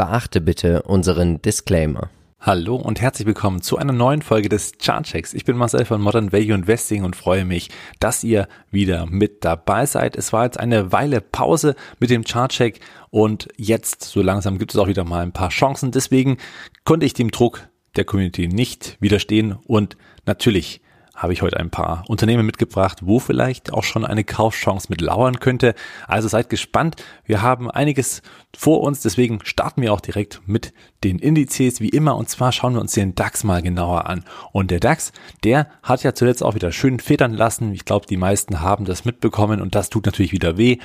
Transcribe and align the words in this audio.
Beachte 0.00 0.40
bitte 0.40 0.80
unseren 0.84 1.42
Disclaimer. 1.42 2.08
Hallo 2.40 2.76
und 2.76 3.02
herzlich 3.02 3.26
willkommen 3.26 3.60
zu 3.60 3.76
einer 3.76 3.92
neuen 3.92 4.22
Folge 4.22 4.48
des 4.48 4.78
Chartchecks. 4.78 5.34
Ich 5.34 5.44
bin 5.44 5.58
Marcel 5.58 5.84
von 5.84 6.00
Modern 6.00 6.32
Value 6.32 6.54
Investing 6.54 7.04
und 7.04 7.16
freue 7.16 7.44
mich, 7.44 7.68
dass 7.98 8.24
ihr 8.24 8.48
wieder 8.70 9.04
mit 9.04 9.44
dabei 9.44 9.84
seid. 9.84 10.16
Es 10.16 10.32
war 10.32 10.46
jetzt 10.46 10.58
eine 10.58 10.90
Weile 10.90 11.20
Pause 11.20 11.76
mit 11.98 12.08
dem 12.08 12.24
Chartcheck 12.24 12.80
und 13.10 13.48
jetzt 13.58 14.04
so 14.04 14.22
langsam 14.22 14.56
gibt 14.56 14.72
es 14.72 14.80
auch 14.80 14.88
wieder 14.88 15.04
mal 15.04 15.22
ein 15.22 15.32
paar 15.32 15.50
Chancen. 15.50 15.90
Deswegen 15.90 16.38
konnte 16.84 17.04
ich 17.04 17.12
dem 17.12 17.30
Druck 17.30 17.68
der 17.94 18.06
Community 18.06 18.48
nicht 18.48 18.96
widerstehen 19.00 19.58
und 19.66 19.98
natürlich 20.24 20.80
habe 21.14 21.32
ich 21.32 21.42
heute 21.42 21.58
ein 21.58 21.70
paar 21.70 22.04
Unternehmen 22.08 22.46
mitgebracht, 22.46 22.98
wo 23.02 23.18
vielleicht 23.18 23.72
auch 23.72 23.82
schon 23.82 24.04
eine 24.04 24.24
Kaufchance 24.24 24.86
mit 24.88 25.00
lauern 25.00 25.38
könnte. 25.40 25.74
Also 26.06 26.28
seid 26.28 26.48
gespannt. 26.48 26.96
Wir 27.24 27.42
haben 27.42 27.70
einiges 27.70 28.22
vor 28.56 28.80
uns, 28.80 29.00
deswegen 29.00 29.40
starten 29.44 29.82
wir 29.82 29.92
auch 29.92 30.00
direkt 30.00 30.40
mit 30.46 30.72
den 31.04 31.18
Indizes 31.18 31.80
wie 31.80 31.88
immer. 31.88 32.16
Und 32.16 32.28
zwar 32.28 32.52
schauen 32.52 32.74
wir 32.74 32.80
uns 32.80 32.92
den 32.92 33.14
DAX 33.14 33.44
mal 33.44 33.62
genauer 33.62 34.06
an. 34.06 34.24
Und 34.52 34.70
der 34.70 34.80
DAX, 34.80 35.12
der 35.44 35.66
hat 35.82 36.02
ja 36.02 36.14
zuletzt 36.14 36.42
auch 36.42 36.54
wieder 36.54 36.72
schön 36.72 37.00
federn 37.00 37.34
lassen. 37.34 37.72
Ich 37.72 37.84
glaube, 37.84 38.06
die 38.06 38.16
meisten 38.16 38.60
haben 38.60 38.84
das 38.84 39.04
mitbekommen 39.04 39.60
und 39.60 39.74
das 39.74 39.90
tut 39.90 40.06
natürlich 40.06 40.32
wieder 40.32 40.56
weh. 40.56 40.78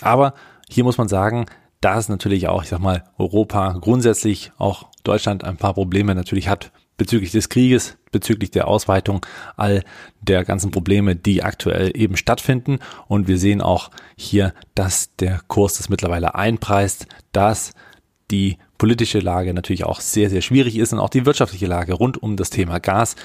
Aber 0.00 0.34
hier 0.68 0.84
muss 0.84 0.98
man 0.98 1.08
sagen, 1.08 1.46
da 1.80 1.98
ist 1.98 2.08
natürlich 2.08 2.48
auch, 2.48 2.62
ich 2.62 2.70
sag 2.70 2.80
mal, 2.80 3.04
Europa 3.18 3.76
grundsätzlich 3.80 4.52
auch 4.56 4.86
Deutschland 5.02 5.44
ein 5.44 5.58
paar 5.58 5.74
Probleme 5.74 6.14
natürlich 6.14 6.48
hat 6.48 6.72
bezüglich 6.96 7.32
des 7.32 7.48
Krieges, 7.48 7.96
bezüglich 8.12 8.50
der 8.50 8.68
Ausweitung 8.68 9.26
all 9.56 9.82
der 10.20 10.44
ganzen 10.44 10.70
Probleme, 10.70 11.16
die 11.16 11.42
aktuell 11.42 11.90
eben 11.94 12.16
stattfinden. 12.16 12.78
Und 13.08 13.26
wir 13.26 13.38
sehen 13.38 13.60
auch 13.60 13.90
hier, 14.16 14.54
dass 14.74 15.14
der 15.16 15.40
Kurs 15.48 15.78
das 15.78 15.88
mittlerweile 15.88 16.34
einpreist, 16.34 17.06
dass 17.32 17.72
die 18.30 18.58
politische 18.78 19.18
Lage 19.18 19.54
natürlich 19.54 19.84
auch 19.84 20.00
sehr, 20.00 20.30
sehr 20.30 20.42
schwierig 20.42 20.76
ist 20.76 20.92
und 20.92 20.98
auch 20.98 21.10
die 21.10 21.26
wirtschaftliche 21.26 21.66
Lage 21.66 21.94
rund 21.94 22.22
um 22.22 22.36
das 22.36 22.50
Thema 22.50 22.78
Gas, 22.78 23.16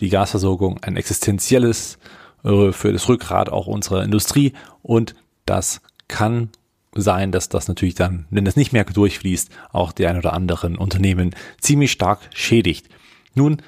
die 0.00 0.08
Gasversorgung 0.08 0.78
ein 0.82 0.96
existenzielles 0.96 1.98
äh, 2.44 2.72
für 2.72 2.92
das 2.92 3.08
Rückgrat 3.08 3.50
auch 3.50 3.66
unserer 3.66 4.02
Industrie 4.02 4.52
und 4.82 5.14
das 5.46 5.80
kann 6.08 6.50
sein, 6.94 7.32
dass 7.32 7.48
das 7.48 7.68
natürlich 7.68 7.94
dann, 7.94 8.26
wenn 8.30 8.46
es 8.46 8.56
nicht 8.56 8.72
mehr 8.72 8.84
durchfließt, 8.84 9.50
auch 9.72 9.92
die 9.92 10.06
ein 10.06 10.18
oder 10.18 10.34
anderen 10.34 10.76
Unternehmen 10.76 11.34
ziemlich 11.60 11.92
stark 11.92 12.20
schädigt. 12.34 12.88
Nun 13.34 13.62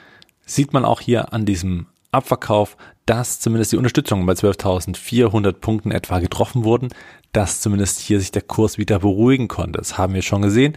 sieht 0.46 0.72
man 0.72 0.84
auch 0.84 1.00
hier 1.00 1.32
an 1.32 1.44
diesem 1.46 1.86
Abverkauf, 2.12 2.76
dass 3.06 3.40
zumindest 3.40 3.72
die 3.72 3.76
Unterstützung 3.76 4.24
bei 4.24 4.32
12.400 4.32 5.52
Punkten 5.52 5.90
etwa 5.90 6.20
getroffen 6.20 6.64
wurden, 6.64 6.88
dass 7.32 7.60
zumindest 7.60 7.98
hier 8.00 8.20
sich 8.20 8.30
der 8.30 8.42
Kurs 8.42 8.78
wieder 8.78 9.00
beruhigen 9.00 9.48
konnte. 9.48 9.78
Das 9.78 9.98
haben 9.98 10.14
wir 10.14 10.22
schon 10.22 10.42
gesehen. 10.42 10.76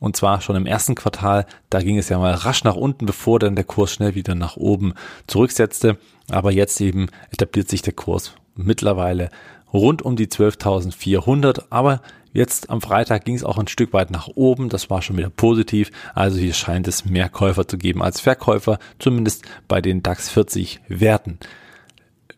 Und 0.00 0.16
zwar 0.16 0.40
schon 0.40 0.54
im 0.54 0.66
ersten 0.66 0.94
Quartal, 0.94 1.44
da 1.70 1.82
ging 1.82 1.98
es 1.98 2.08
ja 2.08 2.18
mal 2.18 2.32
rasch 2.32 2.62
nach 2.62 2.76
unten, 2.76 3.04
bevor 3.04 3.40
dann 3.40 3.56
der 3.56 3.64
Kurs 3.64 3.92
schnell 3.92 4.14
wieder 4.14 4.36
nach 4.36 4.56
oben 4.56 4.94
zurücksetzte. 5.26 5.98
Aber 6.30 6.52
jetzt 6.52 6.80
eben 6.80 7.08
etabliert 7.30 7.68
sich 7.68 7.82
der 7.82 7.94
Kurs 7.94 8.32
mittlerweile 8.54 9.30
rund 9.72 10.02
um 10.02 10.14
die 10.14 10.28
12.400. 10.28 11.64
Aber 11.70 12.00
Jetzt 12.32 12.70
am 12.70 12.80
Freitag 12.80 13.24
ging 13.24 13.34
es 13.34 13.44
auch 13.44 13.58
ein 13.58 13.68
Stück 13.68 13.92
weit 13.92 14.10
nach 14.10 14.28
oben, 14.34 14.68
das 14.68 14.90
war 14.90 15.02
schon 15.02 15.16
wieder 15.16 15.30
positiv. 15.30 15.90
Also 16.14 16.38
hier 16.38 16.52
scheint 16.52 16.86
es 16.86 17.04
mehr 17.04 17.28
Käufer 17.28 17.66
zu 17.66 17.78
geben 17.78 18.02
als 18.02 18.20
Verkäufer, 18.20 18.78
zumindest 18.98 19.44
bei 19.66 19.80
den 19.80 20.02
DAX 20.02 20.28
40 20.30 20.80
Werten. 20.88 21.38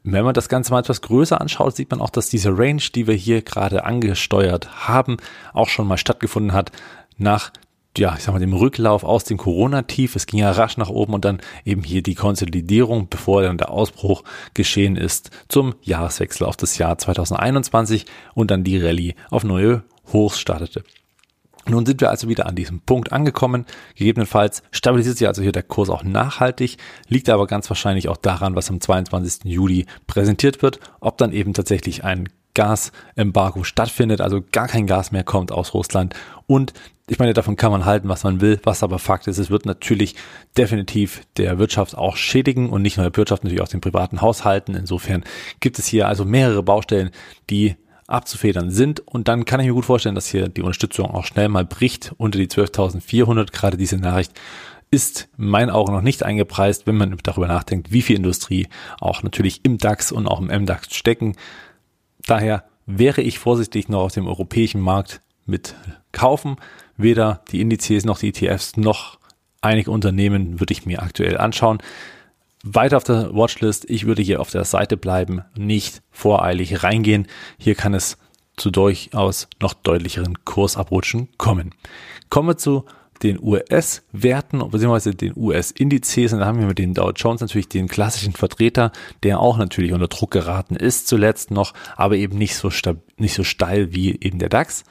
Wenn 0.02 0.24
man 0.24 0.34
das 0.34 0.48
Ganze 0.48 0.72
mal 0.72 0.80
etwas 0.80 1.02
größer 1.02 1.40
anschaut, 1.40 1.76
sieht 1.76 1.90
man 1.90 2.00
auch, 2.00 2.10
dass 2.10 2.30
diese 2.30 2.56
Range, 2.56 2.82
die 2.94 3.06
wir 3.06 3.14
hier 3.14 3.42
gerade 3.42 3.84
angesteuert 3.84 4.88
haben, 4.88 5.18
auch 5.52 5.68
schon 5.68 5.86
mal 5.86 5.98
stattgefunden 5.98 6.52
hat 6.52 6.72
nach 7.18 7.52
ja, 7.96 8.14
ich 8.16 8.22
sag 8.22 8.32
mal, 8.32 8.38
dem 8.38 8.54
Rücklauf 8.54 9.04
aus 9.04 9.24
dem 9.24 9.36
Corona-Tief. 9.36 10.14
Es 10.14 10.26
ging 10.26 10.40
ja 10.40 10.50
rasch 10.52 10.76
nach 10.76 10.90
oben 10.90 11.14
und 11.14 11.24
dann 11.24 11.40
eben 11.64 11.82
hier 11.82 12.02
die 12.02 12.14
Konsolidierung, 12.14 13.08
bevor 13.08 13.42
dann 13.42 13.58
der 13.58 13.70
Ausbruch 13.70 14.22
geschehen 14.54 14.96
ist 14.96 15.30
zum 15.48 15.74
Jahreswechsel 15.82 16.46
auf 16.46 16.56
das 16.56 16.78
Jahr 16.78 16.98
2021 16.98 18.06
und 18.34 18.50
dann 18.50 18.64
die 18.64 18.78
Rallye 18.78 19.14
auf 19.30 19.44
neue 19.44 19.82
Hochs 20.12 20.38
startete. 20.38 20.84
Nun 21.66 21.84
sind 21.84 22.00
wir 22.00 22.10
also 22.10 22.28
wieder 22.28 22.46
an 22.46 22.56
diesem 22.56 22.80
Punkt 22.80 23.12
angekommen. 23.12 23.66
Gegebenenfalls 23.94 24.62
stabilisiert 24.70 25.18
sich 25.18 25.28
also 25.28 25.42
hier 25.42 25.52
der 25.52 25.62
Kurs 25.62 25.90
auch 25.90 26.02
nachhaltig, 26.02 26.78
liegt 27.08 27.28
aber 27.28 27.46
ganz 27.46 27.68
wahrscheinlich 27.68 28.08
auch 28.08 28.16
daran, 28.16 28.56
was 28.56 28.70
am 28.70 28.80
22. 28.80 29.44
Juli 29.44 29.86
präsentiert 30.06 30.62
wird, 30.62 30.80
ob 31.00 31.18
dann 31.18 31.32
eben 31.32 31.52
tatsächlich 31.52 32.02
ein 32.02 32.28
Gasembargo 32.60 33.64
stattfindet, 33.64 34.20
also 34.20 34.42
gar 34.52 34.68
kein 34.68 34.86
Gas 34.86 35.12
mehr 35.12 35.24
kommt 35.24 35.50
aus 35.50 35.72
Russland. 35.72 36.14
Und 36.46 36.74
ich 37.08 37.18
meine, 37.18 37.32
davon 37.32 37.56
kann 37.56 37.72
man 37.72 37.86
halten, 37.86 38.08
was 38.08 38.22
man 38.22 38.40
will. 38.40 38.60
Was 38.64 38.82
aber 38.82 38.98
Fakt 38.98 39.26
ist, 39.26 39.38
es 39.38 39.50
wird 39.50 39.64
natürlich 39.64 40.14
definitiv 40.58 41.22
der 41.38 41.58
Wirtschaft 41.58 41.96
auch 41.96 42.16
schädigen 42.16 42.68
und 42.68 42.82
nicht 42.82 42.98
nur 42.98 43.08
der 43.08 43.16
Wirtschaft, 43.16 43.44
natürlich 43.44 43.62
auch 43.62 43.68
den 43.68 43.80
privaten 43.80 44.20
Haushalten. 44.20 44.74
Insofern 44.74 45.24
gibt 45.60 45.78
es 45.78 45.86
hier 45.86 46.06
also 46.06 46.24
mehrere 46.26 46.62
Baustellen, 46.62 47.10
die 47.48 47.76
abzufedern 48.06 48.70
sind. 48.70 49.00
Und 49.00 49.28
dann 49.28 49.46
kann 49.46 49.60
ich 49.60 49.66
mir 49.66 49.72
gut 49.72 49.86
vorstellen, 49.86 50.14
dass 50.14 50.26
hier 50.26 50.48
die 50.48 50.60
Unterstützung 50.60 51.10
auch 51.10 51.24
schnell 51.24 51.48
mal 51.48 51.64
bricht 51.64 52.12
unter 52.18 52.38
die 52.38 52.48
12.400. 52.48 53.52
Gerade 53.52 53.76
diese 53.78 53.96
Nachricht 53.96 54.32
ist 54.90 55.28
in 55.38 55.46
meinen 55.46 55.70
Augen 55.70 55.92
noch 55.92 56.02
nicht 56.02 56.24
eingepreist, 56.24 56.86
wenn 56.86 56.96
man 56.96 57.16
darüber 57.22 57.46
nachdenkt, 57.46 57.90
wie 57.90 58.02
viel 58.02 58.16
Industrie 58.16 58.68
auch 59.00 59.22
natürlich 59.22 59.60
im 59.62 59.78
DAX 59.78 60.12
und 60.12 60.26
auch 60.26 60.40
im 60.40 60.48
MDAX 60.48 60.94
stecken. 60.94 61.36
Daher 62.26 62.64
wäre 62.86 63.22
ich 63.22 63.38
vorsichtig 63.38 63.88
noch 63.88 64.02
auf 64.02 64.12
dem 64.12 64.26
europäischen 64.26 64.80
Markt 64.80 65.20
mit 65.46 65.74
kaufen. 66.12 66.56
Weder 66.96 67.42
die 67.50 67.60
Indizes 67.60 68.04
noch 68.04 68.18
die 68.18 68.28
ETFs 68.28 68.76
noch 68.76 69.18
einige 69.60 69.90
Unternehmen 69.90 70.60
würde 70.60 70.72
ich 70.72 70.86
mir 70.86 71.02
aktuell 71.02 71.38
anschauen. 71.38 71.78
Weiter 72.62 72.98
auf 72.98 73.04
der 73.04 73.34
Watchlist. 73.34 73.88
Ich 73.88 74.06
würde 74.06 74.22
hier 74.22 74.40
auf 74.40 74.50
der 74.50 74.64
Seite 74.64 74.96
bleiben, 74.96 75.42
nicht 75.56 76.02
voreilig 76.10 76.82
reingehen. 76.82 77.26
Hier 77.58 77.74
kann 77.74 77.94
es 77.94 78.18
zu 78.56 78.70
durchaus 78.70 79.48
noch 79.60 79.72
deutlicheren 79.72 80.44
Kursabrutschen 80.44 81.28
kommen. 81.38 81.74
Kommen 82.28 82.48
wir 82.48 82.56
zu 82.58 82.84
den 83.22 83.38
US-Werten 83.42 84.68
bzw. 84.70 85.12
den 85.12 85.32
US-Indizes. 85.36 86.32
Und 86.32 86.40
da 86.40 86.46
haben 86.46 86.58
wir 86.58 86.66
mit 86.66 86.78
den 86.78 86.94
Dow 86.94 87.10
Jones 87.14 87.40
natürlich 87.40 87.68
den 87.68 87.88
klassischen 87.88 88.32
Vertreter, 88.32 88.92
der 89.22 89.40
auch 89.40 89.58
natürlich 89.58 89.92
unter 89.92 90.08
Druck 90.08 90.30
geraten 90.30 90.76
ist 90.76 91.08
zuletzt 91.08 91.50
noch, 91.50 91.74
aber 91.96 92.16
eben 92.16 92.38
nicht 92.38 92.56
so, 92.56 92.70
nicht 93.16 93.34
so 93.34 93.44
steil 93.44 93.92
wie 93.92 94.18
eben 94.20 94.38
der 94.38 94.48
DAX. 94.48 94.84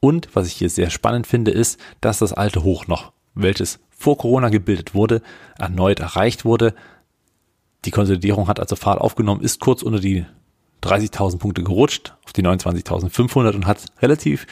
Und 0.00 0.28
was 0.34 0.46
ich 0.46 0.54
hier 0.54 0.70
sehr 0.70 0.90
spannend 0.90 1.26
finde, 1.26 1.50
ist, 1.50 1.80
dass 2.00 2.18
das 2.18 2.32
alte 2.32 2.62
Hoch 2.62 2.86
noch, 2.86 3.12
welches 3.34 3.80
vor 3.90 4.18
Corona 4.18 4.48
gebildet 4.48 4.94
wurde, 4.94 5.22
erneut 5.58 6.00
erreicht 6.00 6.44
wurde. 6.44 6.74
Die 7.84 7.90
Konsolidierung 7.90 8.48
hat 8.48 8.60
also 8.60 8.76
Fahrt 8.76 9.00
aufgenommen, 9.00 9.42
ist 9.42 9.60
kurz 9.60 9.82
unter 9.82 10.00
die 10.00 10.26
30.000 10.82 11.38
Punkte 11.38 11.62
gerutscht 11.62 12.14
auf 12.24 12.32
die 12.32 12.42
29.500 12.42 13.54
und 13.54 13.66
hat 13.66 13.84
relativ 14.02 14.46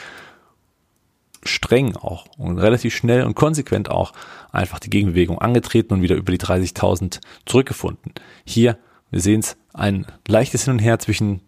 streng 1.45 1.95
auch 1.95 2.25
und 2.37 2.57
relativ 2.57 2.95
schnell 2.95 3.23
und 3.23 3.35
konsequent 3.35 3.89
auch 3.89 4.13
einfach 4.51 4.79
die 4.79 4.89
Gegenbewegung 4.89 5.39
angetreten 5.39 5.93
und 5.93 6.01
wieder 6.01 6.15
über 6.15 6.31
die 6.31 6.39
30.000 6.39 7.19
zurückgefunden. 7.45 8.13
Hier, 8.45 8.77
wir 9.11 9.21
sehen 9.21 9.39
es, 9.39 9.57
ein 9.73 10.05
leichtes 10.27 10.65
Hin 10.65 10.73
und 10.73 10.79
Her 10.79 10.99
zwischen 10.99 11.41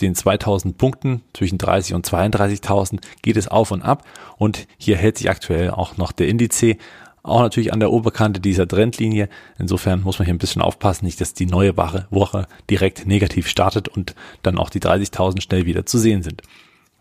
den 0.00 0.14
2000 0.14 0.76
Punkten, 0.76 1.22
zwischen 1.32 1.58
30 1.58 1.94
und 1.94 2.06
32.000 2.06 3.00
geht 3.22 3.36
es 3.36 3.48
auf 3.48 3.70
und 3.70 3.82
ab 3.82 4.04
und 4.36 4.66
hier 4.76 4.96
hält 4.96 5.18
sich 5.18 5.30
aktuell 5.30 5.70
auch 5.70 5.96
noch 5.96 6.12
der 6.12 6.28
Indice, 6.28 6.76
auch 7.22 7.40
natürlich 7.40 7.72
an 7.72 7.80
der 7.80 7.90
Oberkante 7.90 8.40
dieser 8.40 8.68
Trendlinie. 8.68 9.28
Insofern 9.58 10.02
muss 10.02 10.18
man 10.18 10.26
hier 10.26 10.34
ein 10.34 10.38
bisschen 10.38 10.60
aufpassen, 10.60 11.06
nicht, 11.06 11.20
dass 11.20 11.32
die 11.32 11.46
neue 11.46 11.76
Woche 11.76 12.46
direkt 12.68 13.06
negativ 13.06 13.48
startet 13.48 13.88
und 13.88 14.14
dann 14.42 14.58
auch 14.58 14.68
die 14.68 14.80
30.000 14.80 15.40
schnell 15.40 15.64
wieder 15.64 15.86
zu 15.86 15.98
sehen 15.98 16.22
sind 16.22 16.42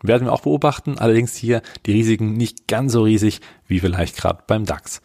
werden 0.04 0.26
wir 0.26 0.34
auch 0.34 0.42
beobachten. 0.42 1.00
Allerdings 1.00 1.36
hier 1.36 1.62
die 1.86 1.94
Risiken 1.94 2.34
nicht 2.34 2.68
ganz 2.68 2.92
so 2.94 3.04
riesig 3.04 3.42
wie 3.68 3.80
vielleicht 3.80 4.18
gerade 4.18 4.44
beim 4.46 4.66
DAX. 4.66 5.02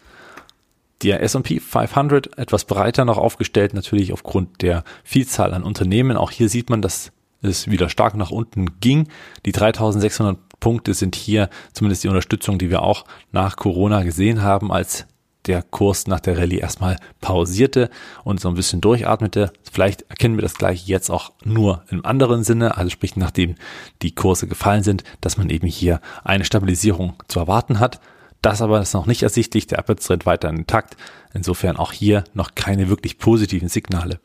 Der 1.02 1.23
S&P 1.23 1.61
500 1.61 2.37
etwas 2.38 2.64
breiter 2.64 3.05
noch 3.05 3.19
aufgestellt, 3.19 3.73
natürlich 3.73 4.12
aufgrund 4.12 4.62
der 4.62 4.82
Vielzahl 5.05 5.55
an 5.55 5.62
Unternehmen. 5.62 6.17
Auch 6.17 6.32
hier 6.32 6.49
sieht 6.49 6.70
man, 6.70 6.82
dass 6.82 7.12
es 7.40 7.70
wieder 7.70 7.88
stark 7.88 8.17
nach 8.17 8.32
unten 8.32 8.81
ging. 8.81 9.08
Die 9.46 9.52
3600 9.52 10.37
Punkte 10.58 10.94
sind 10.94 11.14
hier 11.14 11.50
zumindest 11.73 12.02
die 12.02 12.08
Unterstützung, 12.08 12.58
die 12.58 12.69
wir 12.69 12.82
auch 12.82 13.05
nach 13.31 13.56
Corona 13.56 14.02
gesehen 14.02 14.43
haben, 14.43 14.73
als 14.73 15.06
der 15.49 15.62
Kurs 15.62 16.06
nach 16.06 16.21
der 16.21 16.39
Rallye 16.39 16.59
erstmal 16.59 16.97
pausierte 17.21 17.91
und 18.23 18.39
so 18.39 18.49
ein 18.49 18.55
bisschen 18.55 18.81
durchatmete. 18.81 19.53
Vielleicht 19.71 20.03
erkennen 20.03 20.37
wir 20.37 20.43
das 20.43 20.55
gleich 20.55 20.87
jetzt 20.87 21.11
auch 21.11 21.33
nur 21.45 21.83
im 21.91 22.05
anderen 22.05 22.45
Sinne, 22.45 22.77
also 22.77 22.91
sprich 22.91 23.17
nachdem 23.17 23.56
die 24.03 24.15
Kurse 24.15 24.47
gefallen 24.47 24.83
sind, 24.83 25.03
dass 25.21 25.39
man 25.39 25.50
eben 25.50 25.67
hier 25.67 26.00
eine 26.23 26.45
Stabilisierung 26.45 27.15
zu 27.27 27.41
erwarten 27.41 27.81
hat. 27.81 28.00
Das 28.43 28.62
aber 28.62 28.81
ist 28.81 28.95
noch 28.95 29.06
nicht 29.06 29.23
ersichtlich, 29.23 29.67
der 29.67 29.81
Abwärtstrend 29.81 30.27
weiter 30.27 30.49
intakt. 30.49 30.97
Insofern 31.35 31.77
auch 31.77 31.93
hier 31.93 32.25
noch 32.35 32.55
keine 32.55 32.89
wirklich 32.89 33.19
positiven 33.19 33.69
Signale. 33.69 34.21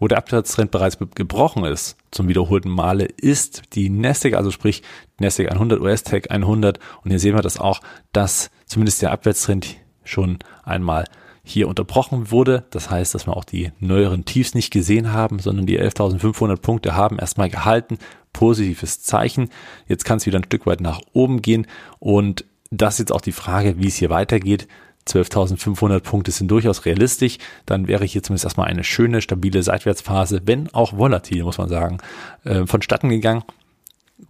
Wo 0.00 0.08
der 0.08 0.18
Abwärtstrend 0.18 0.70
bereits 0.72 0.98
gebrochen 0.98 1.64
ist, 1.64 1.96
zum 2.10 2.26
wiederholten 2.26 2.68
Male, 2.68 3.04
ist 3.04 3.62
die 3.74 3.90
Nasdaq, 3.90 4.34
also 4.34 4.50
sprich 4.50 4.82
Nasdaq 5.20 5.52
100, 5.52 5.80
US-Tech 5.80 6.30
100. 6.30 6.80
Und 7.04 7.10
hier 7.10 7.20
sehen 7.20 7.36
wir 7.36 7.42
das 7.42 7.60
auch, 7.60 7.80
dass 8.12 8.50
zumindest 8.66 9.02
der 9.02 9.12
Abwärtstrend 9.12 9.76
schon 10.02 10.38
einmal 10.64 11.04
hier 11.42 11.68
unterbrochen 11.68 12.30
wurde. 12.30 12.64
Das 12.70 12.90
heißt, 12.90 13.14
dass 13.14 13.26
wir 13.26 13.36
auch 13.36 13.44
die 13.44 13.70
neueren 13.78 14.24
Tiefs 14.24 14.54
nicht 14.54 14.72
gesehen 14.72 15.12
haben, 15.12 15.38
sondern 15.38 15.66
die 15.66 15.78
11.500 15.78 16.56
Punkte 16.56 16.96
haben 16.96 17.18
erstmal 17.18 17.50
gehalten. 17.50 17.98
Positives 18.32 19.02
Zeichen. 19.02 19.50
Jetzt 19.86 20.04
kann 20.04 20.16
es 20.16 20.26
wieder 20.26 20.38
ein 20.38 20.44
Stück 20.44 20.66
weit 20.66 20.80
nach 20.80 21.00
oben 21.12 21.42
gehen 21.42 21.66
und 22.00 22.44
das 22.70 22.94
ist 22.94 23.00
jetzt 23.00 23.12
auch 23.12 23.20
die 23.20 23.32
Frage, 23.32 23.78
wie 23.78 23.86
es 23.86 23.96
hier 23.96 24.10
weitergeht. 24.10 24.66
12.500 25.06 26.00
Punkte 26.00 26.30
sind 26.30 26.50
durchaus 26.50 26.86
realistisch. 26.86 27.38
Dann 27.66 27.88
wäre 27.88 28.04
hier 28.04 28.22
zumindest 28.22 28.46
erstmal 28.46 28.68
eine 28.68 28.84
schöne, 28.84 29.20
stabile 29.20 29.62
Seitwärtsphase, 29.62 30.42
wenn 30.46 30.72
auch 30.72 30.96
volatil, 30.96 31.44
muss 31.44 31.58
man 31.58 31.68
sagen, 31.68 31.98
äh, 32.44 32.66
vonstatten 32.66 33.10
gegangen. 33.10 33.44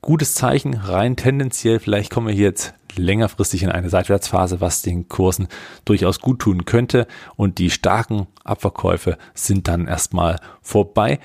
Gutes 0.01 0.35
Zeichen, 0.35 0.75
rein 0.75 1.17
tendenziell. 1.17 1.79
Vielleicht 1.79 2.11
kommen 2.11 2.29
wir 2.29 2.35
hier 2.35 2.47
jetzt 2.47 2.75
längerfristig 2.97 3.63
in 3.63 3.71
eine 3.71 3.91
Seitwärtsphase, 3.91 4.61
was 4.61 4.83
den 4.83 5.09
Kursen 5.09 5.49
durchaus 5.85 6.21
gut 6.21 6.41
tun 6.41 6.65
könnte. 6.65 7.07
Und 7.37 7.59
die 7.59 7.71
starken 7.71 8.27
Abverkäufe 8.45 9.19
sind 9.35 9.69
dann 9.69 9.87
erstmal 9.87 10.41
vorbei. 10.63 11.21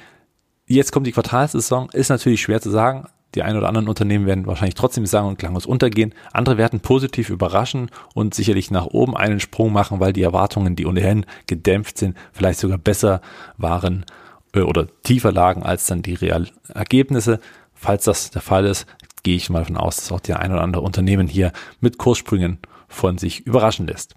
Jetzt 0.65 0.91
kommt 0.91 1.07
die 1.07 1.11
Quartalssaison, 1.11 1.89
ist 1.93 2.09
natürlich 2.09 2.41
schwer 2.41 2.61
zu 2.61 2.69
sagen. 2.69 3.07
Die 3.35 3.43
ein 3.43 3.55
oder 3.55 3.67
anderen 3.67 3.87
Unternehmen 3.87 4.25
werden 4.25 4.47
wahrscheinlich 4.47 4.75
trotzdem 4.75 5.05
sagen 5.05 5.27
und 5.27 5.37
klanglos 5.37 5.65
untergehen. 5.65 6.13
Andere 6.33 6.57
werden 6.57 6.79
positiv 6.79 7.29
überraschen 7.29 7.91
und 8.15 8.33
sicherlich 8.33 8.71
nach 8.71 8.87
oben 8.87 9.15
einen 9.15 9.39
Sprung 9.39 9.71
machen, 9.71 9.99
weil 9.99 10.13
die 10.13 10.23
Erwartungen, 10.23 10.75
die 10.75 10.87
ohnehin 10.87 11.25
gedämpft 11.45 11.97
sind, 11.99 12.17
vielleicht 12.33 12.59
sogar 12.59 12.79
besser 12.79 13.21
waren 13.57 14.05
äh, 14.53 14.61
oder 14.61 14.87
tiefer 15.03 15.31
lagen 15.31 15.63
als 15.63 15.85
dann 15.85 16.01
die 16.01 16.15
Realergebnisse. 16.15 17.39
Falls 17.81 18.03
das 18.03 18.29
der 18.29 18.41
Fall 18.41 18.65
ist, 18.65 18.85
gehe 19.23 19.37
ich 19.37 19.49
mal 19.49 19.59
davon 19.59 19.77
aus, 19.77 19.95
dass 19.95 20.11
auch 20.11 20.19
die 20.19 20.33
ein 20.33 20.51
oder 20.51 20.61
andere 20.61 20.81
Unternehmen 20.81 21.27
hier 21.27 21.53
mit 21.79 21.97
Kurssprüngen 21.97 22.59
von 22.89 23.17
sich 23.17 23.45
überraschen 23.47 23.87
lässt. 23.87 24.15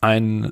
Ein 0.00 0.50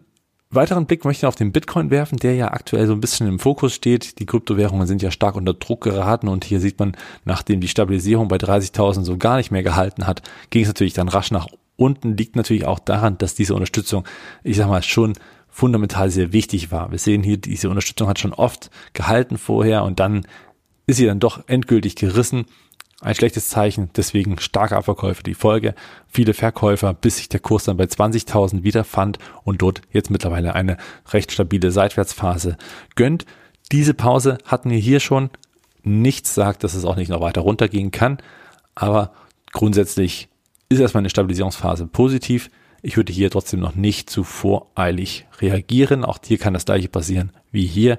weiteren 0.50 0.86
Blick 0.86 1.04
möchte 1.04 1.22
ich 1.22 1.26
auf 1.26 1.34
den 1.34 1.50
Bitcoin 1.50 1.90
werfen, 1.90 2.18
der 2.18 2.36
ja 2.36 2.52
aktuell 2.52 2.86
so 2.86 2.92
ein 2.92 3.00
bisschen 3.00 3.26
im 3.26 3.40
Fokus 3.40 3.74
steht. 3.74 4.20
Die 4.20 4.26
Kryptowährungen 4.26 4.86
sind 4.86 5.02
ja 5.02 5.10
stark 5.10 5.34
unter 5.34 5.52
Druck 5.52 5.82
geraten 5.82 6.28
und 6.28 6.44
hier 6.44 6.60
sieht 6.60 6.78
man, 6.78 6.96
nachdem 7.24 7.60
die 7.60 7.68
Stabilisierung 7.68 8.28
bei 8.28 8.36
30.000 8.36 9.02
so 9.02 9.16
gar 9.16 9.36
nicht 9.36 9.50
mehr 9.50 9.64
gehalten 9.64 10.06
hat, 10.06 10.22
ging 10.50 10.62
es 10.62 10.68
natürlich 10.68 10.94
dann 10.94 11.08
rasch 11.08 11.32
nach 11.32 11.48
unten. 11.74 12.16
Liegt 12.16 12.36
natürlich 12.36 12.66
auch 12.66 12.78
daran, 12.78 13.18
dass 13.18 13.34
diese 13.34 13.54
Unterstützung, 13.54 14.04
ich 14.44 14.56
sag 14.56 14.68
mal, 14.68 14.82
schon 14.84 15.14
fundamental 15.48 16.10
sehr 16.10 16.32
wichtig 16.32 16.70
war. 16.70 16.92
Wir 16.92 16.98
sehen 16.98 17.24
hier, 17.24 17.36
diese 17.36 17.68
Unterstützung 17.68 18.06
hat 18.08 18.20
schon 18.20 18.32
oft 18.32 18.70
gehalten 18.92 19.38
vorher 19.38 19.82
und 19.82 19.98
dann 19.98 20.24
ist 20.86 20.96
sie 20.96 21.06
dann 21.06 21.20
doch 21.20 21.44
endgültig 21.46 21.96
gerissen 21.96 22.46
ein 23.04 23.14
schlechtes 23.14 23.48
Zeichen, 23.48 23.90
deswegen 23.96 24.38
starke 24.38 24.76
Abverkäufe 24.76 25.22
die 25.22 25.34
Folge. 25.34 25.74
Viele 26.08 26.32
Verkäufer, 26.32 26.94
bis 26.94 27.18
sich 27.18 27.28
der 27.28 27.40
Kurs 27.40 27.64
dann 27.64 27.76
bei 27.76 27.84
20.000 27.84 28.62
wiederfand 28.62 29.18
und 29.42 29.60
dort 29.60 29.82
jetzt 29.92 30.10
mittlerweile 30.10 30.54
eine 30.54 30.78
recht 31.12 31.30
stabile 31.30 31.70
Seitwärtsphase 31.70 32.56
gönnt. 32.94 33.26
Diese 33.72 33.92
Pause 33.92 34.38
hatten 34.46 34.70
wir 34.70 34.78
hier 34.78 35.00
schon. 35.00 35.28
Nichts 35.82 36.34
sagt, 36.34 36.64
dass 36.64 36.74
es 36.74 36.86
auch 36.86 36.96
nicht 36.96 37.10
noch 37.10 37.20
weiter 37.20 37.42
runtergehen 37.42 37.90
kann, 37.90 38.18
aber 38.74 39.12
grundsätzlich 39.52 40.28
ist 40.70 40.80
erstmal 40.80 41.02
eine 41.02 41.10
Stabilisierungsphase 41.10 41.86
positiv. 41.86 42.50
Ich 42.80 42.96
würde 42.96 43.12
hier 43.12 43.30
trotzdem 43.30 43.60
noch 43.60 43.74
nicht 43.74 44.08
zu 44.08 44.24
voreilig 44.24 45.26
reagieren. 45.40 46.04
Auch 46.06 46.18
hier 46.24 46.38
kann 46.38 46.54
das 46.54 46.64
gleiche 46.64 46.88
passieren 46.88 47.32
wie 47.52 47.66
hier, 47.66 47.98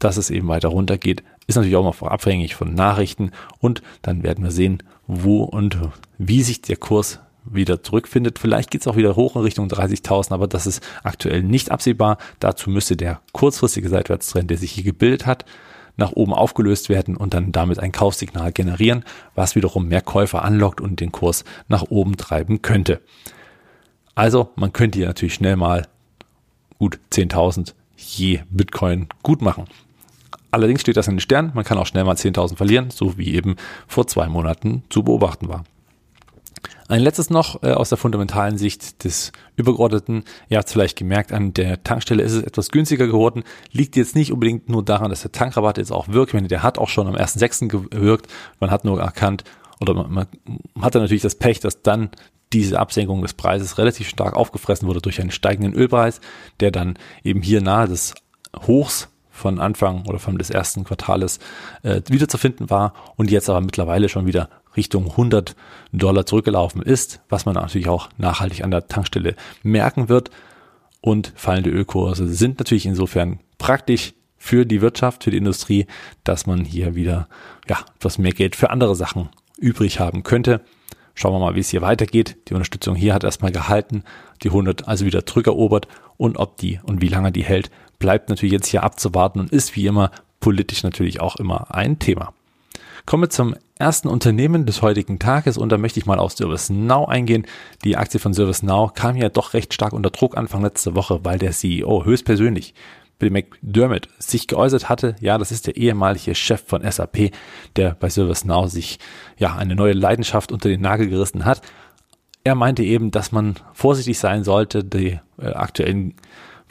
dass 0.00 0.16
es 0.16 0.30
eben 0.30 0.48
weiter 0.48 0.68
runtergeht. 0.68 1.22
Ist 1.46 1.56
natürlich 1.56 1.76
auch 1.76 2.00
mal 2.00 2.08
abhängig 2.08 2.54
von 2.54 2.74
Nachrichten 2.74 3.30
und 3.58 3.82
dann 4.02 4.22
werden 4.22 4.44
wir 4.44 4.50
sehen, 4.50 4.82
wo 5.06 5.44
und 5.44 5.78
wie 6.18 6.42
sich 6.42 6.62
der 6.62 6.76
Kurs 6.76 7.20
wieder 7.44 7.82
zurückfindet. 7.82 8.38
Vielleicht 8.38 8.70
geht 8.70 8.80
es 8.80 8.86
auch 8.86 8.96
wieder 8.96 9.16
hoch 9.16 9.36
in 9.36 9.42
Richtung 9.42 9.68
30.000, 9.68 10.32
aber 10.32 10.46
das 10.46 10.66
ist 10.66 10.82
aktuell 11.02 11.42
nicht 11.42 11.70
absehbar. 11.70 12.18
Dazu 12.40 12.70
müsste 12.70 12.96
der 12.96 13.20
kurzfristige 13.32 13.88
Seitwärtstrend, 13.88 14.50
der 14.50 14.58
sich 14.58 14.72
hier 14.72 14.84
gebildet 14.84 15.26
hat, 15.26 15.44
nach 15.96 16.12
oben 16.12 16.32
aufgelöst 16.32 16.88
werden 16.88 17.16
und 17.16 17.34
dann 17.34 17.52
damit 17.52 17.78
ein 17.78 17.92
Kaufsignal 17.92 18.52
generieren, 18.52 19.04
was 19.34 19.54
wiederum 19.54 19.86
mehr 19.86 20.00
Käufer 20.00 20.42
anlockt 20.42 20.80
und 20.80 21.00
den 21.00 21.12
Kurs 21.12 21.44
nach 21.68 21.84
oben 21.90 22.16
treiben 22.16 22.62
könnte. 22.62 23.00
Also 24.14 24.50
man 24.56 24.72
könnte 24.72 24.98
hier 24.98 25.06
natürlich 25.06 25.34
schnell 25.34 25.56
mal 25.56 25.86
gut 26.78 26.98
10.000 27.12 27.74
je 27.96 28.40
Bitcoin 28.50 29.08
gut 29.22 29.40
machen. 29.40 29.66
Allerdings 30.54 30.82
steht 30.82 30.96
das 30.96 31.08
in 31.08 31.14
den 31.14 31.20
Sternen, 31.20 31.50
man 31.52 31.64
kann 31.64 31.78
auch 31.78 31.86
schnell 31.86 32.04
mal 32.04 32.14
10.000 32.14 32.54
verlieren, 32.54 32.90
so 32.92 33.18
wie 33.18 33.34
eben 33.34 33.56
vor 33.88 34.06
zwei 34.06 34.28
Monaten 34.28 34.84
zu 34.88 35.02
beobachten 35.02 35.48
war. 35.48 35.64
Ein 36.86 37.00
letztes 37.00 37.28
noch 37.28 37.64
äh, 37.64 37.72
aus 37.72 37.88
der 37.88 37.98
fundamentalen 37.98 38.56
Sicht 38.56 39.02
des 39.02 39.32
Übergeordneten. 39.56 40.22
Ihr 40.48 40.58
habt 40.58 40.68
es 40.68 40.72
vielleicht 40.72 40.96
gemerkt, 40.96 41.32
an 41.32 41.54
der 41.54 41.82
Tankstelle 41.82 42.22
ist 42.22 42.34
es 42.34 42.44
etwas 42.44 42.68
günstiger 42.68 43.08
geworden. 43.08 43.42
Liegt 43.72 43.96
jetzt 43.96 44.14
nicht 44.14 44.32
unbedingt 44.32 44.68
nur 44.68 44.84
daran, 44.84 45.10
dass 45.10 45.22
der 45.22 45.32
Tankrabatt 45.32 45.76
jetzt 45.76 45.90
auch 45.90 46.06
wirkt. 46.06 46.34
Meine, 46.34 46.46
der 46.46 46.62
hat 46.62 46.78
auch 46.78 46.88
schon 46.88 47.08
am 47.08 47.16
1.6. 47.16 47.66
gewirkt. 47.66 48.28
Man 48.60 48.70
hat 48.70 48.84
nur 48.84 49.00
erkannt, 49.00 49.42
oder 49.80 49.94
man, 49.94 50.12
man 50.12 50.26
hatte 50.82 51.00
natürlich 51.00 51.22
das 51.22 51.34
Pech, 51.34 51.58
dass 51.58 51.82
dann 51.82 52.10
diese 52.52 52.78
Absenkung 52.78 53.22
des 53.22 53.34
Preises 53.34 53.76
relativ 53.76 54.08
stark 54.08 54.36
aufgefressen 54.36 54.86
wurde 54.86 55.00
durch 55.00 55.20
einen 55.20 55.32
steigenden 55.32 55.74
Ölpreis, 55.74 56.20
der 56.60 56.70
dann 56.70 56.96
eben 57.24 57.42
hier 57.42 57.60
nahe 57.60 57.88
des 57.88 58.14
Hochs 58.68 59.08
von 59.34 59.58
Anfang 59.58 60.06
oder 60.06 60.20
von 60.20 60.38
des 60.38 60.48
ersten 60.48 60.84
Quartales 60.84 61.40
äh, 61.82 62.00
wiederzufinden 62.08 62.70
war 62.70 62.94
und 63.16 63.30
jetzt 63.30 63.50
aber 63.50 63.60
mittlerweile 63.60 64.08
schon 64.08 64.26
wieder 64.26 64.48
Richtung 64.76 65.10
100 65.10 65.56
Dollar 65.92 66.24
zurückgelaufen 66.24 66.82
ist, 66.82 67.20
was 67.28 67.44
man 67.44 67.56
natürlich 67.56 67.88
auch 67.88 68.08
nachhaltig 68.16 68.62
an 68.62 68.70
der 68.70 68.86
Tankstelle 68.86 69.34
merken 69.62 70.08
wird. 70.08 70.30
Und 71.00 71.32
fallende 71.34 71.70
Ölkurse 71.70 72.28
sind 72.28 72.58
natürlich 72.58 72.86
insofern 72.86 73.40
praktisch 73.58 74.14
für 74.38 74.64
die 74.64 74.80
Wirtschaft, 74.80 75.24
für 75.24 75.30
die 75.30 75.36
Industrie, 75.36 75.86
dass 76.22 76.46
man 76.46 76.64
hier 76.64 76.94
wieder 76.94 77.28
ja 77.68 77.78
etwas 77.96 78.18
mehr 78.18 78.32
Geld 78.32 78.56
für 78.56 78.70
andere 78.70 78.94
Sachen 78.94 79.30
übrig 79.58 80.00
haben 80.00 80.22
könnte. 80.22 80.60
Schauen 81.14 81.32
wir 81.32 81.38
mal, 81.38 81.54
wie 81.54 81.60
es 81.60 81.70
hier 81.70 81.82
weitergeht. 81.82 82.36
Die 82.48 82.54
Unterstützung 82.54 82.96
hier 82.96 83.14
hat 83.14 83.24
erstmal 83.24 83.52
gehalten, 83.52 84.02
die 84.42 84.48
100 84.48 84.88
also 84.88 85.06
wieder 85.06 85.26
zurückerobert 85.26 85.88
und 86.16 86.36
ob 86.36 86.56
die 86.56 86.80
und 86.82 87.00
wie 87.00 87.08
lange 87.08 87.32
die 87.32 87.44
hält, 87.44 87.70
bleibt 87.98 88.28
natürlich 88.28 88.52
jetzt 88.52 88.68
hier 88.68 88.82
abzuwarten 88.82 89.40
und 89.40 89.52
ist 89.52 89.76
wie 89.76 89.86
immer 89.86 90.10
politisch 90.40 90.82
natürlich 90.82 91.20
auch 91.20 91.36
immer 91.36 91.74
ein 91.74 91.98
Thema. 91.98 92.32
Kommen 93.06 93.24
wir 93.24 93.30
zum 93.30 93.54
ersten 93.78 94.08
Unternehmen 94.08 94.66
des 94.66 94.80
heutigen 94.80 95.18
Tages 95.18 95.58
und 95.58 95.70
da 95.70 95.78
möchte 95.78 96.00
ich 96.00 96.06
mal 96.06 96.18
auf 96.18 96.32
ServiceNow 96.32 97.08
eingehen. 97.08 97.46
Die 97.84 97.96
Aktie 97.96 98.20
von 98.20 98.32
ServiceNow 98.32 98.94
kam 98.94 99.16
ja 99.16 99.28
doch 99.28 99.52
recht 99.52 99.74
stark 99.74 99.92
unter 99.92 100.10
Druck 100.10 100.36
Anfang 100.36 100.62
letzte 100.62 100.94
Woche, 100.94 101.20
weil 101.22 101.38
der 101.38 101.52
CEO 101.52 102.04
höchstpersönlich 102.04 102.74
Bill 103.18 103.30
McDermott 103.30 104.08
sich 104.18 104.48
geäußert 104.48 104.88
hatte, 104.88 105.16
ja, 105.20 105.38
das 105.38 105.52
ist 105.52 105.66
der 105.66 105.76
ehemalige 105.76 106.34
Chef 106.34 106.62
von 106.66 106.82
SAP, 106.88 107.30
der 107.76 107.94
bei 107.94 108.08
ServiceNow 108.08 108.70
sich 108.70 108.98
ja 109.38 109.54
eine 109.54 109.76
neue 109.76 109.92
Leidenschaft 109.92 110.50
unter 110.50 110.68
den 110.68 110.80
Nagel 110.80 111.08
gerissen 111.08 111.44
hat. 111.44 111.62
Er 112.42 112.54
meinte 112.54 112.82
eben, 112.82 113.10
dass 113.10 113.32
man 113.32 113.54
vorsichtig 113.72 114.18
sein 114.18 114.44
sollte, 114.44 114.84
die 114.84 115.20
äh, 115.38 115.46
aktuellen 115.46 116.14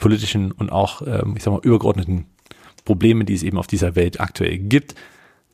politischen 0.04 0.52
und 0.52 0.70
auch, 0.70 1.00
ähm, 1.00 1.32
ich 1.34 1.42
sag 1.42 1.52
mal, 1.52 1.60
übergeordneten 1.62 2.26
Probleme, 2.84 3.24
die 3.24 3.32
es 3.32 3.42
eben 3.42 3.56
auf 3.56 3.66
dieser 3.66 3.96
Welt 3.96 4.20
aktuell 4.20 4.58
gibt, 4.58 4.94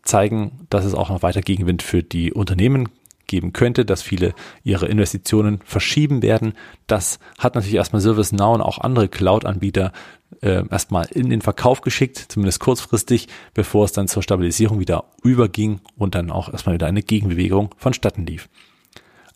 zeigen, 0.03 0.67
dass 0.71 0.85
es 0.85 0.93
auch 0.93 1.09
noch 1.09 1.23
weiter 1.23 1.41
Gegenwind 1.41 1.85
für 1.85 2.03
die 2.03 2.33
Unternehmen 2.33 2.89
geben 3.29 3.53
könnte, 3.53 3.85
dass 3.85 4.03
viele 4.03 4.35
ihre 4.65 4.89
Investitionen 4.89 5.61
verschieben 5.65 6.21
werden. 6.21 6.55
Das 6.89 7.21
hat 7.39 7.55
natürlich 7.55 7.77
erstmal 7.77 8.03
ServiceNow 8.03 8.57
und 8.57 8.61
auch 8.61 8.79
andere 8.79 9.09
Cloud-Anbieter 9.09 9.93
äh, 10.41 10.65
erstmal 10.69 11.07
in 11.13 11.31
den 11.31 11.43
Verkauf 11.43 11.81
geschickt, 11.81 12.19
zumindest 12.27 12.59
kurzfristig, 12.59 13.29
bevor 13.55 13.85
es 13.85 13.93
dann 13.93 14.09
zur 14.09 14.25
Stabilisierung 14.25 14.81
wieder 14.81 15.05
überging 15.23 15.79
und 15.97 16.17
dann 16.17 16.33
auch 16.33 16.53
erstmal 16.53 16.75
wieder 16.75 16.89
eine 16.89 17.05
Gegenbewegung 17.05 17.73
vonstatten 17.77 18.27
lief. 18.27 18.49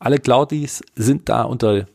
Alle 0.00 0.18
Cloudis 0.18 0.82
sind 0.96 1.28
da 1.28 1.42
unter 1.42 1.86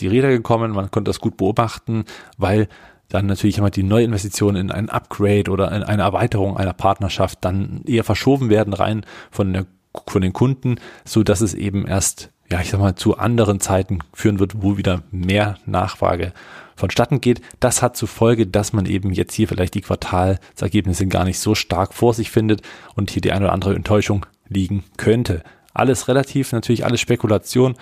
die 0.00 0.08
Räder 0.08 0.28
gekommen. 0.28 0.72
Man 0.72 0.90
konnte 0.90 1.08
das 1.08 1.20
gut 1.20 1.36
beobachten, 1.36 2.04
weil 2.36 2.68
dann 3.08 3.26
natürlich 3.26 3.58
immer 3.58 3.70
die 3.70 3.82
Neuinvestitionen 3.82 4.60
in 4.60 4.70
ein 4.70 4.90
Upgrade 4.90 5.50
oder 5.50 5.72
in 5.72 5.82
eine 5.82 6.02
Erweiterung 6.02 6.56
einer 6.56 6.74
Partnerschaft 6.74 7.38
dann 7.42 7.82
eher 7.86 8.04
verschoben 8.04 8.50
werden 8.50 8.74
rein 8.74 9.04
von, 9.30 9.52
der, 9.52 9.66
von 10.06 10.22
den 10.22 10.32
Kunden, 10.32 10.76
so 11.04 11.22
dass 11.22 11.40
es 11.40 11.54
eben 11.54 11.86
erst, 11.86 12.30
ja, 12.50 12.60
ich 12.60 12.70
sag 12.70 12.80
mal, 12.80 12.96
zu 12.96 13.16
anderen 13.16 13.60
Zeiten 13.60 14.00
führen 14.12 14.38
wird, 14.38 14.62
wo 14.62 14.76
wieder 14.76 15.02
mehr 15.10 15.56
Nachfrage 15.64 16.32
vonstatten 16.76 17.20
geht. 17.20 17.40
Das 17.60 17.82
hat 17.82 17.96
zur 17.96 18.08
Folge, 18.08 18.46
dass 18.46 18.72
man 18.72 18.86
eben 18.86 19.12
jetzt 19.12 19.34
hier 19.34 19.48
vielleicht 19.48 19.74
die 19.74 19.80
Quartalsergebnisse 19.80 21.06
gar 21.06 21.24
nicht 21.24 21.38
so 21.38 21.54
stark 21.54 21.94
vor 21.94 22.14
sich 22.14 22.30
findet 22.30 22.62
und 22.94 23.10
hier 23.10 23.22
die 23.22 23.32
eine 23.32 23.46
oder 23.46 23.54
andere 23.54 23.74
Enttäuschung 23.74 24.26
liegen 24.48 24.84
könnte. 24.96 25.42
Alles 25.74 26.08
relativ, 26.08 26.52
natürlich 26.52 26.84
alles 26.84 27.00
Spekulation. 27.00 27.74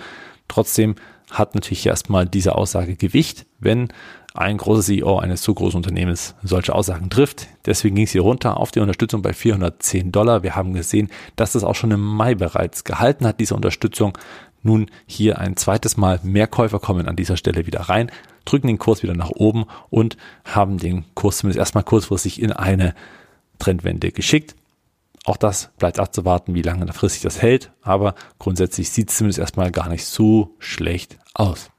Trotzdem 0.47 0.95
hat 1.29 1.55
natürlich 1.55 1.85
erstmal 1.85 2.25
diese 2.25 2.55
Aussage 2.55 2.95
Gewicht, 2.95 3.45
wenn 3.59 3.89
ein 4.33 4.57
großer 4.57 4.83
CEO 4.83 5.17
eines 5.17 5.41
so 5.43 5.53
großen 5.53 5.77
Unternehmens 5.77 6.35
solche 6.43 6.73
Aussagen 6.73 7.09
trifft. 7.09 7.47
Deswegen 7.65 7.95
ging 7.95 8.05
es 8.05 8.11
hier 8.11 8.21
runter 8.21 8.57
auf 8.57 8.71
die 8.71 8.79
Unterstützung 8.79 9.21
bei 9.21 9.33
410 9.33 10.11
Dollar. 10.11 10.43
Wir 10.43 10.55
haben 10.55 10.73
gesehen, 10.73 11.09
dass 11.35 11.53
das 11.53 11.63
auch 11.63 11.75
schon 11.75 11.91
im 11.91 12.01
Mai 12.01 12.35
bereits 12.35 12.83
gehalten 12.83 13.25
hat, 13.25 13.39
diese 13.39 13.55
Unterstützung. 13.55 14.17
nun 14.63 14.91
hier 15.05 15.39
ein 15.39 15.55
zweites 15.55 15.97
Mal 15.97 16.19
mehr 16.23 16.47
Käufer 16.47 16.79
kommen 16.79 17.07
an 17.07 17.15
dieser 17.15 17.37
Stelle 17.37 17.65
wieder 17.67 17.81
rein, 17.81 18.11
drücken 18.45 18.67
den 18.67 18.77
Kurs 18.77 19.01
wieder 19.01 19.13
nach 19.13 19.29
oben 19.29 19.65
und 19.89 20.17
haben 20.45 20.77
den 20.77 21.05
Kurs 21.15 21.37
zumindest 21.37 21.59
erstmal 21.59 21.83
kurzfristig 21.83 22.41
in 22.41 22.51
eine 22.51 22.93
Trendwende 23.59 24.11
geschickt. 24.11 24.55
Auch 25.27 25.35
das 25.35 25.71
bleibt 25.77 25.99
abzuwarten, 25.99 26.55
wie 26.55 26.61
lange 26.61 26.91
fristig 26.93 27.23
das 27.23 27.41
hält, 27.41 27.73
aber 27.81 28.15
grundsätzlich 28.39 28.89
sieht 28.91 29.09
es 29.09 29.17
zumindest 29.17 29.39
erstmal 29.39 29.71
gar 29.71 29.89
nicht 29.89 30.05
so 30.05 30.55
schlecht 30.57 31.17
aus. 31.33 31.69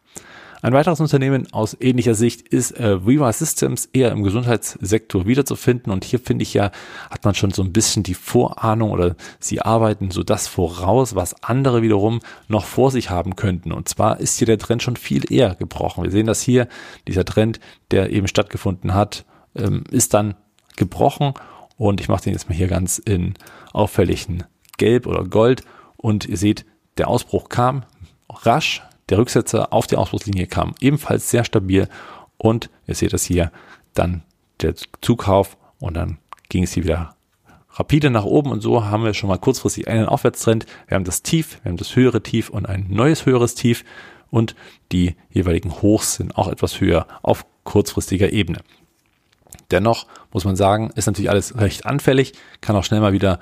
Ein 0.61 0.75
weiteres 0.75 1.01
Unternehmen 1.01 1.51
aus 1.51 1.75
ähnlicher 1.81 2.15
Sicht 2.15 2.47
ist 2.47 2.79
äh, 2.79 3.07
Viva 3.07 3.33
Systems, 3.33 3.89
eher 3.91 4.11
im 4.11 4.23
Gesundheitssektor 4.23 5.25
wiederzufinden. 5.25 5.91
Und 5.91 6.05
hier 6.05 6.19
finde 6.19 6.43
ich 6.43 6.53
ja, 6.53 6.73
hat 7.11 7.25
man 7.25 7.35
schon 7.35 7.53
so 7.53 7.63
ein 7.63 7.73
bisschen 7.73 8.03
die 8.03 8.13
Vorahnung 8.13 8.91
oder 8.91 9.17
sie 9.41 9.63
arbeiten 9.63 10.11
so 10.11 10.23
das 10.23 10.47
voraus, 10.47 11.15
was 11.15 11.43
andere 11.43 11.81
wiederum 11.81 12.21
noch 12.49 12.67
vor 12.67 12.91
sich 12.91 13.09
haben 13.09 13.35
könnten. 13.35 13.73
Und 13.73 13.89
zwar 13.89 14.21
ist 14.21 14.37
hier 14.37 14.47
der 14.47 14.59
Trend 14.59 14.83
schon 14.83 14.97
viel 14.97 15.33
eher 15.33 15.55
gebrochen. 15.55 16.05
Wir 16.05 16.11
sehen 16.11 16.27
das 16.27 16.43
hier, 16.43 16.69
dieser 17.07 17.25
Trend, 17.25 17.61
der 17.93 18.11
eben 18.11 18.29
stattgefunden 18.29 18.93
hat, 18.93 19.25
ähm, 19.55 19.85
ist 19.91 20.13
dann 20.13 20.35
gebrochen. 20.77 21.33
Und 21.79 22.01
ich 22.01 22.09
mache 22.09 22.25
den 22.25 22.35
jetzt 22.35 22.49
mal 22.49 22.57
hier 22.57 22.69
ganz 22.69 22.99
in 22.99 23.35
auffälligen 23.73 24.45
Gelb 24.77 25.07
oder 25.07 25.25
Gold. 25.25 25.63
Und 25.97 26.27
ihr 26.27 26.37
seht, 26.37 26.67
der 26.99 27.09
Ausbruch 27.09 27.49
kam 27.49 27.85
rasch, 28.29 28.83
der 29.09 29.19
Rücksetzer 29.19 29.73
auf 29.73 29.87
die 29.87 29.97
Ausbruchslinie 29.97 30.47
kam 30.47 30.75
ebenfalls 30.81 31.31
sehr 31.31 31.45
stabil 31.45 31.89
und 32.37 32.69
ihr 32.87 32.95
seht 32.95 33.13
das 33.13 33.25
hier, 33.25 33.51
dann 33.95 34.23
der 34.61 34.75
Zukauf 35.01 35.57
und 35.79 35.97
dann 35.97 36.19
ging 36.49 36.65
es 36.65 36.73
hier 36.73 36.85
wieder 36.85 37.15
rapide 37.71 38.11
nach 38.11 38.25
oben 38.25 38.51
und 38.51 38.61
so 38.61 38.85
haben 38.85 39.05
wir 39.05 39.15
schon 39.15 39.29
mal 39.29 39.39
kurzfristig 39.39 39.89
einen 39.89 40.07
Aufwärtstrend. 40.07 40.67
Wir 40.89 40.97
haben 40.97 41.05
das 41.05 41.23
Tief, 41.23 41.61
wir 41.63 41.71
haben 41.71 41.77
das 41.77 41.95
höhere 41.95 42.23
Tief 42.23 42.51
und 42.51 42.69
ein 42.69 42.87
neues 42.91 43.25
höheres 43.25 43.55
Tief 43.55 43.85
und 44.31 44.55
die 44.93 45.15
jeweiligen 45.31 45.81
Hochs 45.81 46.15
sind 46.15 46.37
auch 46.37 46.49
etwas 46.49 46.81
höher 46.81 47.07
auf 47.23 47.47
kurzfristiger 47.65 48.33
Ebene. 48.33 48.61
Dennoch 49.71 50.07
muss 50.33 50.47
man 50.47 50.57
sagen, 50.57 50.91
ist 50.95 51.07
natürlich 51.07 51.29
alles 51.29 51.59
recht 51.59 51.85
anfällig, 51.85 52.33
kann 52.63 52.75
auch 52.75 52.85
schnell 52.85 53.01
mal 53.01 53.13
wieder 53.13 53.39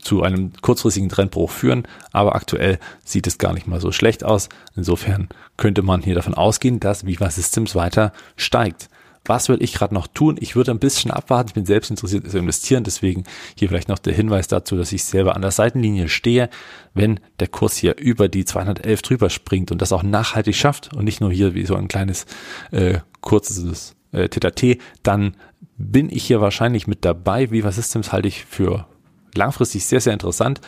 zu 0.00 0.22
einem 0.22 0.52
kurzfristigen 0.62 1.10
Trendbruch 1.10 1.50
führen, 1.50 1.86
aber 2.12 2.34
aktuell 2.34 2.78
sieht 3.04 3.26
es 3.26 3.36
gar 3.36 3.52
nicht 3.52 3.66
mal 3.66 3.80
so 3.80 3.92
schlecht 3.92 4.24
aus. 4.24 4.48
Insofern 4.74 5.28
könnte 5.58 5.82
man 5.82 6.02
hier 6.02 6.14
davon 6.14 6.32
ausgehen, 6.32 6.80
dass 6.80 7.04
Viva 7.04 7.28
Systems 7.30 7.74
weiter 7.74 8.12
steigt. 8.36 8.88
Was 9.26 9.48
würde 9.48 9.64
ich 9.64 9.74
gerade 9.74 9.92
noch 9.92 10.06
tun? 10.06 10.36
Ich 10.40 10.56
würde 10.56 10.70
ein 10.70 10.78
bisschen 10.78 11.10
abwarten. 11.10 11.48
Ich 11.48 11.54
bin 11.54 11.66
selbst 11.66 11.90
interessiert 11.90 12.30
zu 12.30 12.38
investieren. 12.38 12.84
Deswegen 12.84 13.24
hier 13.56 13.68
vielleicht 13.68 13.88
noch 13.88 13.98
der 13.98 14.14
Hinweis 14.14 14.48
dazu, 14.48 14.76
dass 14.76 14.92
ich 14.92 15.04
selber 15.04 15.34
an 15.34 15.42
der 15.42 15.50
Seitenlinie 15.50 16.08
stehe. 16.08 16.48
Wenn 16.94 17.20
der 17.40 17.48
Kurs 17.48 17.76
hier 17.76 17.98
über 17.98 18.28
die 18.28 18.44
211 18.44 19.02
drüber 19.02 19.28
springt 19.28 19.72
und 19.72 19.82
das 19.82 19.92
auch 19.92 20.04
nachhaltig 20.04 20.54
schafft 20.54 20.94
und 20.94 21.04
nicht 21.04 21.20
nur 21.20 21.32
hier 21.32 21.54
wie 21.54 21.66
so 21.66 21.74
ein 21.74 21.88
kleines 21.88 22.24
äh, 22.70 23.00
kurzes 23.20 23.96
äh, 24.12 24.28
TTT, 24.28 24.80
dann 25.02 25.36
bin 25.78 26.10
ich 26.10 26.24
hier 26.24 26.40
wahrscheinlich 26.40 26.86
mit 26.86 27.04
dabei. 27.04 27.50
Viva 27.50 27.70
Systems 27.70 28.12
halte 28.12 28.28
ich 28.28 28.44
für 28.44 28.86
langfristig 29.34 29.84
sehr, 29.84 30.00
sehr 30.00 30.12
interessant. 30.12 30.60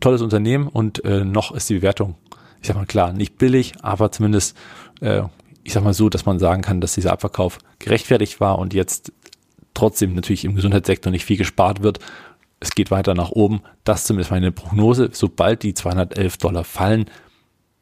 Tolles 0.00 0.22
Unternehmen 0.22 0.68
und 0.68 1.04
äh, 1.04 1.24
noch 1.24 1.52
ist 1.52 1.68
die 1.68 1.74
Bewertung, 1.74 2.16
ich 2.60 2.68
sag 2.68 2.76
mal 2.76 2.86
klar, 2.86 3.12
nicht 3.12 3.38
billig, 3.38 3.74
aber 3.82 4.12
zumindest, 4.12 4.56
äh, 5.00 5.22
ich 5.62 5.72
sag 5.72 5.84
mal 5.84 5.94
so, 5.94 6.08
dass 6.08 6.26
man 6.26 6.38
sagen 6.38 6.62
kann, 6.62 6.80
dass 6.80 6.94
dieser 6.94 7.12
Abverkauf 7.12 7.58
gerechtfertigt 7.78 8.40
war 8.40 8.58
und 8.58 8.74
jetzt 8.74 9.12
trotzdem 9.74 10.14
natürlich 10.14 10.44
im 10.44 10.54
Gesundheitssektor 10.54 11.10
nicht 11.10 11.24
viel 11.24 11.36
gespart 11.36 11.82
wird. 11.82 11.98
Es 12.60 12.70
geht 12.70 12.90
weiter 12.90 13.14
nach 13.14 13.30
oben. 13.30 13.60
Das 13.84 14.04
zumindest 14.04 14.30
meine 14.30 14.52
Prognose. 14.52 15.10
Sobald 15.12 15.62
die 15.62 15.74
211 15.74 16.38
Dollar 16.38 16.64
fallen, 16.64 17.06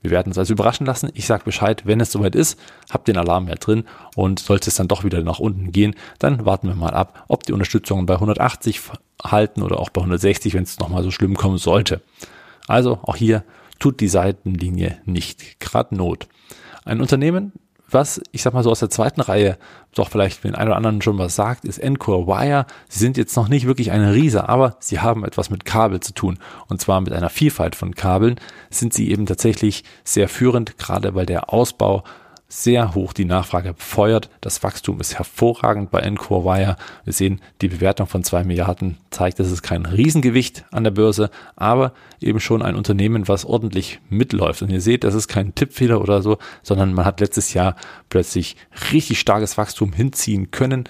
wir 0.05 0.11
werden 0.11 0.29
uns 0.29 0.39
also 0.39 0.53
überraschen 0.53 0.85
lassen. 0.85 1.11
Ich 1.15 1.27
sage 1.27 1.45
Bescheid, 1.45 1.87
wenn 1.87 1.99
es 1.99 2.13
soweit 2.13 2.35
ist, 2.35 2.61
habt 2.91 3.09
den 3.09 3.17
Alarm 3.17 3.47
mehr 3.47 3.55
drin 3.55 3.85
und 4.15 4.39
sollte 4.39 4.69
es 4.69 4.77
dann 4.77 4.87
doch 4.87 5.03
wieder 5.03 5.23
nach 5.23 5.39
unten 5.39 5.73
gehen, 5.73 5.95
dann 6.19 6.45
warten 6.45 6.69
wir 6.69 6.75
mal 6.75 6.93
ab, 6.93 7.25
ob 7.27 7.45
die 7.45 7.55
Unterstützungen 7.55 8.05
bei 8.05 8.15
180 8.15 8.83
halten 9.25 9.63
oder 9.63 9.81
auch 9.81 9.89
bei 9.89 10.03
160, 10.03 10.53
wenn 10.53 10.65
es 10.65 10.79
nochmal 10.79 11.03
so 11.03 11.11
schlimm 11.11 11.35
kommen 11.35 11.57
sollte. 11.57 12.03
Also 12.69 12.99
auch 13.03 13.17
hier 13.17 13.45
tut 13.79 14.01
die 14.01 14.09
Seitenlinie 14.09 14.99
nicht 15.07 15.59
gerade 15.59 15.97
Not. 15.97 16.29
Ein 16.85 17.01
Unternehmen, 17.01 17.53
was, 17.95 18.21
ich 18.33 18.43
sag 18.43 18.53
mal 18.53 18.63
so 18.63 18.71
aus 18.71 18.81
der 18.81 18.91
zweiten 18.91 19.21
Reihe, 19.21 19.57
doch 19.95 20.11
vielleicht 20.11 20.45
den 20.45 20.55
einen 20.55 20.69
oder 20.69 20.77
anderen 20.77 21.01
schon 21.01 21.19
was 21.19 21.37
sagt, 21.37 21.65
ist 21.65 21.79
Encore 21.79 22.27
Wire. 22.27 22.67
Sie 22.89 22.99
sind 22.99 23.17
jetzt 23.17 23.37
noch 23.37 23.49
nicht 23.49 23.67
wirklich 23.67 23.93
eine 23.93 24.13
Riese, 24.13 24.49
aber 24.49 24.77
sie 24.81 25.01
haben 25.01 25.25
etwas 25.25 25.51
mit 25.51 25.65
Kabel 25.65 26.01
zu 26.01 26.13
tun. 26.13 26.39
Und 26.69 26.81
zwar 26.81 27.01
mit 27.01 27.13
einer 27.13 27.31
Vielfalt 27.31 27.77
von 27.77 27.95
Kabeln 27.95 28.41
sind 28.71 28.93
sie 28.93 29.11
eben 29.11 29.27
tatsächlich 29.27 29.85
sehr 30.03 30.29
führend, 30.29 30.77
gerade 30.77 31.15
weil 31.15 31.27
der 31.27 31.53
Ausbau 31.53 32.03
sehr 32.55 32.95
hoch 32.95 33.13
die 33.13 33.25
Nachfrage 33.25 33.75
befeuert. 33.75 34.31
Das 34.41 34.63
Wachstum 34.63 35.01
ist 35.01 35.19
hervorragend 35.19 35.91
bei 35.91 36.01
Encore 36.01 36.45
Wire. 36.45 36.77
Wir 37.05 37.13
sehen, 37.13 37.41
die 37.61 37.69
Bewertung 37.69 38.07
von 38.07 38.23
zwei 38.23 38.45
Milliarden 38.45 38.97
zeigt, 39.11 39.41
dass 39.41 39.49
es 39.49 39.61
kein 39.61 39.87
Riesengewicht 39.87 40.65
an 40.71 40.85
der 40.85 40.93
Börse, 40.93 41.31
aber 41.57 41.93
eben 42.21 42.39
schon 42.39 42.63
ein 42.63 42.77
Unternehmen, 42.77 43.27
was 43.27 43.45
ordentlich 43.45 44.01
mitläuft. 44.09 44.63
Und 44.63 44.71
ihr 44.71 44.81
seht, 44.81 45.03
das 45.03 45.15
ist 45.15 45.27
kein 45.27 45.55
Tippfehler 45.57 46.01
oder 46.01 46.23
so, 46.23 46.39
sondern 46.63 46.95
man 46.95 47.05
hat 47.05 47.21
letztes 47.21 47.55
Jahr 47.55 47.75
plötzlich 48.09 48.57
richtig 48.93 49.19
starkes 49.19 49.59
Wachstum 49.59 49.93
hinziehen 49.93 50.53
können 50.53 50.85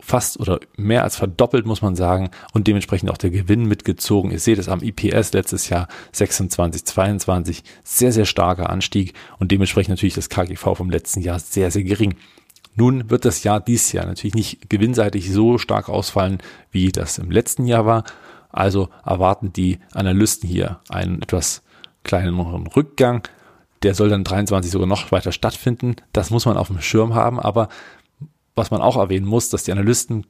fast 0.00 0.40
oder 0.40 0.60
mehr 0.76 1.04
als 1.04 1.16
verdoppelt, 1.16 1.66
muss 1.66 1.82
man 1.82 1.96
sagen, 1.96 2.30
und 2.52 2.66
dementsprechend 2.66 3.10
auch 3.10 3.18
der 3.18 3.30
Gewinn 3.30 3.66
mitgezogen. 3.66 4.30
Ihr 4.30 4.40
seht 4.40 4.58
es 4.58 4.68
am 4.68 4.82
IPS 4.82 5.32
letztes 5.32 5.68
Jahr 5.68 5.88
26, 6.12 6.84
22, 6.84 7.64
sehr, 7.84 8.12
sehr 8.12 8.26
starker 8.26 8.70
Anstieg 8.70 9.14
und 9.38 9.52
dementsprechend 9.52 9.90
natürlich 9.90 10.14
das 10.14 10.28
KGV 10.28 10.74
vom 10.74 10.90
letzten 10.90 11.20
Jahr 11.20 11.38
sehr, 11.38 11.70
sehr 11.70 11.84
gering. 11.84 12.14
Nun 12.74 13.10
wird 13.10 13.24
das 13.24 13.42
Jahr 13.44 13.60
dieses 13.60 13.92
Jahr 13.92 14.06
natürlich 14.06 14.34
nicht 14.34 14.70
gewinnseitig 14.70 15.30
so 15.32 15.58
stark 15.58 15.88
ausfallen, 15.88 16.38
wie 16.70 16.90
das 16.92 17.18
im 17.18 17.30
letzten 17.30 17.66
Jahr 17.66 17.84
war. 17.84 18.04
Also 18.50 18.88
erwarten 19.04 19.52
die 19.52 19.78
Analysten 19.92 20.48
hier 20.48 20.80
einen 20.88 21.22
etwas 21.22 21.62
kleineren 22.04 22.66
Rückgang. 22.66 23.28
Der 23.82 23.94
soll 23.94 24.08
dann 24.08 24.24
23 24.24 24.70
sogar 24.70 24.86
noch 24.86 25.10
weiter 25.12 25.32
stattfinden. 25.32 25.96
Das 26.12 26.30
muss 26.30 26.46
man 26.46 26.56
auf 26.56 26.68
dem 26.68 26.80
Schirm 26.80 27.14
haben, 27.14 27.40
aber 27.40 27.68
was 28.54 28.70
man 28.70 28.80
auch 28.80 28.96
erwähnen 28.96 29.26
muss, 29.26 29.48
dass 29.48 29.64
die 29.64 29.72
Analysten 29.72 30.26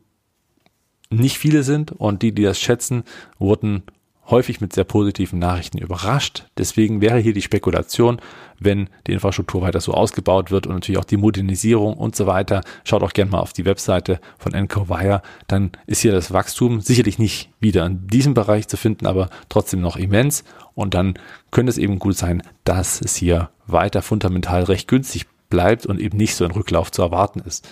nicht 1.10 1.38
viele 1.38 1.62
sind 1.62 1.92
und 1.92 2.22
die, 2.22 2.32
die 2.32 2.44
das 2.44 2.60
schätzen, 2.60 3.04
wurden 3.38 3.82
häufig 4.30 4.60
mit 4.60 4.72
sehr 4.72 4.84
positiven 4.84 5.38
Nachrichten 5.38 5.78
überrascht. 5.78 6.44
Deswegen 6.56 7.00
wäre 7.00 7.18
hier 7.18 7.32
die 7.32 7.42
Spekulation, 7.42 8.20
wenn 8.58 8.88
die 9.06 9.12
Infrastruktur 9.12 9.62
weiter 9.62 9.80
so 9.80 9.92
ausgebaut 9.92 10.50
wird 10.50 10.66
und 10.66 10.74
natürlich 10.74 10.98
auch 10.98 11.04
die 11.04 11.16
Modernisierung 11.16 11.94
und 11.94 12.14
so 12.14 12.26
weiter. 12.26 12.62
Schaut 12.84 13.02
auch 13.02 13.12
gerne 13.12 13.32
mal 13.32 13.40
auf 13.40 13.52
die 13.52 13.64
Webseite 13.64 14.20
von 14.38 14.54
Encowire. 14.54 15.22
Dann 15.48 15.72
ist 15.86 16.00
hier 16.00 16.12
das 16.12 16.32
Wachstum 16.32 16.80
sicherlich 16.80 17.18
nicht 17.18 17.50
wieder 17.58 17.84
in 17.84 18.06
diesem 18.06 18.34
Bereich 18.34 18.68
zu 18.68 18.76
finden, 18.76 19.06
aber 19.06 19.30
trotzdem 19.48 19.80
noch 19.80 19.96
immens. 19.96 20.44
Und 20.74 20.94
dann 20.94 21.14
könnte 21.50 21.70
es 21.70 21.78
eben 21.78 21.98
gut 21.98 22.16
sein, 22.16 22.42
dass 22.64 23.00
es 23.00 23.16
hier 23.16 23.50
weiter 23.66 24.02
fundamental 24.02 24.62
recht 24.64 24.88
günstig 24.88 25.26
bleibt 25.48 25.86
und 25.86 26.00
eben 26.00 26.16
nicht 26.16 26.36
so 26.36 26.44
ein 26.44 26.52
Rücklauf 26.52 26.92
zu 26.92 27.02
erwarten 27.02 27.40
ist 27.40 27.66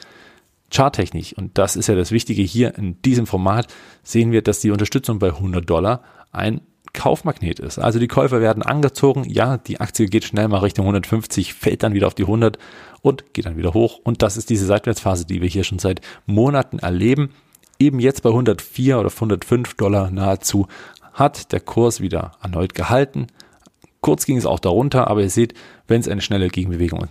charttechnisch, 0.72 1.32
und 1.34 1.56
das 1.58 1.76
ist 1.76 1.88
ja 1.88 1.94
das 1.94 2.12
Wichtige 2.12 2.42
hier 2.42 2.76
in 2.76 3.00
diesem 3.02 3.26
Format, 3.26 3.68
sehen 4.02 4.32
wir, 4.32 4.42
dass 4.42 4.60
die 4.60 4.70
Unterstützung 4.70 5.18
bei 5.18 5.28
100 5.28 5.68
Dollar 5.68 6.02
ein 6.32 6.60
Kaufmagnet 6.92 7.60
ist. 7.60 7.78
Also 7.78 7.98
die 7.98 8.08
Käufer 8.08 8.40
werden 8.40 8.62
angezogen, 8.62 9.24
ja, 9.28 9.56
die 9.56 9.80
Aktie 9.80 10.06
geht 10.06 10.24
schnell 10.24 10.48
mal 10.48 10.58
Richtung 10.58 10.84
150, 10.86 11.54
fällt 11.54 11.82
dann 11.82 11.94
wieder 11.94 12.06
auf 12.06 12.14
die 12.14 12.24
100 12.24 12.58
und 13.02 13.34
geht 13.34 13.46
dann 13.46 13.56
wieder 13.56 13.74
hoch. 13.74 14.00
Und 14.02 14.22
das 14.22 14.36
ist 14.36 14.50
diese 14.50 14.66
Seitwärtsphase, 14.66 15.26
die 15.26 15.40
wir 15.40 15.48
hier 15.48 15.64
schon 15.64 15.78
seit 15.78 16.00
Monaten 16.26 16.78
erleben. 16.78 17.30
Eben 17.78 18.00
jetzt 18.00 18.22
bei 18.22 18.30
104 18.30 18.98
oder 18.98 19.10
105 19.10 19.74
Dollar 19.74 20.10
nahezu 20.10 20.66
hat 21.12 21.52
der 21.52 21.60
Kurs 21.60 22.00
wieder 22.00 22.32
erneut 22.42 22.74
gehalten. 22.74 23.28
Kurz 24.00 24.26
ging 24.26 24.36
es 24.36 24.46
auch 24.46 24.60
darunter, 24.60 25.08
aber 25.08 25.22
ihr 25.22 25.30
seht, 25.30 25.54
wenn 25.86 26.00
es 26.00 26.08
eine 26.08 26.20
schnelle 26.20 26.48
Gegenbewegung 26.48 27.08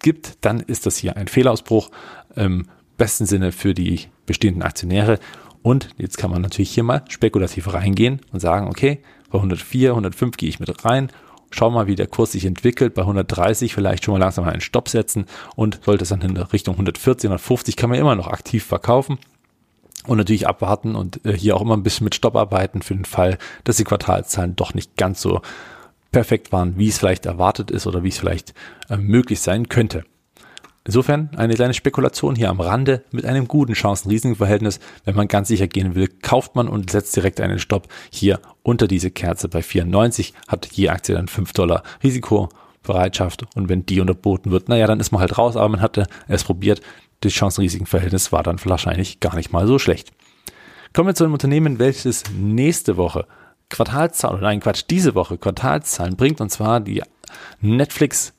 gibt, 0.00 0.38
dann 0.44 0.60
ist 0.60 0.86
das 0.86 0.96
hier 0.96 1.16
ein 1.16 1.28
Fehlausbruch. 1.28 1.90
Ähm, 2.36 2.66
besten 2.98 3.24
Sinne 3.24 3.52
für 3.52 3.72
die 3.72 4.02
bestehenden 4.26 4.62
Aktionäre. 4.62 5.18
Und 5.62 5.88
jetzt 5.96 6.18
kann 6.18 6.30
man 6.30 6.42
natürlich 6.42 6.70
hier 6.70 6.84
mal 6.84 7.02
spekulativ 7.08 7.72
reingehen 7.72 8.20
und 8.32 8.40
sagen, 8.40 8.68
okay, 8.68 9.00
bei 9.30 9.38
104, 9.38 9.90
105 9.90 10.36
gehe 10.36 10.48
ich 10.48 10.60
mit 10.60 10.84
rein, 10.84 11.10
schau 11.50 11.70
mal, 11.70 11.86
wie 11.86 11.94
der 11.94 12.06
Kurs 12.06 12.32
sich 12.32 12.44
entwickelt. 12.44 12.94
Bei 12.94 13.02
130 13.02 13.74
vielleicht 13.74 14.04
schon 14.04 14.12
mal 14.12 14.18
langsam 14.18 14.44
einen 14.44 14.60
Stopp 14.60 14.88
setzen 14.88 15.26
und 15.56 15.80
sollte 15.84 16.02
es 16.02 16.10
dann 16.10 16.20
in 16.20 16.36
Richtung 16.36 16.74
140, 16.74 17.28
150 17.28 17.76
kann 17.76 17.90
man 17.90 17.98
immer 17.98 18.14
noch 18.14 18.28
aktiv 18.28 18.64
verkaufen 18.64 19.18
und 20.06 20.18
natürlich 20.18 20.46
abwarten 20.46 20.94
und 20.94 21.24
äh, 21.24 21.36
hier 21.36 21.56
auch 21.56 21.62
immer 21.62 21.76
ein 21.76 21.82
bisschen 21.82 22.04
mit 22.04 22.14
Stopp 22.14 22.36
arbeiten 22.36 22.82
für 22.82 22.94
den 22.94 23.04
Fall, 23.04 23.38
dass 23.64 23.76
die 23.76 23.84
Quartalszahlen 23.84 24.56
doch 24.56 24.74
nicht 24.74 24.96
ganz 24.96 25.20
so 25.20 25.40
perfekt 26.10 26.52
waren, 26.52 26.78
wie 26.78 26.88
es 26.88 26.98
vielleicht 26.98 27.26
erwartet 27.26 27.70
ist 27.70 27.86
oder 27.86 28.02
wie 28.02 28.08
es 28.08 28.18
vielleicht 28.18 28.54
äh, 28.88 28.96
möglich 28.96 29.40
sein 29.40 29.68
könnte. 29.68 30.04
Insofern 30.84 31.30
eine 31.36 31.54
kleine 31.54 31.74
Spekulation 31.74 32.34
hier 32.34 32.48
am 32.48 32.60
Rande 32.60 33.04
mit 33.10 33.26
einem 33.26 33.46
guten 33.46 33.74
Chancen-Risiken-Verhältnis. 33.74 34.80
Wenn 35.04 35.16
man 35.16 35.28
ganz 35.28 35.48
sicher 35.48 35.68
gehen 35.68 35.94
will, 35.94 36.08
kauft 36.22 36.54
man 36.54 36.66
und 36.66 36.90
setzt 36.90 37.14
direkt 37.14 37.40
einen 37.40 37.58
Stopp 37.58 37.88
hier 38.10 38.40
unter 38.62 38.88
diese 38.88 39.10
Kerze 39.10 39.48
bei 39.48 39.62
94, 39.62 40.32
hat 40.46 40.66
je 40.72 40.88
Aktie 40.88 41.14
dann 41.14 41.28
5 41.28 41.52
Dollar 41.52 41.82
Risiko. 42.02 42.48
Bereitschaft 42.88 43.44
und 43.54 43.68
wenn 43.68 43.84
die 43.84 44.00
unterboten 44.00 44.50
wird, 44.50 44.68
naja, 44.68 44.86
dann 44.86 44.98
ist 44.98 45.12
man 45.12 45.20
halt 45.20 45.36
raus, 45.36 45.56
aber 45.56 45.68
man 45.68 45.82
hatte 45.82 46.06
es 46.26 46.42
probiert. 46.42 46.80
Das 47.20 47.32
Chancen-Risiken-Verhältnis 47.32 48.32
war 48.32 48.42
dann 48.42 48.58
wahrscheinlich 48.64 49.20
gar 49.20 49.36
nicht 49.36 49.52
mal 49.52 49.66
so 49.66 49.78
schlecht. 49.78 50.10
Kommen 50.94 51.08
wir 51.08 51.14
zu 51.14 51.24
einem 51.24 51.34
Unternehmen, 51.34 51.78
welches 51.78 52.24
nächste 52.32 52.96
Woche 52.96 53.26
Quartalszahlen, 53.68 54.40
nein 54.40 54.60
Quatsch, 54.60 54.84
diese 54.88 55.14
Woche 55.14 55.36
Quartalszahlen 55.36 56.16
bringt 56.16 56.40
und 56.40 56.50
zwar 56.50 56.80
die 56.80 57.02
Netflix 57.60 58.32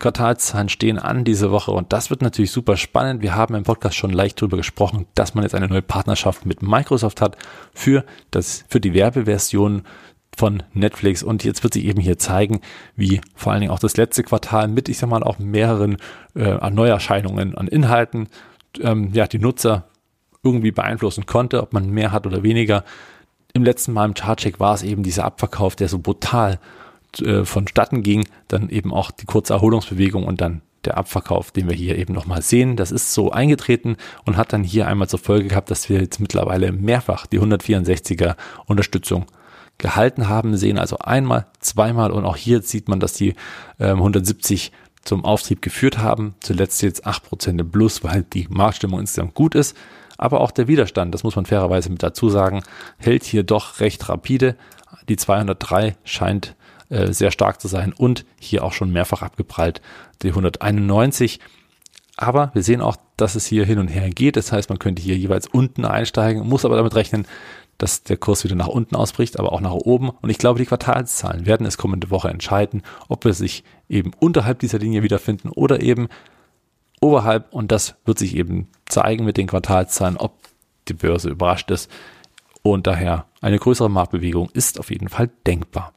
Quartalszahlen 0.00 0.68
stehen 0.68 0.98
an 0.98 1.24
diese 1.24 1.52
Woche 1.52 1.70
und 1.70 1.92
das 1.92 2.10
wird 2.10 2.22
natürlich 2.22 2.50
super 2.50 2.76
spannend. 2.76 3.22
Wir 3.22 3.36
haben 3.36 3.54
im 3.54 3.62
Podcast 3.62 3.94
schon 3.96 4.10
leicht 4.10 4.40
darüber 4.40 4.56
gesprochen, 4.56 5.06
dass 5.14 5.34
man 5.34 5.44
jetzt 5.44 5.54
eine 5.54 5.68
neue 5.68 5.82
Partnerschaft 5.82 6.46
mit 6.46 6.62
Microsoft 6.62 7.20
hat 7.20 7.36
für 7.72 8.04
das, 8.32 8.64
für 8.68 8.80
die 8.80 8.94
Werbeversion 8.94 9.82
von 10.36 10.62
Netflix 10.72 11.22
und 11.22 11.44
jetzt 11.44 11.62
wird 11.62 11.74
sich 11.74 11.84
eben 11.84 12.00
hier 12.00 12.18
zeigen, 12.18 12.60
wie 12.96 13.20
vor 13.34 13.52
allen 13.52 13.60
Dingen 13.60 13.72
auch 13.72 13.78
das 13.78 13.96
letzte 13.96 14.22
Quartal 14.22 14.68
mit, 14.68 14.88
ich 14.88 14.98
sag 14.98 15.08
mal, 15.08 15.22
auch 15.22 15.38
mehreren 15.38 15.98
äh, 16.34 16.70
Neuerscheinungen 16.70 17.56
an 17.56 17.68
Inhalten, 17.68 18.28
ähm, 18.80 19.10
ja, 19.12 19.26
die 19.26 19.38
Nutzer 19.38 19.84
irgendwie 20.42 20.70
beeinflussen 20.70 21.26
konnte, 21.26 21.62
ob 21.62 21.72
man 21.72 21.90
mehr 21.90 22.12
hat 22.12 22.26
oder 22.26 22.42
weniger. 22.42 22.84
Im 23.52 23.64
letzten 23.64 23.92
Mal 23.92 24.06
im 24.06 24.14
Chartcheck 24.14 24.60
war 24.60 24.74
es 24.74 24.82
eben 24.82 25.02
dieser 25.02 25.24
Abverkauf, 25.24 25.76
der 25.76 25.88
so 25.88 25.98
brutal 25.98 26.58
äh, 27.20 27.44
vonstatten 27.44 28.02
ging, 28.02 28.26
dann 28.48 28.68
eben 28.68 28.92
auch 28.92 29.10
die 29.10 29.26
kurze 29.26 29.54
Erholungsbewegung 29.54 30.24
und 30.24 30.40
dann 30.40 30.62
der 30.84 30.96
Abverkauf, 30.96 31.50
den 31.50 31.68
wir 31.68 31.76
hier 31.76 31.98
eben 31.98 32.14
nochmal 32.14 32.42
sehen. 32.42 32.76
Das 32.76 32.90
ist 32.90 33.12
so 33.12 33.30
eingetreten 33.30 33.96
und 34.24 34.36
hat 34.36 34.52
dann 34.52 34.64
hier 34.64 34.86
einmal 34.86 35.08
zur 35.08 35.18
Folge 35.18 35.48
gehabt, 35.48 35.70
dass 35.70 35.88
wir 35.88 36.00
jetzt 36.00 36.20
mittlerweile 36.20 36.72
mehrfach 36.72 37.26
die 37.26 37.38
164er 37.38 38.36
Unterstützung 38.66 39.26
gehalten 39.78 40.28
haben, 40.28 40.56
sehen 40.56 40.78
also 40.78 40.98
einmal, 40.98 41.46
zweimal 41.60 42.10
und 42.10 42.24
auch 42.24 42.36
hier 42.36 42.62
sieht 42.62 42.88
man, 42.88 43.00
dass 43.00 43.14
die 43.14 43.34
ähm, 43.78 43.96
170 43.96 44.72
zum 45.02 45.24
Auftrieb 45.24 45.62
geführt 45.62 45.98
haben. 45.98 46.34
Zuletzt 46.40 46.82
jetzt 46.82 47.06
8% 47.06 47.58
im 47.58 47.70
Plus, 47.70 48.04
weil 48.04 48.22
die 48.22 48.46
Marktstimmung 48.50 49.00
insgesamt 49.00 49.34
gut 49.34 49.54
ist. 49.54 49.76
Aber 50.18 50.40
auch 50.42 50.50
der 50.50 50.68
Widerstand, 50.68 51.14
das 51.14 51.24
muss 51.24 51.36
man 51.36 51.46
fairerweise 51.46 51.88
mit 51.88 52.02
dazu 52.02 52.28
sagen, 52.28 52.62
hält 52.98 53.24
hier 53.24 53.42
doch 53.42 53.80
recht 53.80 54.06
rapide. 54.10 54.56
Die 55.08 55.16
203 55.16 55.96
scheint 56.04 56.54
äh, 56.90 57.12
sehr 57.12 57.30
stark 57.30 57.60
zu 57.60 57.68
sein 57.68 57.92
und 57.92 58.26
hier 58.38 58.64
auch 58.64 58.72
schon 58.72 58.92
mehrfach 58.92 59.22
abgeprallt. 59.22 59.80
Die 60.22 60.28
191 60.28 61.40
aber 62.20 62.50
wir 62.52 62.62
sehen 62.62 62.82
auch, 62.82 62.98
dass 63.16 63.34
es 63.34 63.46
hier 63.46 63.64
hin 63.64 63.78
und 63.78 63.88
her 63.88 64.10
geht. 64.10 64.36
Das 64.36 64.52
heißt, 64.52 64.68
man 64.68 64.78
könnte 64.78 65.00
hier 65.00 65.16
jeweils 65.16 65.46
unten 65.46 65.86
einsteigen, 65.86 66.46
muss 66.46 66.66
aber 66.66 66.76
damit 66.76 66.94
rechnen, 66.94 67.26
dass 67.78 68.02
der 68.02 68.18
Kurs 68.18 68.44
wieder 68.44 68.54
nach 68.54 68.68
unten 68.68 68.94
ausbricht, 68.94 69.38
aber 69.38 69.52
auch 69.52 69.62
nach 69.62 69.72
oben. 69.72 70.10
Und 70.10 70.28
ich 70.28 70.36
glaube, 70.36 70.58
die 70.58 70.66
Quartalszahlen 70.66 71.46
werden 71.46 71.66
es 71.66 71.78
kommende 71.78 72.10
Woche 72.10 72.28
entscheiden, 72.28 72.82
ob 73.08 73.24
wir 73.24 73.32
sich 73.32 73.64
eben 73.88 74.12
unterhalb 74.18 74.58
dieser 74.58 74.78
Linie 74.78 75.02
wiederfinden 75.02 75.48
oder 75.48 75.80
eben 75.80 76.08
oberhalb. 77.00 77.54
Und 77.54 77.72
das 77.72 77.94
wird 78.04 78.18
sich 78.18 78.36
eben 78.36 78.68
zeigen 78.84 79.24
mit 79.24 79.38
den 79.38 79.46
Quartalszahlen, 79.46 80.18
ob 80.18 80.34
die 80.88 80.94
Börse 80.94 81.30
überrascht 81.30 81.70
ist. 81.70 81.90
Und 82.60 82.86
daher 82.86 83.24
eine 83.40 83.58
größere 83.58 83.88
Marktbewegung 83.88 84.50
ist 84.52 84.78
auf 84.78 84.90
jeden 84.90 85.08
Fall 85.08 85.30
denkbar. 85.46 85.94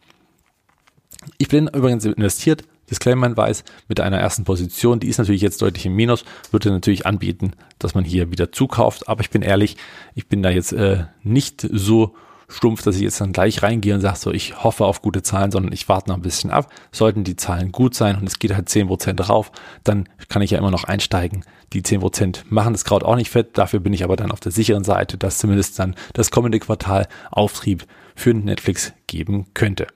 Ich 1.38 1.48
bin 1.48 1.68
übrigens 1.68 2.06
investiert 2.06 2.64
Disclaimer-Hinweis 2.90 3.64
mit 3.88 4.00
einer 4.00 4.20
ersten 4.20 4.44
Position, 4.44 5.00
die 5.00 5.08
ist 5.08 5.18
natürlich 5.18 5.42
jetzt 5.42 5.62
deutlich 5.62 5.86
im 5.86 5.96
Minus, 5.96 6.26
würde 6.52 6.70
natürlich 6.70 7.06
anbieten, 7.06 7.54
dass 7.80 7.96
man 7.96 8.04
hier 8.04 8.32
wieder 8.32 8.52
zukauft. 8.52 9.08
Aber 9.08 9.22
ich 9.22 9.30
bin 9.30 9.42
ehrlich, 9.42 9.78
ich 10.16 10.28
bin 10.28 10.44
da 10.44 10.50
jetzt 10.50 10.74
äh, 10.74 11.06
nicht 11.24 11.68
so 11.72 12.16
stumpf, 12.50 12.84
dass 12.84 12.98
ich 12.98 13.02
jetzt 13.02 13.20
dann 13.20 13.34
gleich 13.34 13.64
reingehe 13.64 13.96
und 13.96 14.02
sage, 14.02 14.18
so 14.18 14.32
ich 14.32 14.64
hoffe 14.64 14.86
auf 14.86 15.02
gute 15.02 15.24
Zahlen, 15.24 15.52
sondern 15.52 15.72
ich 15.72 15.90
warte 15.90 16.10
noch 16.10 16.18
ein 16.18 16.22
bisschen 16.22 16.52
ab. 16.52 16.72
Sollten 16.92 17.24
die 17.24 17.36
Zahlen 17.36 17.72
gut 17.72 17.96
sein 17.96 18.18
und 18.18 18.28
es 18.28 18.38
geht 18.38 18.54
halt 18.54 18.70
zehn 18.70 18.88
Prozent 18.88 19.28
rauf, 19.28 19.52
dann 19.84 20.08
kann 20.30 20.42
ich 20.42 20.52
ja 20.52 20.60
immer 20.60 20.72
noch 20.72 20.84
einsteigen. 20.84 21.46
Die 21.72 21.82
zehn 21.82 22.02
Prozent 22.02 22.44
machen 22.52 22.74
das 22.74 22.86
Kraut 22.86 23.04
auch 23.04 23.16
nicht 23.16 23.32
fett, 23.32 23.58
dafür 23.58 23.80
bin 23.80 23.94
ich 23.94 24.04
aber 24.04 24.18
dann 24.18 24.32
auf 24.32 24.40
der 24.40 24.52
sicheren 24.52 24.84
Seite, 24.84 25.18
dass 25.18 25.40
zumindest 25.40 25.80
dann 25.80 25.96
das 26.14 26.30
kommende 26.30 26.60
Quartal 26.60 27.08
Auftrieb 27.32 27.86
für 28.16 28.34
Netflix 28.34 28.94
geben 29.08 29.48
könnte. 29.54 29.88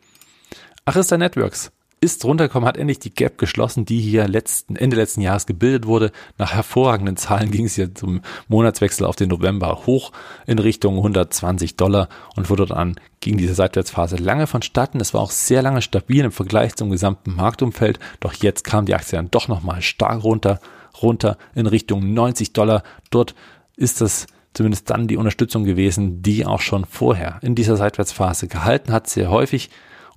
Arista 0.88 1.18
Networks 1.18 1.74
ist 2.00 2.24
runtergekommen, 2.24 2.66
hat 2.66 2.78
endlich 2.78 3.00
die 3.00 3.14
Gap 3.14 3.38
geschlossen, 3.38 3.84
die 3.84 4.00
hier 4.00 4.26
letzten, 4.26 4.78
Ende 4.78 4.96
letzten 4.96 5.20
Jahres 5.20 5.46
gebildet 5.46 5.86
wurde. 5.86 6.14
Nach 6.38 6.54
hervorragenden 6.54 7.18
Zahlen 7.18 7.52
ging 7.52 7.66
es 7.66 7.76
hier 7.76 7.94
zum 7.94 8.22
Monatswechsel 8.48 9.06
auf 9.06 9.18
den 9.18 9.28
November 9.28 9.82
hoch 9.86 10.14
in 10.46 10.60
Richtung 10.60 10.96
120 10.96 11.76
Dollar 11.76 12.08
und 12.38 12.50
wurde 12.50 12.68
dann 12.68 12.96
ging 13.20 13.36
diese 13.36 13.54
Seitwärtsphase 13.54 14.16
lange 14.16 14.48
vonstatten. 14.48 15.02
Es 15.02 15.14
war 15.14 15.20
auch 15.20 15.32
sehr 15.32 15.62
lange 15.62 15.82
stabil 15.82 16.24
im 16.24 16.32
Vergleich 16.32 16.74
zum 16.78 16.90
gesamten 16.90 17.36
Marktumfeld. 17.36 18.00
Doch 18.22 18.34
jetzt 18.36 18.64
kam 18.64 18.86
die 18.86 18.96
Aktie 18.96 19.18
dann 19.18 19.30
doch 19.30 19.50
nochmal 19.50 19.82
stark 19.82 20.24
runter, 20.24 20.62
runter 21.02 21.38
in 21.54 21.68
Richtung 21.68 22.14
90 22.14 22.54
Dollar. 22.54 22.84
Dort 23.10 23.36
ist 23.76 24.00
das 24.00 24.28
zumindest 24.54 24.90
dann 24.90 25.10
die 25.10 25.18
Unterstützung 25.18 25.66
gewesen, 25.66 26.22
die 26.22 26.46
auch 26.46 26.62
schon 26.62 26.86
vorher 26.86 27.40
in 27.42 27.56
dieser 27.56 27.76
Seitwärtsphase 27.76 28.48
gehalten 28.48 28.94
hat, 28.94 29.10
sehr 29.10 29.30
häufig 29.30 29.70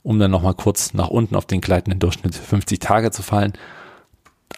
um 0.02 0.18
dann 0.18 0.30
nochmal 0.30 0.54
kurz 0.54 0.94
nach 0.94 1.08
unten 1.08 1.36
auf 1.36 1.46
den 1.46 1.60
gleitenden 1.60 2.00
Durchschnitt 2.00 2.34
50 2.34 2.78
Tage 2.78 3.10
zu 3.10 3.22
fallen. 3.22 3.52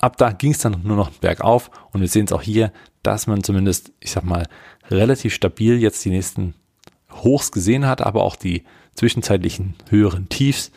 Ab 0.00 0.16
da 0.16 0.33
ging 0.33 0.52
es 0.52 0.59
dann 0.59 0.81
nur 0.83 0.96
noch 0.96 1.11
bergauf 1.11 1.70
und 1.92 2.00
wir 2.00 2.09
sehen 2.09 2.26
es 2.26 2.33
auch 2.33 2.42
hier, 2.42 2.72
dass 3.02 3.26
man 3.26 3.42
zumindest, 3.42 3.92
ich 4.00 4.11
sag 4.11 4.24
mal, 4.24 4.46
relativ 4.90 5.35
stabil 5.35 5.78
jetzt 5.78 6.05
die 6.05 6.11
nächsten 6.11 6.55
Hochs 7.11 7.52
gesehen 7.52 7.87
hat, 7.87 8.00
aber 8.00 8.22
auch 8.22 8.37
die 8.37 8.64
zwischenzeitlichen 8.94 9.74
höheren 9.88 10.28
Tiefs 10.28 10.70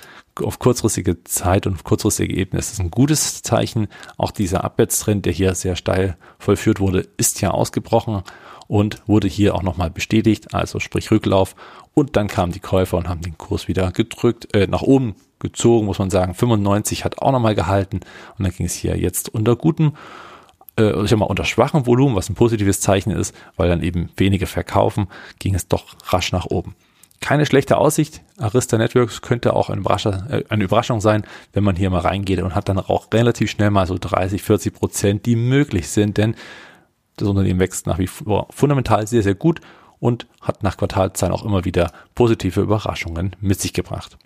auf 0.43 0.60
kurzfristige 0.60 1.23
Zeit 1.23 1.65
und 1.65 1.75
auf 1.75 1.84
kurzfristige 1.84 2.36
Ebene 2.36 2.60
ist 2.60 2.80
ein 2.80 2.91
gutes 2.91 3.41
Zeichen. 3.41 3.88
Auch 4.17 4.32
dieser 4.32 4.63
Abwärtstrend, 4.63 5.25
der 5.25 5.34
hier 5.34 5.56
sehr 5.56 5.75
steil 5.75 6.17
vollführt 6.39 6.80
wurde, 6.80 7.08
ist 7.17 7.39
ja 7.41 7.51
ausgebrochen 7.51 8.23
und 8.67 9.01
wurde 9.08 9.28
hier 9.28 9.56
auch 9.56 9.63
nochmal 9.63 9.89
bestätigt, 9.89 10.54
also 10.54 10.80
sprich 10.80 11.12
Rücklauf. 11.12 11.56
Und 11.95 12.17
dann 12.17 12.27
kamen 12.27 12.51
die 12.51 12.60
Käufer 12.60 12.97
und 12.97 13.08
haben 13.08 13.21
den 13.21 13.38
Kurs 13.38 13.67
wieder 13.69 13.91
gedrückt, 13.91 14.53
äh, 14.53 14.67
nach 14.67 14.81
oben 14.81 15.15
gezogen, 15.39 15.86
muss 15.86 15.97
man 15.97 16.10
sagen. 16.10 16.36
95 16.36 17.05
hat 17.05 17.19
auch 17.19 17.31
nochmal 17.31 17.55
gehalten 17.55 18.01
und 18.38 18.45
dann 18.45 18.53
ging 18.53 18.65
es 18.65 18.73
hier 18.73 18.97
jetzt 18.97 19.29
unter 19.29 19.55
gutem, 19.55 19.93
äh, 20.77 21.01
ich 21.03 21.10
sag 21.10 21.17
mal 21.17 21.25
unter 21.25 21.45
schwachem 21.45 21.88
Volumen, 21.88 22.15
was 22.15 22.29
ein 22.29 22.36
positives 22.36 22.81
Zeichen 22.81 23.12
ist, 23.12 23.34
weil 23.55 23.69
dann 23.69 23.81
eben 23.81 24.10
wenige 24.17 24.45
verkaufen, 24.45 25.08
ging 25.39 25.55
es 25.55 25.69
doch 25.69 25.95
rasch 26.08 26.34
nach 26.34 26.45
oben. 26.45 26.75
Keine 27.21 27.45
schlechte 27.45 27.77
Aussicht. 27.77 28.21
Arista 28.38 28.77
Networks 28.77 29.21
könnte 29.21 29.53
auch 29.53 29.69
eine, 29.69 29.81
äh, 30.29 30.43
eine 30.49 30.65
Überraschung 30.65 30.99
sein, 30.99 31.25
wenn 31.53 31.63
man 31.63 31.77
hier 31.77 31.89
mal 31.89 32.01
reingeht 32.01 32.41
und 32.41 32.55
hat 32.55 32.67
dann 32.67 32.77
auch 32.77 33.08
relativ 33.13 33.49
schnell 33.49 33.71
mal 33.71 33.88
so 33.88 33.97
30, 33.97 34.43
40 34.43 34.73
Prozent, 34.73 35.25
die 35.25 35.38
möglich 35.38 35.88
sind, 35.88 36.17
denn 36.17 36.36
das 37.15 37.29
Unternehmen 37.29 37.62
wächst 37.62 37.88
nach 37.88 37.99
wie 37.99 38.08
vor 38.08 38.47
fundamental 38.49 39.08
sehr, 39.08 39.23
sehr 39.23 39.36
gut 39.36 39.62
und 40.05 40.27
hat 40.39 40.61
nach 40.61 40.77
Quartalzahlen 40.77 41.33
auch 41.33 41.43
immer 41.43 41.65
wieder 41.65 41.91
positive 42.13 42.61
Überraschungen 42.61 43.35
mit 43.41 43.59
sich 43.59 43.73
gebracht. 43.73 44.19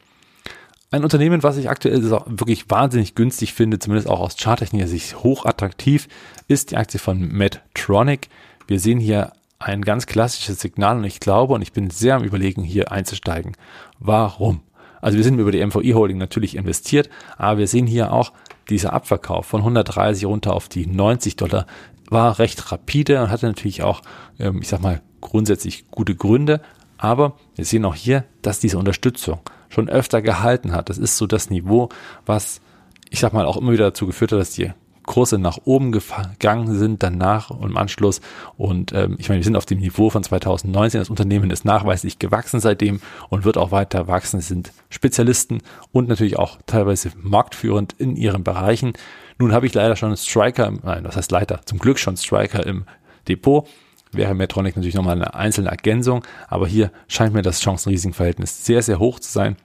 Ein 0.91 1.05
Unternehmen, 1.05 1.41
was 1.41 1.55
ich 1.55 1.69
aktuell 1.69 2.03
wirklich 2.03 2.69
wahnsinnig 2.69 3.15
günstig 3.15 3.53
finde, 3.53 3.79
zumindest 3.79 4.09
auch 4.09 4.19
aus 4.19 4.35
charttechnischer 4.35 4.89
Sicht 4.89 5.23
hoch 5.23 5.45
attraktiv, 5.45 6.09
ist 6.49 6.71
die 6.71 6.77
Aktie 6.77 6.99
von 6.99 7.21
Medtronic. 7.21 8.27
Wir 8.67 8.81
sehen 8.81 8.99
hier 8.99 9.31
ein 9.57 9.81
ganz 9.81 10.05
klassisches 10.05 10.59
Signal 10.59 10.97
und 10.97 11.05
ich 11.05 11.21
glaube 11.21 11.53
und 11.53 11.61
ich 11.61 11.71
bin 11.71 11.89
sehr 11.91 12.15
am 12.15 12.25
überlegen, 12.25 12.61
hier 12.61 12.91
einzusteigen. 12.91 13.53
Warum? 13.99 14.59
Also 14.99 15.15
wir 15.15 15.23
sind 15.23 15.39
über 15.39 15.53
die 15.53 15.65
MVI 15.65 15.91
Holding 15.91 16.17
natürlich 16.17 16.57
investiert, 16.57 17.09
aber 17.37 17.59
wir 17.59 17.67
sehen 17.67 17.87
hier 17.87 18.11
auch 18.11 18.33
dieser 18.69 18.91
Abverkauf 18.91 19.45
von 19.45 19.61
130 19.61 20.25
runter 20.25 20.53
auf 20.53 20.67
die 20.67 20.87
90 20.87 21.37
Dollar 21.37 21.65
war 22.09 22.39
recht 22.39 22.71
rapide 22.71 23.21
und 23.21 23.29
hatte 23.29 23.45
natürlich 23.45 23.83
auch, 23.83 24.01
ähm, 24.39 24.61
ich 24.61 24.67
sag 24.67 24.81
mal, 24.81 25.01
grundsätzlich 25.21 25.89
gute 25.91 26.15
Gründe. 26.15 26.62
Aber 26.97 27.38
wir 27.55 27.65
sehen 27.65 27.86
auch 27.86 27.95
hier, 27.95 28.25
dass 28.41 28.60
diese 28.60 28.77
Unterstützung 28.77 29.39
schon 29.69 29.89
öfter 29.89 30.21
gehalten 30.21 30.71
hat. 30.73 30.89
Das 30.89 30.97
ist 30.97 31.17
so 31.17 31.27
das 31.27 31.49
Niveau, 31.49 31.89
was, 32.25 32.62
ich 33.10 33.19
sag 33.19 33.34
mal, 33.34 33.45
auch 33.45 33.58
immer 33.58 33.71
wieder 33.71 33.86
dazu 33.86 34.05
geführt 34.05 34.32
hat, 34.32 34.39
dass 34.39 34.51
die 34.51 34.71
Kurse 35.10 35.39
nach 35.39 35.58
oben 35.65 35.91
gegangen 35.91 36.75
sind, 36.77 37.01
danach 37.01 37.49
und 37.49 37.71
im 37.71 37.77
Anschluss. 37.77 38.21
Und 38.58 38.93
ähm, 38.93 39.15
ich 39.17 39.27
meine, 39.27 39.39
wir 39.39 39.43
sind 39.43 39.55
auf 39.55 39.65
dem 39.65 39.79
Niveau 39.79 40.12
von 40.12 40.21
2019. 40.21 41.01
Das 41.01 41.10
Unternehmen 41.10 41.49
ist 41.49 41.65
nachweislich 41.65 42.19
gewachsen 42.19 42.60
seitdem 42.60 43.01
und 43.29 43.43
wird 43.43 43.58
auch 43.58 43.71
weiter 43.71 44.08
wachsen. 44.08 44.38
Es 44.38 44.49
sind 44.49 44.71
Spezialisten 44.89 45.63
und 45.91 46.10
natürlich 46.10 46.38
auch 46.38 46.60
teilweise 46.67 47.12
marktführend 47.19 47.93
in 47.97 48.15
ihren 48.15 48.43
Bereichen. 48.43 48.93
Nun 49.39 49.51
habe 49.51 49.65
ich 49.65 49.73
leider 49.73 49.95
schon 49.95 50.15
Striker, 50.15 50.71
nein, 50.84 51.03
was 51.05 51.15
heißt 51.15 51.32
leider, 51.32 51.62
zum 51.65 51.79
Glück 51.79 51.97
schon 51.97 52.15
Striker 52.15 52.63
im 52.63 52.86
Depot. 53.27 53.67
Wäre 54.12 54.34
Medtronic 54.34 54.76
natürlich 54.76 54.95
nochmal 54.95 55.15
eine 55.15 55.34
einzelne 55.36 55.69
Ergänzung, 55.69 56.26
aber 56.48 56.67
hier 56.67 56.91
scheint 57.08 57.34
mir 57.34 57.43
das 57.43 57.62
Chancen-Risiken-Verhältnis 57.62 58.65
sehr, 58.65 58.82
sehr 58.82 59.00
hoch 59.00 59.19
zu 59.19 59.32
sein. 59.32 59.56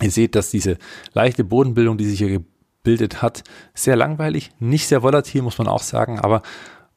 Ihr 0.00 0.10
seht, 0.10 0.34
dass 0.34 0.50
diese 0.50 0.78
leichte 1.12 1.44
Bodenbildung, 1.44 1.98
die 1.98 2.06
sich 2.06 2.18
hier 2.18 2.30
gebildet 2.30 3.22
hat, 3.22 3.44
sehr 3.74 3.96
langweilig, 3.96 4.50
nicht 4.58 4.86
sehr 4.86 5.02
volatil, 5.02 5.42
muss 5.42 5.58
man 5.58 5.68
auch 5.68 5.82
sagen, 5.82 6.18
aber 6.18 6.42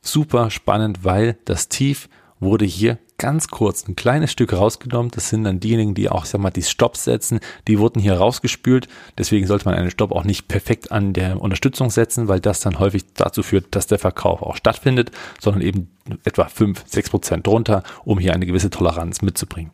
super 0.02 0.50
spannend, 0.50 1.04
weil 1.04 1.38
das 1.46 1.68
Tief 1.68 2.10
wurde 2.39 2.65
hier 2.65 2.97
ganz 3.17 3.49
kurz 3.49 3.88
ein 3.88 3.95
kleines 3.95 4.32
Stück 4.32 4.54
rausgenommen. 4.54 5.12
Das 5.12 5.30
sind 5.30 5.43
dann 5.43 5.60
diejenigen, 5.60 5.93
die 5.93 6.10
auch, 6.10 6.25
sag 6.25 6.41
mal, 6.41 6.49
die 6.49 6.63
Stops 6.63 7.04
setzen. 7.04 7.39
Die 7.67 7.80
wurden 7.80 7.99
hier 7.99 8.13
rausgespült. 8.13 8.88
Deswegen 9.17 9.45
sollte 9.45 9.65
man 9.65 9.75
einen 9.75 9.91
Stopp 9.91 10.12
auch 10.12 10.23
nicht 10.23 10.47
perfekt 10.47 10.91
an 10.91 11.13
der 11.13 11.41
Unterstützung 11.41 11.89
setzen, 11.89 12.28
weil 12.28 12.39
das 12.39 12.62
dann 12.62 12.80
häufig 12.80 13.04
dazu 13.13 13.43
führt, 13.43 13.75
dass 13.75 13.88
der 13.88 13.99
Verkauf 13.99 14.41
auch 14.41 14.56
stattfindet, 14.56 15.12
sondern 15.39 15.62
eben 15.62 15.89
etwa 16.23 16.45
fünf, 16.45 16.84
sechs 16.88 17.10
Prozent 17.10 17.45
drunter, 17.45 17.84
um 18.06 18.19
hier 18.19 18.34
eine 18.34 18.45
gewisse 18.45 18.69
Toleranz 18.69 19.21
mitzubringen. 19.21 19.71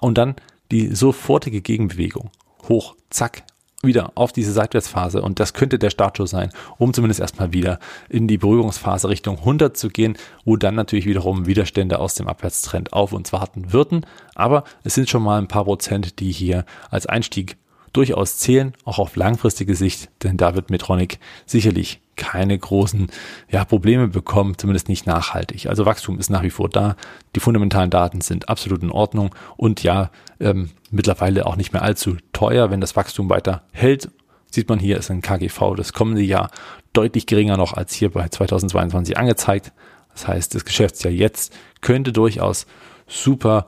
Und 0.00 0.16
dann 0.16 0.36
die 0.70 0.94
sofortige 0.94 1.60
Gegenbewegung. 1.60 2.30
Hoch, 2.68 2.96
zack, 3.10 3.44
wieder 3.82 4.12
auf 4.16 4.32
diese 4.32 4.52
Seitwärtsphase 4.52 5.22
und 5.22 5.38
das 5.38 5.54
könnte 5.54 5.78
der 5.78 5.90
Startschuss 5.90 6.30
sein, 6.30 6.50
um 6.78 6.92
zumindest 6.92 7.20
erstmal 7.20 7.52
wieder 7.52 7.78
in 8.08 8.26
die 8.26 8.38
Berührungsphase 8.38 9.08
Richtung 9.08 9.38
100 9.38 9.76
zu 9.76 9.88
gehen, 9.88 10.16
wo 10.44 10.56
dann 10.56 10.74
natürlich 10.74 11.06
wiederum 11.06 11.46
Widerstände 11.46 11.98
aus 12.00 12.14
dem 12.14 12.26
Abwärtstrend 12.26 12.92
auf 12.92 13.12
uns 13.12 13.32
warten 13.32 13.72
würden. 13.72 14.04
Aber 14.34 14.64
es 14.82 14.94
sind 14.94 15.08
schon 15.08 15.22
mal 15.22 15.38
ein 15.38 15.48
paar 15.48 15.64
Prozent, 15.64 16.18
die 16.18 16.32
hier 16.32 16.64
als 16.90 17.06
Einstieg 17.06 17.56
durchaus 17.92 18.38
zählen, 18.38 18.74
auch 18.84 18.98
auf 18.98 19.16
langfristige 19.16 19.74
Sicht, 19.74 20.10
denn 20.22 20.36
da 20.36 20.54
wird 20.54 20.70
Metronic 20.70 21.18
sicherlich 21.46 22.00
keine 22.16 22.58
großen 22.58 23.08
ja, 23.50 23.64
Probleme 23.64 24.08
bekommen, 24.08 24.58
zumindest 24.58 24.88
nicht 24.88 25.06
nachhaltig. 25.06 25.66
Also 25.68 25.86
Wachstum 25.86 26.18
ist 26.18 26.30
nach 26.30 26.42
wie 26.42 26.50
vor 26.50 26.68
da, 26.68 26.96
die 27.34 27.40
fundamentalen 27.40 27.90
Daten 27.90 28.20
sind 28.20 28.48
absolut 28.48 28.82
in 28.82 28.90
Ordnung 28.90 29.34
und 29.56 29.82
ja, 29.82 30.10
ähm, 30.40 30.70
mittlerweile 30.90 31.46
auch 31.46 31.56
nicht 31.56 31.72
mehr 31.72 31.82
allzu 31.82 32.16
teuer, 32.32 32.70
wenn 32.70 32.80
das 32.80 32.96
Wachstum 32.96 33.30
weiter 33.30 33.62
hält. 33.72 34.10
Sieht 34.50 34.68
man 34.68 34.78
hier 34.78 34.96
ist 34.96 35.10
ein 35.10 35.22
KGV 35.22 35.74
das 35.76 35.92
kommende 35.92 36.22
Jahr 36.22 36.50
deutlich 36.92 37.26
geringer 37.26 37.56
noch 37.56 37.74
als 37.74 37.94
hier 37.94 38.10
bei 38.10 38.28
2022 38.28 39.16
angezeigt. 39.16 39.72
Das 40.12 40.26
heißt, 40.26 40.54
das 40.54 40.64
Geschäftsjahr 40.64 41.12
jetzt 41.12 41.54
könnte 41.80 42.12
durchaus 42.12 42.66
super 43.06 43.66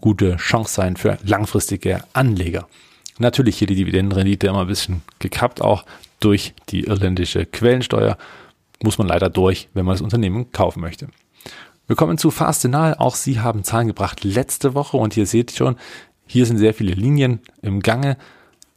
gute 0.00 0.36
Chance 0.36 0.74
sein 0.74 0.96
für 0.96 1.18
langfristige 1.24 2.02
Anleger. 2.12 2.68
Natürlich 3.18 3.58
hier 3.58 3.66
die 3.66 3.74
Dividendenrendite 3.74 4.46
immer 4.46 4.62
ein 4.62 4.66
bisschen 4.66 5.02
gekappt, 5.18 5.62
auch 5.62 5.84
durch 6.20 6.54
die 6.68 6.84
irländische 6.84 7.46
Quellensteuer. 7.46 8.18
Muss 8.82 8.98
man 8.98 9.08
leider 9.08 9.30
durch, 9.30 9.68
wenn 9.74 9.86
man 9.86 9.94
das 9.94 10.02
Unternehmen 10.02 10.52
kaufen 10.52 10.80
möchte. 10.80 11.08
Wir 11.86 11.96
kommen 11.96 12.18
zu 12.18 12.30
Fastenal. 12.30 12.94
Auch 12.94 13.14
sie 13.14 13.40
haben 13.40 13.64
Zahlen 13.64 13.86
gebracht 13.86 14.24
letzte 14.24 14.74
Woche 14.74 14.96
und 14.96 15.16
ihr 15.16 15.26
seht 15.26 15.52
schon, 15.52 15.76
hier 16.26 16.44
sind 16.44 16.58
sehr 16.58 16.74
viele 16.74 16.92
Linien 16.92 17.40
im 17.62 17.80
Gange. 17.80 18.18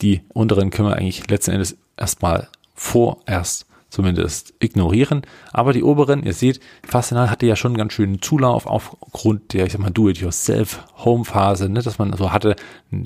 Die 0.01 0.21
unteren 0.29 0.69
können 0.69 0.89
wir 0.89 0.95
eigentlich 0.95 1.29
letzten 1.29 1.51
Endes 1.51 1.77
erstmal 1.97 2.47
vorerst 2.75 3.68
zumindest 3.89 4.53
ignorieren. 4.59 5.23
Aber 5.51 5.73
die 5.73 5.83
oberen, 5.83 6.23
ihr 6.23 6.33
seht, 6.33 6.59
Fastenal 6.87 7.29
hatte 7.29 7.45
ja 7.45 7.55
schon 7.55 7.71
einen 7.71 7.77
ganz 7.77 7.93
schönen 7.93 8.21
Zulauf 8.21 8.65
aufgrund 8.65 9.53
der, 9.53 9.65
ich 9.65 9.73
sag 9.73 9.81
mal, 9.81 9.89
Do-it-yourself-Home-Phase, 9.89 11.69
ne, 11.69 11.81
dass 11.81 11.97
man 11.97 12.13
so 12.13 12.31
hatte 12.31 12.55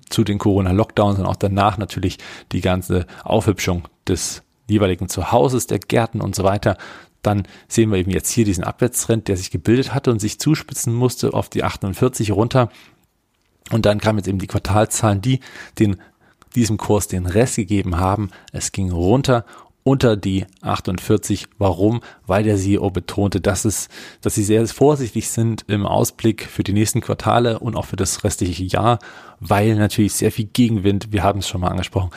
zu 0.09 0.23
den 0.23 0.37
Corona-Lockdowns 0.37 1.19
und 1.19 1.25
auch 1.25 1.35
danach 1.35 1.77
natürlich 1.77 2.17
die 2.51 2.61
ganze 2.61 3.05
Aufhübschung 3.23 3.87
des 4.07 4.43
jeweiligen 4.67 5.09
Zuhauses, 5.09 5.67
der 5.67 5.79
Gärten 5.79 6.21
und 6.21 6.35
so 6.35 6.43
weiter. 6.43 6.77
Dann 7.21 7.43
sehen 7.67 7.91
wir 7.91 7.97
eben 7.97 8.11
jetzt 8.11 8.29
hier 8.29 8.45
diesen 8.45 8.63
Abwärtstrend, 8.63 9.27
der 9.27 9.37
sich 9.37 9.51
gebildet 9.51 9.93
hatte 9.93 10.11
und 10.11 10.19
sich 10.19 10.39
zuspitzen 10.39 10.93
musste 10.93 11.33
auf 11.33 11.49
die 11.49 11.63
48 11.63 12.31
runter. 12.31 12.69
Und 13.71 13.85
dann 13.85 14.01
kamen 14.01 14.19
jetzt 14.19 14.27
eben 14.27 14.39
die 14.39 14.47
Quartalzahlen, 14.47 15.21
die 15.21 15.39
den 15.79 15.97
diesem 16.55 16.77
Kurs 16.77 17.07
den 17.07 17.25
Rest 17.25 17.55
gegeben 17.55 17.97
haben. 17.97 18.29
Es 18.51 18.71
ging 18.71 18.91
runter 18.91 19.45
unter 19.83 20.15
die 20.15 20.45
48. 20.61 21.47
Warum? 21.57 22.01
Weil 22.25 22.43
der 22.43 22.57
CEO 22.57 22.89
betonte, 22.89 23.41
dass 23.41 23.65
es, 23.65 23.89
dass 24.21 24.35
sie 24.35 24.43
sehr 24.43 24.65
vorsichtig 24.67 25.29
sind 25.29 25.65
im 25.67 25.85
Ausblick 25.85 26.45
für 26.45 26.63
die 26.63 26.73
nächsten 26.73 27.01
Quartale 27.01 27.59
und 27.59 27.75
auch 27.75 27.85
für 27.85 27.95
das 27.95 28.23
restliche 28.23 28.63
Jahr, 28.63 28.99
weil 29.39 29.75
natürlich 29.75 30.13
sehr 30.13 30.31
viel 30.31 30.45
Gegenwind, 30.45 31.11
wir 31.11 31.23
haben 31.23 31.39
es 31.39 31.47
schon 31.47 31.61
mal 31.61 31.69
angesprochen, 31.69 32.11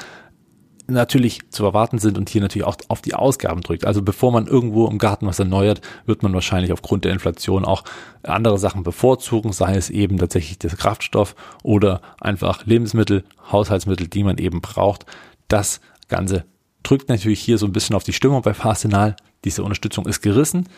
natürlich 0.88 1.40
zu 1.50 1.64
erwarten 1.64 1.98
sind 1.98 2.16
und 2.16 2.28
hier 2.28 2.40
natürlich 2.40 2.66
auch 2.66 2.76
auf 2.88 3.02
die 3.02 3.14
Ausgaben 3.14 3.60
drückt. 3.60 3.84
Also 3.84 4.02
bevor 4.02 4.30
man 4.30 4.46
irgendwo 4.46 4.86
im 4.86 4.98
Garten 4.98 5.26
was 5.26 5.38
erneuert, 5.38 5.80
wird 6.04 6.22
man 6.22 6.32
wahrscheinlich 6.32 6.72
aufgrund 6.72 7.04
der 7.04 7.12
Inflation 7.12 7.64
auch 7.64 7.82
andere 8.22 8.58
Sachen 8.58 8.82
bevorzugen, 8.82 9.52
sei 9.52 9.74
es 9.74 9.90
eben 9.90 10.18
tatsächlich 10.18 10.58
der 10.58 10.70
Kraftstoff 10.70 11.34
oder 11.62 12.00
einfach 12.20 12.66
Lebensmittel, 12.66 13.24
Haushaltsmittel, 13.50 14.06
die 14.06 14.22
man 14.24 14.38
eben 14.38 14.60
braucht. 14.60 15.06
Das 15.48 15.80
Ganze 16.08 16.44
drückt 16.86 17.08
natürlich 17.08 17.40
hier 17.40 17.58
so 17.58 17.66
ein 17.66 17.72
bisschen 17.72 17.96
auf 17.96 18.04
die 18.04 18.12
Stimmung 18.12 18.42
bei 18.42 18.54
Fastenal. 18.54 19.16
Diese 19.44 19.62
Unterstützung 19.62 20.06
ist 20.06 20.22
gerissen. 20.22 20.68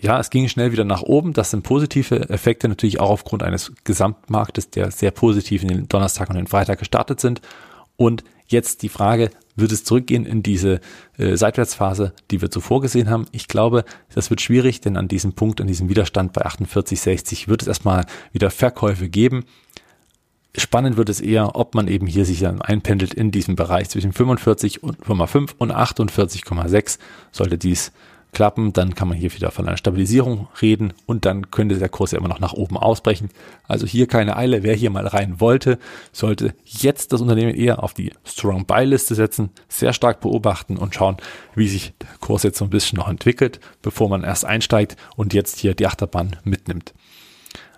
Ja, 0.00 0.20
es 0.20 0.28
ging 0.28 0.48
schnell 0.48 0.72
wieder 0.72 0.84
nach 0.84 1.02
oben. 1.02 1.32
Das 1.32 1.50
sind 1.50 1.62
positive 1.62 2.28
Effekte 2.28 2.68
natürlich 2.68 3.00
auch 3.00 3.10
aufgrund 3.10 3.42
eines 3.42 3.72
Gesamtmarktes, 3.84 4.70
der 4.70 4.90
sehr 4.90 5.12
positiv 5.12 5.62
in 5.62 5.68
den 5.68 5.88
Donnerstag 5.88 6.28
und 6.28 6.36
den 6.36 6.46
Freitag 6.46 6.78
gestartet 6.78 7.20
sind. 7.20 7.40
Und 7.96 8.22
jetzt 8.46 8.82
die 8.82 8.88
Frage, 8.90 9.30
wird 9.56 9.72
es 9.72 9.84
zurückgehen 9.84 10.26
in 10.26 10.42
diese 10.42 10.80
äh, 11.16 11.36
Seitwärtsphase, 11.36 12.12
die 12.30 12.42
wir 12.42 12.50
zuvor 12.50 12.80
gesehen 12.80 13.08
haben? 13.08 13.26
Ich 13.32 13.48
glaube, 13.48 13.84
das 14.14 14.28
wird 14.28 14.40
schwierig, 14.40 14.80
denn 14.80 14.96
an 14.96 15.08
diesem 15.08 15.32
Punkt, 15.32 15.60
an 15.60 15.68
diesem 15.68 15.88
Widerstand 15.88 16.32
bei 16.32 16.44
48,60 16.44 17.48
wird 17.48 17.62
es 17.62 17.68
erstmal 17.68 18.04
wieder 18.32 18.50
Verkäufe 18.50 19.08
geben. 19.08 19.44
Spannend 20.56 20.96
wird 20.96 21.08
es 21.08 21.20
eher, 21.20 21.56
ob 21.56 21.74
man 21.74 21.88
eben 21.88 22.06
hier 22.06 22.24
sich 22.24 22.40
dann 22.40 22.62
einpendelt 22.62 23.12
in 23.12 23.32
diesem 23.32 23.56
Bereich 23.56 23.88
zwischen 23.88 24.12
45,5 24.12 25.50
und 25.58 25.72
48,6. 25.72 26.98
Sollte 27.32 27.58
dies 27.58 27.92
klappen, 28.34 28.72
dann 28.72 28.94
kann 28.94 29.08
man 29.08 29.16
hier 29.16 29.32
wieder 29.32 29.50
von 29.50 29.66
einer 29.66 29.76
Stabilisierung 29.76 30.48
reden 30.60 30.92
und 31.06 31.24
dann 31.24 31.50
könnte 31.50 31.78
der 31.78 31.88
Kurs 31.88 32.10
ja 32.10 32.18
immer 32.18 32.28
noch 32.28 32.40
nach 32.40 32.52
oben 32.52 32.76
ausbrechen. 32.76 33.30
Also 33.66 33.86
hier 33.86 34.06
keine 34.06 34.36
Eile. 34.36 34.62
Wer 34.62 34.74
hier 34.74 34.90
mal 34.90 35.06
rein 35.06 35.40
wollte, 35.40 35.78
sollte 36.12 36.54
jetzt 36.64 37.12
das 37.12 37.20
Unternehmen 37.20 37.54
eher 37.54 37.82
auf 37.82 37.94
die 37.94 38.12
Strong 38.24 38.66
Buy 38.66 38.84
Liste 38.84 39.14
setzen, 39.14 39.50
sehr 39.68 39.92
stark 39.92 40.20
beobachten 40.20 40.76
und 40.76 40.94
schauen, 40.94 41.16
wie 41.54 41.68
sich 41.68 41.94
der 42.00 42.08
Kurs 42.20 42.42
jetzt 42.42 42.58
so 42.58 42.64
ein 42.64 42.70
bisschen 42.70 42.98
noch 42.98 43.08
entwickelt, 43.08 43.60
bevor 43.80 44.08
man 44.08 44.24
erst 44.24 44.44
einsteigt 44.44 44.96
und 45.16 45.32
jetzt 45.32 45.58
hier 45.58 45.74
die 45.74 45.86
Achterbahn 45.86 46.36
mitnimmt. 46.44 46.92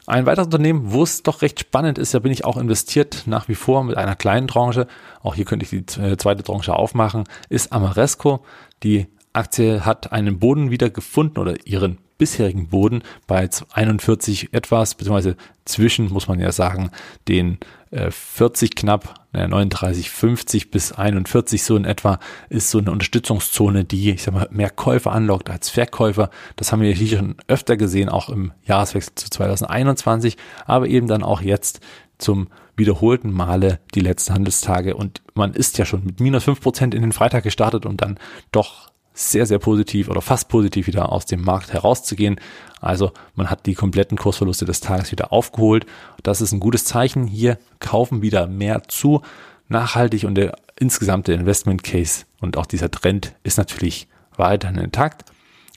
Ein 0.07 0.25
weiteres 0.25 0.47
Unternehmen, 0.47 0.93
wo 0.93 1.03
es 1.03 1.25
doch 1.25 1.43
recht 1.43 1.59
spannend 1.59 1.99
ist, 1.99 2.15
da 2.15 2.21
bin 2.21 2.31
ich 2.31 2.45
auch 2.45 2.57
investiert 2.57 3.25
nach 3.27 3.49
wie 3.49 3.57
vor 3.57 3.83
mit 3.83 3.97
einer 3.97 4.15
kleinen 4.15 4.47
Tranche. 4.47 4.87
Auch 5.21 5.35
hier 5.35 5.45
könnte 5.45 5.65
ich 5.65 5.71
die 5.71 6.01
äh, 6.01 6.17
zweite 6.17 6.45
Tranche 6.45 6.75
aufmachen, 6.75 7.25
ist 7.49 7.73
Amaresco. 7.73 8.45
Die 8.85 9.09
Aktie 9.33 9.85
hat 9.85 10.13
einen 10.13 10.39
Boden 10.39 10.71
wieder 10.71 10.91
gefunden 10.91 11.39
oder 11.39 11.67
ihren 11.67 11.99
bisherigen 12.19 12.69
Boden 12.69 13.03
bei 13.27 13.49
41 13.73 14.53
etwas, 14.53 14.95
beziehungsweise 14.95 15.37
zwischen, 15.65 16.13
muss 16.13 16.29
man 16.29 16.41
ja 16.41 16.53
sagen, 16.53 16.91
den 17.29 17.59
äh, 17.91 18.11
40 18.11 18.75
knapp, 18.75 19.27
äh, 19.33 19.47
39, 19.47 20.11
50 20.11 20.71
bis 20.71 20.93
41 20.93 21.63
so 21.63 21.77
in 21.77 21.85
etwa, 21.85 22.19
ist 22.49 22.71
so 22.71 22.79
eine 22.79 22.91
Unterstützungszone, 22.91 23.85
die, 23.85 24.11
ich 24.11 24.23
sag 24.23 24.35
mal, 24.35 24.49
mehr 24.51 24.71
Käufer 24.71 25.13
anlockt 25.13 25.51
als 25.51 25.71
Verkäufer. 25.71 26.31
Das 26.57 26.73
haben 26.73 26.81
wir 26.81 26.93
hier 26.93 27.19
schon 27.19 27.37
öfter 27.49 27.77
gesehen, 27.77 28.09
auch 28.09 28.29
im 28.29 28.53
Jahreswechsel 28.65 29.15
zu 29.15 29.31
2021, 29.31 30.37
aber 30.67 30.89
eben 30.89 31.07
dann 31.07 31.23
auch 31.23 31.41
jetzt 31.41 31.81
zum 32.19 32.49
wiederholten 32.77 33.33
Male 33.33 33.81
die 33.95 34.01
letzten 34.01 34.35
Handelstage 34.35 34.97
und 34.97 35.23
man 35.35 35.55
ist 35.55 35.79
ja 35.79 35.85
schon 35.85 36.05
mit 36.05 36.21
minus 36.21 36.45
fünf 36.45 36.61
Prozent 36.61 36.95
in 36.95 37.03
den 37.03 37.13
Freitag 37.13 37.43
gestartet 37.43 37.87
und 37.87 38.03
dann 38.03 38.19
doch 38.53 38.91
sehr, 39.17 39.47
sehr 39.47 39.59
positiv 39.59 40.09
oder 40.11 40.21
fast 40.21 40.49
positiv 40.49 40.87
wieder 40.87 41.11
aus 41.11 41.25
dem 41.25 41.43
Markt 41.43 41.73
herauszugehen. 41.73 42.39
Also 42.81 43.13
man 43.35 43.49
hat 43.51 43.65
die 43.65 43.75
kompletten 43.75 44.19
Kursverluste 44.19 44.67
des 44.67 44.81
Tages 44.81 45.11
wieder 45.11 45.33
aufgeholt. 45.33 45.87
Das 46.23 46.43
ist 46.43 46.53
ein 46.53 46.61
gutes 46.61 46.85
Zeichen. 46.85 47.27
Hier 47.27 47.59
kaufen 47.81 48.21
wieder 48.21 48.47
mehr 48.47 48.83
zu. 48.89 49.23
Nachhaltig 49.69 50.25
und 50.25 50.35
der 50.37 50.57
insgesamte 50.79 51.33
Investment 51.33 51.83
Case 51.83 52.27
und 52.41 52.59
auch 52.59 52.67
dieser 52.67 52.91
Trend 52.91 53.35
ist 53.43 53.57
natürlich 53.57 54.07
weiterhin 54.37 54.79
intakt. 54.79 55.25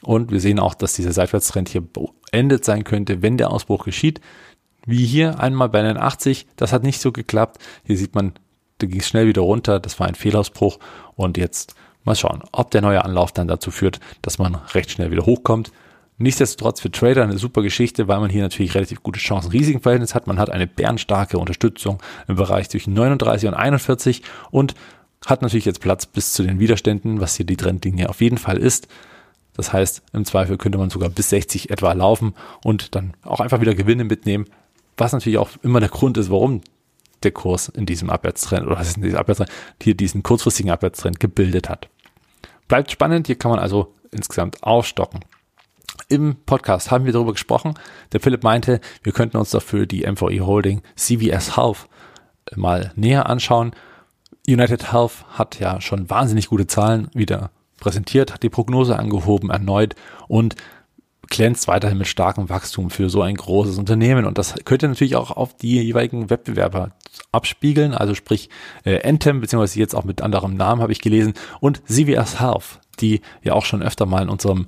Und 0.03 0.31
wir 0.31 0.41
sehen 0.41 0.59
auch, 0.59 0.73
dass 0.73 0.93
dieser 0.93 1.13
Seitwärtstrend 1.13 1.69
hier 1.69 1.81
beendet 1.81 2.65
sein 2.65 2.83
könnte, 2.83 3.21
wenn 3.21 3.37
der 3.37 3.51
Ausbruch 3.51 3.85
geschieht. 3.85 4.19
Wie 4.85 5.05
hier 5.05 5.39
einmal 5.39 5.69
bei 5.69 5.81
den 5.81 5.97
80, 5.97 6.45
das 6.57 6.73
hat 6.73 6.83
nicht 6.83 6.99
so 6.99 7.11
geklappt. 7.11 7.57
Hier 7.83 7.97
sieht 7.97 8.15
man, 8.15 8.33
da 8.79 8.87
ging 8.87 8.99
es 8.99 9.07
schnell 9.07 9.27
wieder 9.27 9.41
runter. 9.41 9.79
Das 9.79 9.99
war 9.99 10.07
ein 10.07 10.15
Fehlausbruch 10.15 10.79
und 11.15 11.37
jetzt 11.37 11.75
Mal 12.03 12.15
schauen, 12.15 12.43
ob 12.51 12.71
der 12.71 12.81
neue 12.81 13.03
Anlauf 13.03 13.31
dann 13.31 13.47
dazu 13.47 13.71
führt, 13.71 13.99
dass 14.21 14.39
man 14.39 14.55
recht 14.73 14.91
schnell 14.91 15.11
wieder 15.11 15.25
hochkommt. 15.25 15.71
Nichtsdestotrotz 16.17 16.81
für 16.81 16.91
Trader 16.91 17.23
eine 17.23 17.37
super 17.37 17.61
Geschichte, 17.61 18.07
weil 18.09 18.19
man 18.19 18.29
hier 18.29 18.41
natürlich 18.41 18.75
relativ 18.75 19.03
gute 19.03 19.19
Chancen-Risiken-Verhältnis 19.19 20.15
hat. 20.15 20.27
Man 20.27 20.37
hat 20.37 20.49
eine 20.49 20.67
bärenstarke 20.67 21.37
Unterstützung 21.37 21.99
im 22.27 22.35
Bereich 22.35 22.69
zwischen 22.69 22.93
39 22.93 23.47
und 23.47 23.55
41 23.55 24.23
und 24.51 24.75
hat 25.25 25.41
natürlich 25.41 25.65
jetzt 25.65 25.79
Platz 25.81 26.05
bis 26.05 26.33
zu 26.33 26.43
den 26.43 26.59
Widerständen, 26.59 27.21
was 27.21 27.35
hier 27.35 27.45
die 27.45 27.57
Trendlinie 27.57 28.09
auf 28.09 28.21
jeden 28.21 28.37
Fall 28.37 28.57
ist. 28.57 28.87
Das 29.53 29.73
heißt, 29.73 30.01
im 30.13 30.25
Zweifel 30.25 30.57
könnte 30.57 30.77
man 30.77 30.89
sogar 30.89 31.09
bis 31.09 31.29
60 31.29 31.69
etwa 31.69 31.91
laufen 31.93 32.33
und 32.63 32.95
dann 32.95 33.13
auch 33.23 33.39
einfach 33.39 33.61
wieder 33.61 33.75
Gewinne 33.75 34.03
mitnehmen, 34.03 34.45
was 34.97 35.13
natürlich 35.13 35.37
auch 35.37 35.49
immer 35.63 35.79
der 35.79 35.89
Grund 35.89 36.17
ist, 36.17 36.29
warum 36.29 36.61
der 37.23 37.31
Kurs 37.31 37.67
in 37.69 37.85
diesem 37.85 38.09
Abwärtstrend 38.09 38.65
oder 38.65 38.79
was 38.79 38.89
ist 38.89 38.97
in 38.97 39.03
diesem 39.03 39.19
Abwärtstrend 39.19 39.51
hier 39.81 39.95
diesen 39.95 40.23
kurzfristigen 40.23 40.71
Abwärtstrend 40.71 41.19
gebildet 41.19 41.69
hat. 41.69 41.89
Bleibt 42.67 42.91
spannend, 42.91 43.27
hier 43.27 43.37
kann 43.37 43.51
man 43.51 43.59
also 43.59 43.95
insgesamt 44.11 44.63
aufstocken. 44.63 45.21
im 46.07 46.35
Podcast 46.45 46.91
haben 46.91 47.05
wir 47.05 47.13
darüber 47.13 47.33
gesprochen. 47.33 47.73
Der 48.13 48.19
Philipp 48.19 48.43
meinte, 48.43 48.79
wir 49.03 49.13
könnten 49.13 49.37
uns 49.37 49.51
dafür 49.51 49.85
die 49.85 50.09
MVE 50.09 50.45
Holding 50.45 50.81
CVS 50.95 51.55
Health 51.55 51.87
mal 52.55 52.91
näher 52.95 53.27
anschauen. 53.27 53.73
United 54.47 54.91
Health 54.91 55.25
hat 55.29 55.59
ja 55.59 55.81
schon 55.81 56.09
wahnsinnig 56.09 56.47
gute 56.47 56.67
Zahlen 56.67 57.09
wieder 57.13 57.51
präsentiert, 57.79 58.33
hat 58.33 58.43
die 58.43 58.49
Prognose 58.49 58.97
angehoben 58.97 59.49
erneut 59.49 59.95
und 60.27 60.55
glänzt 61.29 61.67
weiterhin 61.67 61.97
mit 61.97 62.07
starkem 62.07 62.49
Wachstum 62.49 62.89
für 62.89 63.09
so 63.09 63.21
ein 63.21 63.35
großes 63.35 63.77
Unternehmen. 63.77 64.25
Und 64.25 64.37
das 64.37 64.55
könnte 64.65 64.87
natürlich 64.87 65.15
auch 65.15 65.31
auf 65.31 65.55
die 65.55 65.81
jeweiligen 65.81 66.29
Wettbewerber 66.29 66.91
abspiegeln. 67.31 67.93
Also 67.93 68.15
sprich 68.15 68.49
äh, 68.83 69.07
Anthem, 69.07 69.41
beziehungsweise 69.41 69.79
jetzt 69.79 69.95
auch 69.95 70.03
mit 70.03 70.21
anderem 70.21 70.55
Namen 70.55 70.81
habe 70.81 70.91
ich 70.91 71.01
gelesen, 71.01 71.33
und 71.59 71.81
CVS 71.87 72.39
Health, 72.39 72.79
die 72.99 73.21
ja 73.43 73.53
auch 73.53 73.65
schon 73.65 73.83
öfter 73.83 74.05
mal 74.05 74.23
in 74.23 74.29
unserem 74.29 74.67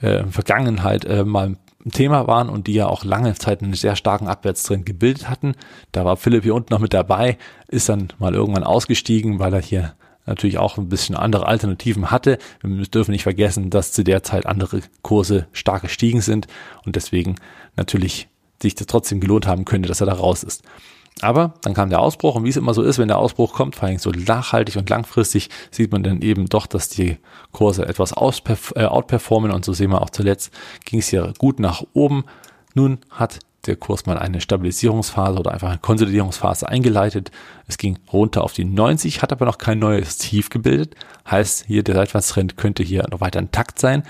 äh, 0.00 0.24
Vergangenheit 0.24 1.04
äh, 1.04 1.24
mal 1.24 1.56
ein 1.84 1.92
Thema 1.92 2.26
waren 2.26 2.48
und 2.48 2.66
die 2.66 2.74
ja 2.74 2.86
auch 2.86 3.04
lange 3.04 3.34
Zeit 3.34 3.62
einen 3.62 3.74
sehr 3.74 3.96
starken 3.96 4.26
Abwärtstrend 4.26 4.84
gebildet 4.84 5.28
hatten. 5.30 5.54
Da 5.92 6.04
war 6.04 6.16
Philipp 6.16 6.42
hier 6.42 6.54
unten 6.54 6.72
noch 6.72 6.80
mit 6.80 6.92
dabei, 6.92 7.38
ist 7.68 7.88
dann 7.88 8.08
mal 8.18 8.34
irgendwann 8.34 8.64
ausgestiegen, 8.64 9.38
weil 9.38 9.54
er 9.54 9.62
hier 9.62 9.94
natürlich 10.26 10.58
auch 10.58 10.76
ein 10.76 10.88
bisschen 10.88 11.14
andere 11.14 11.46
Alternativen 11.46 12.10
hatte. 12.10 12.38
Wir 12.60 12.86
dürfen 12.86 13.12
nicht 13.12 13.22
vergessen, 13.22 13.70
dass 13.70 13.92
zu 13.92 14.02
der 14.02 14.24
Zeit 14.24 14.46
andere 14.46 14.80
Kurse 15.02 15.46
stark 15.52 15.82
gestiegen 15.82 16.20
sind 16.20 16.48
und 16.84 16.96
deswegen 16.96 17.36
natürlich 17.76 18.28
sich 18.60 18.74
das 18.74 18.88
trotzdem 18.88 19.20
gelohnt 19.20 19.46
haben 19.46 19.64
könnte, 19.64 19.88
dass 19.88 20.00
er 20.00 20.06
da 20.06 20.14
raus 20.14 20.42
ist. 20.42 20.64
Aber 21.22 21.54
dann 21.62 21.72
kam 21.72 21.88
der 21.88 22.00
Ausbruch 22.00 22.34
und 22.34 22.44
wie 22.44 22.50
es 22.50 22.56
immer 22.56 22.74
so 22.74 22.82
ist, 22.82 22.98
wenn 22.98 23.08
der 23.08 23.18
Ausbruch 23.18 23.54
kommt, 23.54 23.74
vor 23.74 23.88
allem 23.88 23.98
so 23.98 24.10
nachhaltig 24.10 24.76
und 24.76 24.90
langfristig, 24.90 25.48
sieht 25.70 25.90
man 25.90 26.02
dann 26.02 26.20
eben 26.20 26.46
doch, 26.46 26.66
dass 26.66 26.90
die 26.90 27.16
Kurse 27.52 27.86
etwas 27.86 28.12
äh, 28.12 28.84
outperformen 28.84 29.50
und 29.50 29.64
so 29.64 29.72
sehen 29.72 29.90
wir 29.90 30.02
auch 30.02 30.10
zuletzt, 30.10 30.52
ging 30.84 30.98
es 30.98 31.08
hier 31.08 31.32
gut 31.38 31.58
nach 31.58 31.82
oben. 31.94 32.24
Nun 32.74 32.98
hat 33.10 33.38
der 33.66 33.76
Kurs 33.76 34.04
mal 34.06 34.18
eine 34.18 34.40
Stabilisierungsphase 34.42 35.38
oder 35.38 35.52
einfach 35.52 35.70
eine 35.70 35.78
Konsolidierungsphase 35.78 36.68
eingeleitet. 36.68 37.30
Es 37.66 37.78
ging 37.78 37.98
runter 38.12 38.44
auf 38.44 38.52
die 38.52 38.64
90, 38.64 39.22
hat 39.22 39.32
aber 39.32 39.46
noch 39.46 39.58
kein 39.58 39.78
neues 39.78 40.18
Tief 40.18 40.50
gebildet. 40.50 40.94
Heißt, 41.28 41.64
hier 41.66 41.82
der 41.82 41.94
Seitwärtstrend 41.94 42.56
könnte 42.58 42.82
hier 42.82 43.06
noch 43.10 43.20
weiter 43.20 43.38
intakt 43.38 43.78
sein 43.78 44.02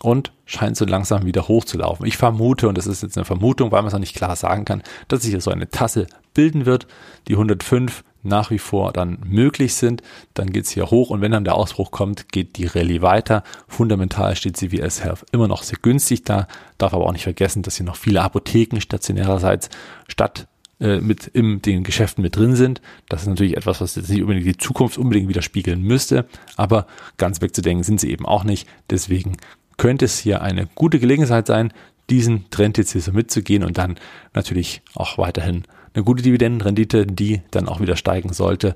und 0.00 0.32
scheint 0.46 0.76
so 0.76 0.84
langsam 0.84 1.24
wieder 1.26 1.48
hochzulaufen. 1.48 2.06
Ich 2.06 2.16
vermute, 2.16 2.68
und 2.68 2.78
das 2.78 2.86
ist 2.86 3.02
jetzt 3.02 3.16
eine 3.16 3.24
Vermutung, 3.24 3.72
weil 3.72 3.80
man 3.80 3.88
es 3.88 3.92
noch 3.92 4.00
nicht 4.00 4.16
klar 4.16 4.36
sagen 4.36 4.64
kann, 4.64 4.82
dass 5.08 5.22
sich 5.22 5.30
hier 5.30 5.40
so 5.40 5.50
eine 5.50 5.70
Tasse 5.70 6.06
bilden 6.34 6.66
wird, 6.66 6.86
die 7.26 7.34
105 7.34 8.04
nach 8.22 8.50
wie 8.50 8.58
vor 8.58 8.92
dann 8.92 9.18
möglich 9.24 9.74
sind. 9.74 10.02
Dann 10.34 10.52
geht's 10.52 10.70
hier 10.70 10.90
hoch 10.90 11.10
und 11.10 11.20
wenn 11.20 11.32
dann 11.32 11.44
der 11.44 11.54
Ausbruch 11.54 11.90
kommt, 11.90 12.30
geht 12.30 12.56
die 12.56 12.66
Rallye 12.66 13.02
weiter. 13.02 13.42
Fundamental 13.66 14.36
steht 14.36 14.56
CVS 14.56 15.02
Health 15.02 15.24
immer 15.32 15.48
noch 15.48 15.62
sehr 15.62 15.78
günstig 15.80 16.24
da, 16.24 16.46
darf 16.78 16.94
aber 16.94 17.06
auch 17.06 17.12
nicht 17.12 17.22
vergessen, 17.22 17.62
dass 17.62 17.76
hier 17.76 17.86
noch 17.86 17.96
viele 17.96 18.22
Apotheken 18.22 18.80
stationärerseits 18.80 19.68
statt 20.08 20.48
äh, 20.80 21.00
mit 21.00 21.26
in 21.26 21.62
den 21.62 21.84
Geschäften 21.84 22.22
mit 22.22 22.36
drin 22.36 22.56
sind. 22.56 22.80
Das 23.08 23.22
ist 23.22 23.28
natürlich 23.28 23.56
etwas, 23.56 23.80
was 23.80 23.96
jetzt 23.96 24.10
nicht 24.10 24.22
unbedingt 24.22 24.46
die 24.46 24.56
Zukunft 24.56 24.98
unbedingt 24.98 25.28
widerspiegeln 25.28 25.82
müsste, 25.82 26.26
aber 26.56 26.86
ganz 27.16 27.40
wegzudenken 27.40 27.84
sind 27.84 28.00
sie 28.00 28.10
eben 28.10 28.26
auch 28.26 28.44
nicht. 28.44 28.68
Deswegen 28.90 29.36
könnte 29.78 30.04
es 30.04 30.18
hier 30.18 30.42
eine 30.42 30.66
gute 30.74 30.98
Gelegenheit 30.98 31.46
sein, 31.46 31.72
diesen 32.10 32.50
Trend 32.50 32.76
jetzt 32.76 32.92
hier 32.92 33.00
so 33.00 33.12
mitzugehen 33.12 33.64
und 33.64 33.78
dann 33.78 33.98
natürlich 34.34 34.82
auch 34.94 35.16
weiterhin 35.18 35.64
eine 35.94 36.04
gute 36.04 36.22
Dividendenrendite, 36.22 37.06
die 37.06 37.42
dann 37.50 37.68
auch 37.68 37.80
wieder 37.80 37.96
steigen 37.96 38.32
sollte, 38.32 38.74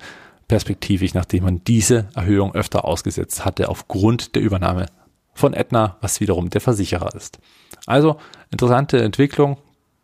perspektivisch, 0.48 1.14
nachdem 1.14 1.44
man 1.44 1.64
diese 1.64 2.08
Erhöhung 2.14 2.54
öfter 2.54 2.84
ausgesetzt 2.84 3.44
hatte 3.44 3.68
aufgrund 3.68 4.34
der 4.34 4.42
Übernahme 4.42 4.86
von 5.34 5.54
Aetna, 5.54 5.96
was 6.00 6.20
wiederum 6.20 6.50
der 6.50 6.60
Versicherer 6.60 7.14
ist. 7.14 7.38
Also 7.86 8.16
interessante 8.50 9.02
Entwicklung 9.02 9.56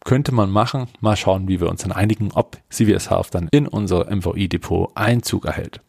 könnte 0.04 0.32
man 0.32 0.50
machen. 0.50 0.86
Mal 1.00 1.16
schauen, 1.16 1.48
wie 1.48 1.60
wir 1.60 1.68
uns 1.68 1.82
dann 1.82 1.92
einigen, 1.92 2.32
ob 2.32 2.56
CVS 2.70 3.10
Health 3.10 3.34
dann 3.34 3.48
in 3.50 3.66
unser 3.66 4.10
MVI-Depot 4.14 4.92
Einzug 4.94 5.44
erhält. 5.44 5.80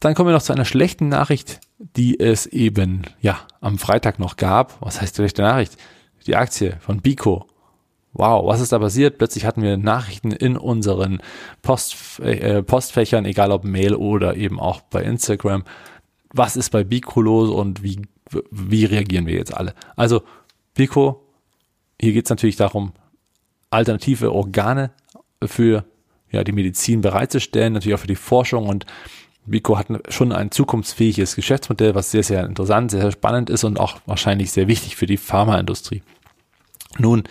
Dann 0.00 0.14
kommen 0.14 0.28
wir 0.28 0.34
noch 0.34 0.42
zu 0.42 0.52
einer 0.52 0.64
schlechten 0.64 1.08
Nachricht, 1.08 1.60
die 1.78 2.18
es 2.20 2.46
eben 2.46 3.02
ja 3.20 3.38
am 3.60 3.78
Freitag 3.78 4.18
noch 4.18 4.36
gab. 4.36 4.80
Was 4.80 5.00
heißt 5.00 5.16
schlechte 5.16 5.42
Nachricht? 5.42 5.76
Die 6.26 6.36
Aktie 6.36 6.76
von 6.80 7.00
Bico. 7.00 7.46
Wow, 8.12 8.46
was 8.46 8.60
ist 8.60 8.72
da 8.72 8.78
passiert? 8.78 9.18
Plötzlich 9.18 9.44
hatten 9.44 9.62
wir 9.62 9.76
Nachrichten 9.76 10.30
in 10.30 10.56
unseren 10.56 11.20
Post, 11.62 12.20
äh, 12.20 12.62
Postfächern, 12.62 13.24
egal 13.24 13.50
ob 13.50 13.64
Mail 13.64 13.94
oder 13.94 14.36
eben 14.36 14.60
auch 14.60 14.82
bei 14.82 15.02
Instagram. 15.02 15.64
Was 16.32 16.56
ist 16.56 16.70
bei 16.70 16.84
Bico 16.84 17.20
los 17.20 17.50
und 17.50 17.82
wie, 17.82 18.02
wie 18.50 18.84
reagieren 18.84 19.26
wir 19.26 19.34
jetzt 19.34 19.54
alle? 19.54 19.74
Also 19.96 20.22
Bico, 20.74 21.26
hier 22.00 22.12
geht 22.12 22.26
es 22.26 22.30
natürlich 22.30 22.56
darum, 22.56 22.92
alternative 23.70 24.32
Organe 24.32 24.92
für 25.44 25.84
ja, 26.30 26.44
die 26.44 26.52
Medizin 26.52 27.00
bereitzustellen, 27.00 27.72
natürlich 27.72 27.94
auch 27.94 28.00
für 28.00 28.06
die 28.06 28.16
Forschung 28.16 28.68
und 28.68 28.86
Vico 29.46 29.78
hat 29.78 29.86
schon 30.08 30.32
ein 30.32 30.50
zukunftsfähiges 30.50 31.36
Geschäftsmodell, 31.36 31.94
was 31.94 32.10
sehr, 32.10 32.22
sehr 32.22 32.44
interessant, 32.44 32.90
sehr, 32.90 33.02
sehr 33.02 33.12
spannend 33.12 33.50
ist 33.50 33.64
und 33.64 33.78
auch 33.78 34.00
wahrscheinlich 34.06 34.50
sehr 34.52 34.68
wichtig 34.68 34.96
für 34.96 35.06
die 35.06 35.18
Pharmaindustrie. 35.18 36.02
Nun, 36.98 37.24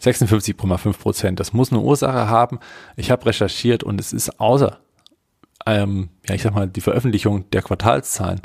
56,5 0.00 0.98
Prozent, 0.98 1.40
das 1.40 1.52
muss 1.52 1.72
eine 1.72 1.80
Ursache 1.80 2.28
haben. 2.28 2.60
Ich 2.96 3.10
habe 3.10 3.26
recherchiert 3.26 3.82
und 3.82 4.00
es 4.00 4.12
ist 4.12 4.38
außer, 4.38 4.78
ähm, 5.64 6.10
ja, 6.28 6.34
ich 6.34 6.42
sag 6.42 6.54
mal, 6.54 6.68
die 6.68 6.80
Veröffentlichung 6.80 7.50
der 7.50 7.62
Quartalszahlen 7.62 8.42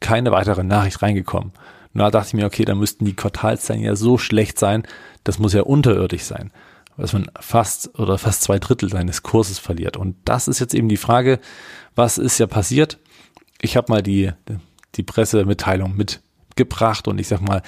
keine 0.00 0.30
weitere 0.30 0.62
Nachricht 0.62 1.02
reingekommen. 1.02 1.52
Und 1.94 2.00
da 2.00 2.10
dachte 2.10 2.28
ich 2.28 2.34
mir, 2.34 2.46
okay, 2.46 2.64
dann 2.64 2.78
müssten 2.78 3.06
die 3.06 3.16
Quartalszahlen 3.16 3.82
ja 3.82 3.96
so 3.96 4.18
schlecht 4.18 4.58
sein, 4.58 4.86
das 5.24 5.38
muss 5.38 5.54
ja 5.54 5.62
unterirdisch 5.62 6.24
sein 6.24 6.52
dass 6.96 7.12
man 7.12 7.30
fast 7.40 7.98
oder 7.98 8.18
fast 8.18 8.42
zwei 8.42 8.58
Drittel 8.58 8.88
seines 8.88 9.22
Kurses 9.22 9.58
verliert. 9.58 9.96
Und 9.96 10.16
das 10.24 10.48
ist 10.48 10.60
jetzt 10.60 10.74
eben 10.74 10.88
die 10.88 10.96
Frage, 10.96 11.40
was 11.94 12.18
ist 12.18 12.38
ja 12.38 12.46
passiert? 12.46 12.98
Ich 13.60 13.76
habe 13.76 13.92
mal 13.92 14.02
die, 14.02 14.32
die 14.94 15.02
Pressemitteilung 15.02 15.96
mitgebracht 15.96 17.08
und 17.08 17.18
ich 17.18 17.28
sag 17.28 17.40
mal, 17.40 17.62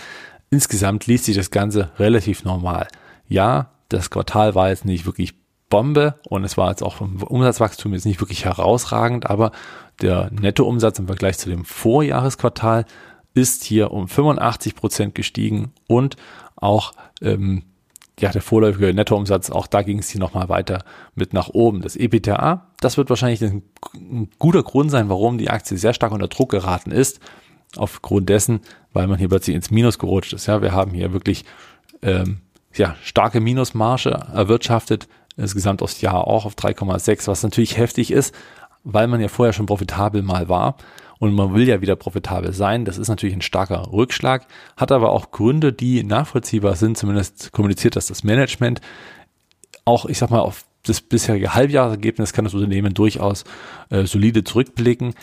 insgesamt 0.51 1.07
liest 1.07 1.25
sich 1.25 1.37
das 1.37 1.51
Ganze 1.51 1.91
relativ 1.99 2.45
normal. 2.45 2.89
Ja, 3.27 3.73
das 3.89 4.11
Quartal 4.11 4.55
war 4.55 4.69
jetzt 4.69 4.85
nicht 4.85 5.07
wirklich 5.07 5.35
Bombe 5.71 6.19
und 6.29 6.45
es 6.45 6.57
war 6.57 6.71
jetzt 6.71 6.83
auch 6.83 6.97
vom 6.97 7.23
Umsatzwachstum 7.23 7.93
jetzt 7.93 8.07
nicht 8.07 8.21
wirklich 8.21 8.45
herausragend, 8.45 9.29
aber 9.29 9.53
der 10.01 10.31
Nettoumsatz 10.31 10.99
im 10.99 11.07
Vergleich 11.07 11.39
zu 11.39 11.51
dem 11.51 11.65
Vorjahresquartal 11.65 12.87
ist 13.35 13.65
hier 13.65 13.91
um 13.91 14.09
85 14.09 14.75
Prozent 14.75 15.15
gestiegen 15.15 15.73
und 15.87 16.17
auch 16.57 16.93
ähm, 17.21 17.65
ja, 18.21 18.31
der 18.31 18.43
vorläufige 18.43 18.93
Nettoumsatz, 18.93 19.51
auch 19.51 19.67
da 19.67 19.83
ging 19.83 19.99
es 19.99 20.09
hier 20.09 20.21
nochmal 20.21 20.49
weiter 20.49 20.85
mit 21.15 21.33
nach 21.33 21.49
oben. 21.49 21.83
Das 21.83 21.97
EBTA, 21.97 22.67
das 22.81 22.97
wird 22.97 23.11
wahrscheinlich 23.11 23.43
ein, 23.43 23.63
ein, 23.95 24.31
guter 24.39 24.63
Grund 24.63 24.91
sein, 24.91 25.09
warum 25.09 25.39
die 25.39 25.51
Aktie 25.51 25.77
sehr 25.77 25.95
stark 25.95 26.13
unter 26.13 26.29
Druck 26.29 26.51
geraten 26.51 26.91
ist. 26.91 27.21
Aufgrund 27.77 28.29
dessen, 28.29 28.61
weil 28.93 29.07
man 29.07 29.19
hier 29.19 29.29
plötzlich 29.29 29.55
ins 29.55 29.71
Minus 29.71 29.99
gerutscht 29.99 30.33
ist. 30.33 30.47
Ja, 30.47 30.63
wir 30.63 30.73
haben 30.73 30.93
hier 30.93 31.13
wirklich 31.13 31.45
ähm, 32.03 32.41
ja, 32.75 32.97
starke 33.03 33.41
Minusmarge 33.41 34.11
erwirtschaftet, 34.33 35.07
insgesamt 35.37 35.83
aufs 35.83 36.01
Jahr 36.01 36.27
auch 36.27 36.47
auf 36.47 36.55
3,6, 36.55 37.27
was 37.27 37.43
natürlich 37.43 37.77
heftig 37.77 38.11
ist, 38.11 38.35
weil 38.85 39.07
man 39.07 39.21
ja 39.21 39.29
vorher 39.29 39.53
schon 39.53 39.67
profitabel 39.67 40.23
mal 40.23 40.49
war 40.49 40.77
und 41.19 41.35
man 41.35 41.55
will 41.55 41.67
ja 41.67 41.81
wieder 41.81 41.97
profitabel 41.97 42.53
sein. 42.53 42.85
Das 42.85 42.99
ist 42.99 43.09
natürlich 43.09 43.35
ein 43.35 43.43
starker 43.43 43.93
Rückschlag, 43.93 44.47
hat 44.77 44.93
aber 44.93 45.11
auch 45.11 45.31
Gründe, 45.31 45.73
die 45.73 46.05
nachvollziehbar 46.05 46.77
sind, 46.77 46.97
zumindest 46.97 47.53
kommuniziert 47.53 47.97
das 47.97 48.07
das 48.07 48.25
Management. 48.25 48.81
Auch, 49.85 50.07
ich 50.07 50.19
sag 50.19 50.31
mal, 50.31 50.41
auf 50.41 50.65
das 50.85 51.01
bisherige 51.01 51.55
Halbjahresergebnis 51.55 52.33
kann 52.33 52.45
das 52.45 52.55
Unternehmen 52.55 52.95
durchaus 52.95 53.45
äh, 53.91 54.05
solide 54.05 54.45
zurückblicken. 54.45 55.15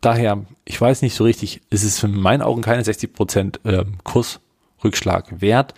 Daher, 0.00 0.44
ich 0.64 0.80
weiß 0.80 1.02
nicht 1.02 1.14
so 1.14 1.24
richtig, 1.24 1.62
ist 1.70 1.82
es 1.82 1.98
für 1.98 2.08
meinen 2.08 2.42
Augen 2.42 2.62
keine 2.62 2.84
60 2.84 3.12
Prozent 3.12 3.60
äh, 3.64 3.84
Kursrückschlag 4.04 5.40
wert. 5.40 5.74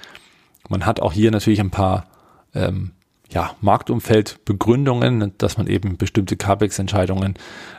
Man 0.69 0.85
hat 0.85 1.01
auch 1.01 1.13
hier 1.13 1.31
natürlich 1.31 1.61
ein 1.61 1.71
paar 1.71 2.07
ähm, 2.55 2.93
ja, 3.31 3.55
Marktumfeldbegründungen, 3.61 5.35
dass 5.39 5.59
man 5.59 5.67
eben 5.67 5.97
bestimmte 5.97 6.37
CAPEX-Entscheidungen 6.37 7.35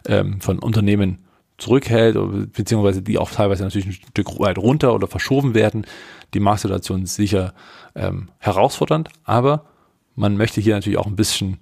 ähm, 0.07 0.41
von 0.41 0.59
Unternehmen 0.59 1.19
zurückhält, 1.57 2.17
beziehungsweise 2.53 3.01
die 3.01 3.17
auch 3.17 3.31
teilweise 3.31 3.63
natürlich 3.63 3.87
ein 3.87 3.93
Stück 3.93 4.39
weit 4.39 4.57
runter 4.57 4.93
oder 4.93 5.07
verschoben 5.07 5.53
werden. 5.53 5.85
Die 6.33 6.39
Marktsituation 6.39 7.03
ist 7.03 7.15
sicher 7.15 7.53
ähm, 7.95 8.29
herausfordernd, 8.37 9.09
aber 9.23 9.65
man 10.15 10.37
möchte 10.37 10.61
hier 10.61 10.75
natürlich 10.75 10.99
auch 10.99 11.07
ein 11.07 11.15
bisschen 11.15 11.57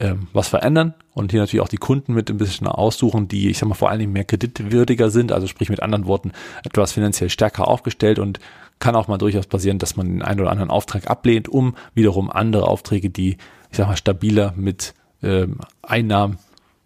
ähm, 0.00 0.28
was 0.32 0.48
verändern 0.48 0.94
und 1.12 1.30
hier 1.30 1.40
natürlich 1.40 1.62
auch 1.62 1.68
die 1.68 1.76
Kunden 1.76 2.14
mit 2.14 2.30
ein 2.30 2.36
bisschen 2.36 2.66
aussuchen, 2.66 3.28
die, 3.28 3.50
ich 3.50 3.58
sag 3.58 3.68
mal, 3.68 3.74
vor 3.74 3.90
allen 3.90 4.00
Dingen 4.00 4.12
mehr 4.12 4.24
kreditwürdiger 4.24 5.10
sind, 5.10 5.30
also 5.30 5.46
sprich 5.46 5.68
mit 5.68 5.82
anderen 5.82 6.06
Worten 6.06 6.32
etwas 6.64 6.92
finanziell 6.92 7.30
stärker 7.30 7.68
aufgestellt 7.68 8.18
und 8.18 8.40
kann 8.84 8.96
auch 8.96 9.08
mal 9.08 9.16
durchaus 9.16 9.46
passieren, 9.46 9.78
dass 9.78 9.96
man 9.96 10.06
den 10.06 10.20
einen 10.20 10.40
oder 10.40 10.50
anderen 10.50 10.68
Auftrag 10.68 11.08
ablehnt, 11.08 11.48
um 11.48 11.74
wiederum 11.94 12.30
andere 12.30 12.68
Aufträge, 12.68 13.08
die, 13.08 13.38
ich 13.70 13.78
sag 13.78 13.86
mal, 13.88 13.96
stabiler 13.96 14.52
mit 14.56 14.92
ähm, 15.22 15.60
Einnahmen 15.80 16.36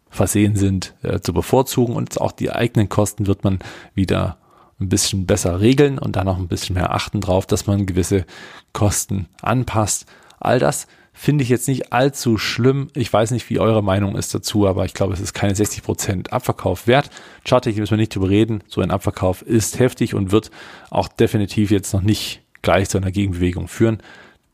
versehen 0.08 0.54
sind, 0.54 0.94
äh, 1.02 1.18
zu 1.18 1.32
bevorzugen 1.32 1.96
und 1.96 2.20
auch 2.20 2.30
die 2.30 2.52
eigenen 2.52 2.88
Kosten 2.88 3.26
wird 3.26 3.42
man 3.42 3.58
wieder 3.96 4.36
ein 4.80 4.88
bisschen 4.88 5.26
besser 5.26 5.60
regeln 5.60 5.98
und 5.98 6.14
da 6.14 6.22
noch 6.22 6.38
ein 6.38 6.46
bisschen 6.46 6.74
mehr 6.74 6.94
achten 6.94 7.20
drauf, 7.20 7.46
dass 7.46 7.66
man 7.66 7.84
gewisse 7.84 8.26
Kosten 8.72 9.26
anpasst. 9.42 10.06
All 10.40 10.58
das 10.58 10.86
finde 11.12 11.42
ich 11.42 11.50
jetzt 11.50 11.66
nicht 11.66 11.92
allzu 11.92 12.38
schlimm. 12.38 12.88
Ich 12.94 13.12
weiß 13.12 13.32
nicht, 13.32 13.50
wie 13.50 13.58
eure 13.58 13.82
Meinung 13.82 14.16
ist 14.16 14.32
dazu, 14.34 14.68
aber 14.68 14.84
ich 14.84 14.94
glaube, 14.94 15.14
es 15.14 15.20
ist 15.20 15.34
keine 15.34 15.52
60% 15.52 16.30
Abverkauf 16.30 16.86
wert. 16.86 17.10
Charttechnisch 17.44 17.80
müssen 17.80 17.92
wir 17.92 17.98
nicht 17.98 18.14
drüber 18.14 18.28
reden. 18.28 18.62
So 18.68 18.80
ein 18.80 18.92
Abverkauf 18.92 19.42
ist 19.42 19.80
heftig 19.80 20.14
und 20.14 20.30
wird 20.30 20.50
auch 20.90 21.08
definitiv 21.08 21.72
jetzt 21.72 21.92
noch 21.92 22.02
nicht 22.02 22.42
gleich 22.62 22.88
zu 22.88 22.98
einer 22.98 23.10
Gegenbewegung 23.10 23.66
führen. 23.66 23.98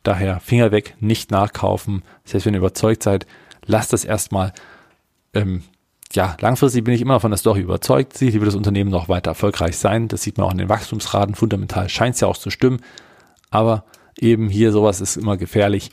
Daher 0.05 0.41
Finger 0.41 0.71
weg, 0.71 0.97
nicht 1.01 1.31
nachkaufen. 1.31 2.03
Heißt, 2.33 2.47
wenn 2.47 2.55
ihr 2.55 2.59
überzeugt 2.59 3.03
seid, 3.03 3.27
lasst 3.67 3.93
das 3.93 4.05
erstmal. 4.05 4.53
Ähm, 5.35 5.65
ja, 6.13 6.37
langfristig 6.41 6.85
bin 6.85 6.95
ich 6.95 7.01
immer 7.01 7.21
von 7.21 7.31
der 7.31 7.39
Story 7.39 7.61
überzeugt. 7.61 8.17
Sicherlich 8.17 8.41
wird 8.41 8.49
das 8.49 8.55
Unternehmen 8.55 8.91
noch 8.91 9.09
weiter 9.09 9.33
erfolgreich 9.33 9.77
sein. 9.77 10.09
Das 10.09 10.23
sieht 10.23 10.39
man 10.39 10.47
auch 10.47 10.53
in 10.53 10.59
den 10.59 10.69
Wachstumsraten. 10.69 11.35
Fundamental 11.35 11.89
scheint 11.89 12.15
es 12.15 12.21
ja 12.21 12.29
auch 12.29 12.37
zu 12.37 12.51
stimmen. 12.51 12.81
Aber 13.51 13.85
eben 14.19 14.49
hier 14.49 14.73
sowas 14.73 15.01
ist 15.01 15.17
immer 15.17 15.37
gefährlich 15.37 15.91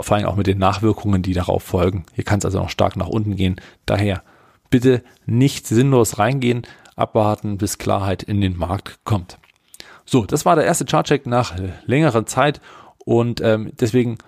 vor 0.00 0.16
allem 0.16 0.26
auch 0.26 0.36
mit 0.36 0.46
den 0.46 0.58
Nachwirkungen, 0.58 1.22
die 1.22 1.34
darauf 1.34 1.62
folgen. 1.62 2.04
Hier 2.14 2.24
kann 2.24 2.38
es 2.38 2.44
also 2.44 2.58
noch 2.58 2.70
stark 2.70 2.96
nach 2.96 3.08
unten 3.08 3.36
gehen. 3.36 3.60
Daher 3.86 4.22
bitte 4.70 5.02
nicht 5.26 5.66
sinnlos 5.66 6.18
reingehen, 6.18 6.62
abwarten, 6.96 7.58
bis 7.58 7.78
Klarheit 7.78 8.22
in 8.22 8.40
den 8.40 8.56
Markt 8.56 9.00
kommt. 9.04 9.38
So, 10.04 10.24
das 10.24 10.44
war 10.44 10.56
der 10.56 10.64
erste 10.64 10.84
Chartcheck 10.84 11.26
nach 11.26 11.54
längerer 11.86 12.26
Zeit 12.26 12.60
und 13.04 13.40
ähm, 13.40 13.72
deswegen 13.78 14.18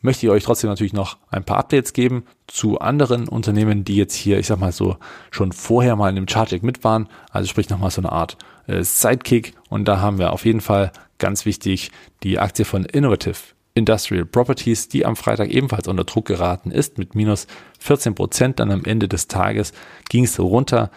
möchte 0.00 0.26
ich 0.26 0.30
euch 0.30 0.44
trotzdem 0.44 0.68
natürlich 0.68 0.92
noch 0.92 1.16
ein 1.30 1.44
paar 1.44 1.56
Updates 1.56 1.94
geben 1.94 2.24
zu 2.46 2.78
anderen 2.78 3.26
Unternehmen, 3.26 3.84
die 3.84 3.96
jetzt 3.96 4.14
hier, 4.14 4.38
ich 4.38 4.46
sag 4.46 4.58
mal 4.58 4.72
so, 4.72 4.98
schon 5.30 5.52
vorher 5.52 5.96
mal 5.96 6.10
in 6.10 6.16
dem 6.16 6.26
Chartcheck 6.26 6.62
mit 6.62 6.84
waren. 6.84 7.08
Also 7.30 7.48
sprich 7.48 7.70
nochmal 7.70 7.90
so 7.90 8.02
eine 8.02 8.12
Art 8.12 8.36
äh, 8.66 8.82
Sidekick 8.82 9.54
und 9.70 9.86
da 9.86 10.00
haben 10.00 10.18
wir 10.18 10.32
auf 10.32 10.44
jeden 10.44 10.60
Fall 10.60 10.92
ganz 11.24 11.46
wichtig 11.46 11.90
die 12.22 12.38
Aktie 12.38 12.66
von 12.66 12.84
Innovative 12.84 13.38
Industrial 13.72 14.26
Properties, 14.26 14.88
die 14.88 15.06
am 15.06 15.16
Freitag 15.16 15.48
ebenfalls 15.48 15.88
unter 15.88 16.04
Druck 16.04 16.26
geraten 16.26 16.70
ist, 16.70 16.98
mit 16.98 17.14
minus 17.14 17.46
14 17.78 18.14
Prozent. 18.14 18.60
Dann 18.60 18.70
am 18.70 18.84
Ende 18.84 19.08
des 19.08 19.26
Tages 19.26 19.72
ging 20.10 20.24
es 20.24 20.38
runter 20.38 20.90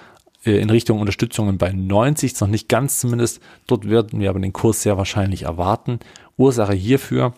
äh, 0.43 0.57
in 0.59 0.69
Richtung 0.69 0.99
Unterstützungen 0.99 1.57
bei 1.57 1.71
90, 1.71 2.37
noch 2.41 2.49
nicht 2.49 2.67
ganz 2.67 2.99
zumindest. 2.99 3.41
Dort 3.67 3.89
werden 3.89 4.19
wir 4.19 4.29
aber 4.29 4.41
den 4.41 4.51
Kurs 4.51 4.83
sehr 4.83 4.97
wahrscheinlich 4.97 5.43
erwarten. 5.43 5.99
Ursache 6.35 6.73
hierfür, 6.73 7.33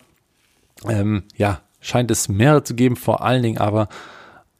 ähm, 0.88 1.22
ja, 1.36 1.60
scheint 1.80 2.10
es 2.10 2.28
mehrere 2.28 2.64
zu 2.64 2.74
geben, 2.74 2.96
vor 2.96 3.22
allen 3.22 3.44
Dingen 3.44 3.58
aber 3.58 3.86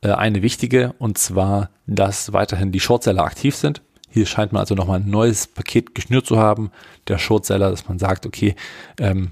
äh, 0.02 0.12
eine 0.12 0.40
wichtige, 0.40 0.94
und 1.00 1.18
zwar, 1.18 1.70
dass 1.88 2.32
weiterhin 2.32 2.70
die 2.70 2.80
Shortseller 2.80 3.24
aktiv 3.24 3.56
sind. 3.56 3.82
Hier 4.10 4.26
scheint 4.26 4.52
man 4.52 4.60
also 4.60 4.74
nochmal 4.74 5.00
ein 5.00 5.08
neues 5.08 5.46
Paket 5.46 5.94
geschnürt 5.94 6.26
zu 6.26 6.38
haben, 6.38 6.70
der 7.08 7.18
Shortseller, 7.18 7.70
dass 7.70 7.88
man 7.88 7.98
sagt, 7.98 8.26
okay, 8.26 8.54
ähm, 8.98 9.30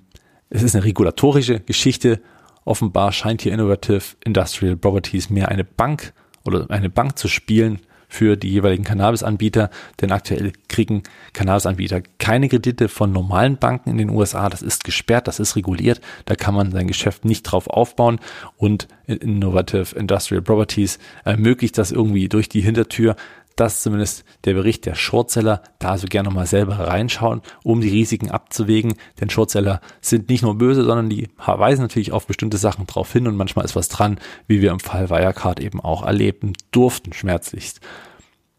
es 0.51 0.63
ist 0.63 0.75
eine 0.75 0.85
regulatorische 0.85 1.61
Geschichte. 1.61 2.21
Offenbar 2.65 3.13
scheint 3.13 3.43
hier 3.43 3.53
Innovative 3.53 4.17
Industrial 4.25 4.77
Properties 4.77 5.31
mehr 5.31 5.49
eine 5.49 5.65
Bank 5.65 6.13
oder 6.45 6.71
eine 6.71 6.91
Bank 6.91 7.19
zu 7.19 7.29
spielen 7.29 7.81
für 8.09 8.37
die 8.37 8.51
jeweiligen 8.51 8.85
Cannabis-Anbieter, 8.85 9.71
denn 10.01 10.13
aktuell 10.13 10.53
kriegen 10.69 11.03
Cannabis-Anbieter 11.35 12.03
keine 12.19 12.49
Kredite 12.49 12.89
von 12.89 13.13
normalen 13.13 13.59
Banken 13.59 13.91
in 13.91 13.99
den 13.99 14.09
USA. 14.09 14.49
Das 14.49 14.63
ist 14.63 14.85
gesperrt, 14.85 15.29
das 15.29 15.39
ist 15.39 15.57
reguliert, 15.57 16.01
da 16.25 16.35
kann 16.35 16.55
man 16.55 16.73
sein 16.73 16.87
Geschäft 16.87 17.27
nicht 17.27 17.43
drauf 17.43 17.69
aufbauen 17.69 18.19
und 18.57 18.89
Innovative 19.07 19.95
Industrial 19.95 20.43
Properties 20.43 20.99
ermöglicht 21.25 21.77
das 21.77 21.93
irgendwie 21.93 22.29
durch 22.29 22.49
die 22.49 22.63
Hintertür. 22.63 23.15
Das 23.59 23.83
zumindest 23.83 24.25
der 24.45 24.55
Bericht 24.55 24.87
der 24.87 24.95
Shortseller. 24.95 25.65
Da 25.81 25.91
also 25.91 26.07
gerne 26.07 26.29
nochmal 26.29 26.47
selber 26.47 26.79
reinschauen, 26.79 27.43
um 27.65 27.81
die 27.81 27.89
Risiken 27.89 28.31
abzuwägen. 28.31 28.95
Denn 29.21 29.31
Shortseller 29.31 29.81
sind 30.01 30.29
nicht 30.29 30.43
nur 30.43 30.57
böse, 30.57 30.85
sondern 30.85 31.11
die 31.11 31.29
weisen 31.45 31.83
natürlich 31.83 32.13
auf 32.13 32.29
bestimmte 32.29 32.57
Sachen 32.57 32.87
drauf 32.87 33.13
hin 33.13 33.27
und 33.27 33.35
manchmal 33.35 33.65
ist 33.65 33.75
was 33.75 33.89
dran, 33.89 34.21
wie 34.47 34.63
wir 34.63 34.71
im 34.71 34.79
Fall 34.79 35.11
Wirecard 35.11 35.59
eben 35.59 35.81
auch 35.81 36.05
erleben 36.05 36.53
durften, 36.71 37.13
schmerzlichst. 37.13 37.81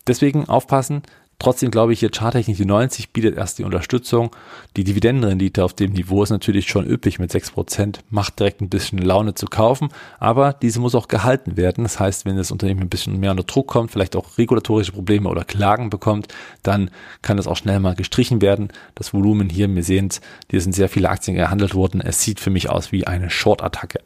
Deswegen 0.05 0.49
aufpassen, 0.49 1.03
Trotzdem 1.39 1.71
glaube 1.71 1.93
ich, 1.93 2.01
hier 2.01 2.11
Charttechnik 2.11 2.57
die 2.57 2.65
90 2.65 3.11
bietet 3.11 3.37
erst 3.37 3.59
die 3.59 3.63
Unterstützung. 3.63 4.35
Die 4.75 4.83
Dividendenrendite 4.83 5.63
auf 5.63 5.73
dem 5.73 5.93
Niveau 5.93 6.21
ist 6.21 6.31
natürlich 6.31 6.67
schon 6.67 6.85
üppig 6.85 7.17
mit 7.17 7.31
6%, 7.31 7.99
macht 8.09 8.39
direkt 8.39 8.59
ein 8.59 8.67
bisschen 8.67 8.99
Laune 8.99 9.35
zu 9.35 9.45
kaufen, 9.45 9.87
aber 10.19 10.51
diese 10.51 10.81
muss 10.81 10.95
auch 10.95 11.07
gehalten 11.07 11.55
werden. 11.55 11.85
Das 11.85 11.97
heißt, 11.97 12.25
wenn 12.25 12.35
das 12.35 12.51
Unternehmen 12.51 12.81
ein 12.81 12.89
bisschen 12.89 13.21
mehr 13.21 13.31
unter 13.31 13.43
Druck 13.43 13.67
kommt, 13.67 13.91
vielleicht 13.91 14.17
auch 14.17 14.37
regulatorische 14.37 14.91
Probleme 14.91 15.29
oder 15.29 15.45
Klagen 15.45 15.89
bekommt, 15.89 16.27
dann 16.61 16.91
kann 17.21 17.37
das 17.37 17.47
auch 17.47 17.55
schnell 17.55 17.79
mal 17.79 17.95
gestrichen 17.95 18.41
werden. 18.41 18.67
Das 18.95 19.13
Volumen 19.13 19.49
hier, 19.49 19.73
wir 19.73 19.83
sehen 19.83 20.07
es, 20.07 20.19
hier 20.51 20.59
sind 20.59 20.73
sehr 20.73 20.89
viele 20.89 21.09
Aktien 21.09 21.37
gehandelt 21.37 21.73
worden. 21.73 22.01
Es 22.01 22.21
sieht 22.21 22.41
für 22.41 22.49
mich 22.49 22.69
aus 22.69 22.91
wie 22.91 23.07
eine 23.07 23.29
Short-Attacke. 23.29 24.01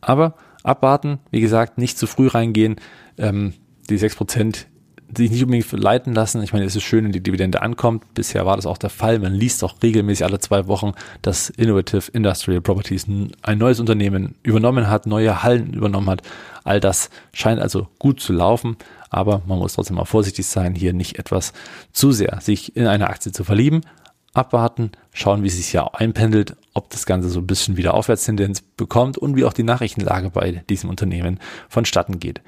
Aber 0.00 0.36
abwarten, 0.62 1.18
wie 1.30 1.40
gesagt, 1.42 1.76
nicht 1.76 1.98
zu 1.98 2.06
früh 2.06 2.28
reingehen. 2.28 2.76
Ähm, 3.18 3.52
die 3.90 3.98
6% 3.98 4.64
sich 5.16 5.30
nicht 5.30 5.42
unbedingt 5.42 5.70
leiten 5.72 6.14
lassen. 6.14 6.42
Ich 6.42 6.52
meine, 6.52 6.64
es 6.64 6.76
ist 6.76 6.82
schön, 6.82 7.04
wenn 7.04 7.12
die 7.12 7.22
Dividende 7.22 7.62
ankommt. 7.62 8.14
Bisher 8.14 8.46
war 8.46 8.56
das 8.56 8.66
auch 8.66 8.78
der 8.78 8.90
Fall. 8.90 9.18
Man 9.18 9.34
liest 9.34 9.62
auch 9.64 9.74
regelmäßig 9.82 10.24
alle 10.24 10.38
zwei 10.38 10.66
Wochen, 10.66 10.92
dass 11.20 11.50
Innovative 11.50 12.10
Industrial 12.12 12.60
Properties 12.60 13.06
ein 13.42 13.58
neues 13.58 13.80
Unternehmen 13.80 14.34
übernommen 14.42 14.88
hat, 14.88 15.06
neue 15.06 15.42
Hallen 15.42 15.74
übernommen 15.74 16.08
hat. 16.08 16.22
All 16.64 16.80
das 16.80 17.10
scheint 17.32 17.60
also 17.60 17.88
gut 17.98 18.20
zu 18.20 18.32
laufen, 18.32 18.76
aber 19.10 19.42
man 19.46 19.58
muss 19.58 19.74
trotzdem 19.74 19.96
mal 19.96 20.04
vorsichtig 20.04 20.46
sein, 20.46 20.74
hier 20.74 20.92
nicht 20.92 21.18
etwas 21.18 21.52
zu 21.92 22.12
sehr 22.12 22.40
sich 22.40 22.76
in 22.76 22.86
eine 22.86 23.08
Aktie 23.08 23.32
zu 23.32 23.44
verlieben. 23.44 23.82
Abwarten, 24.34 24.92
schauen, 25.12 25.42
wie 25.42 25.48
es 25.48 25.56
sich 25.56 25.74
ja 25.74 25.86
einpendelt, 25.92 26.56
ob 26.72 26.88
das 26.88 27.04
Ganze 27.04 27.28
so 27.28 27.40
ein 27.40 27.46
bisschen 27.46 27.76
wieder 27.76 27.92
Aufwärtstendenz 27.92 28.62
bekommt 28.62 29.18
und 29.18 29.36
wie 29.36 29.44
auch 29.44 29.52
die 29.52 29.62
Nachrichtenlage 29.62 30.30
bei 30.30 30.62
diesem 30.70 30.88
Unternehmen 30.88 31.38
vonstatten 31.68 32.18
geht. 32.18 32.40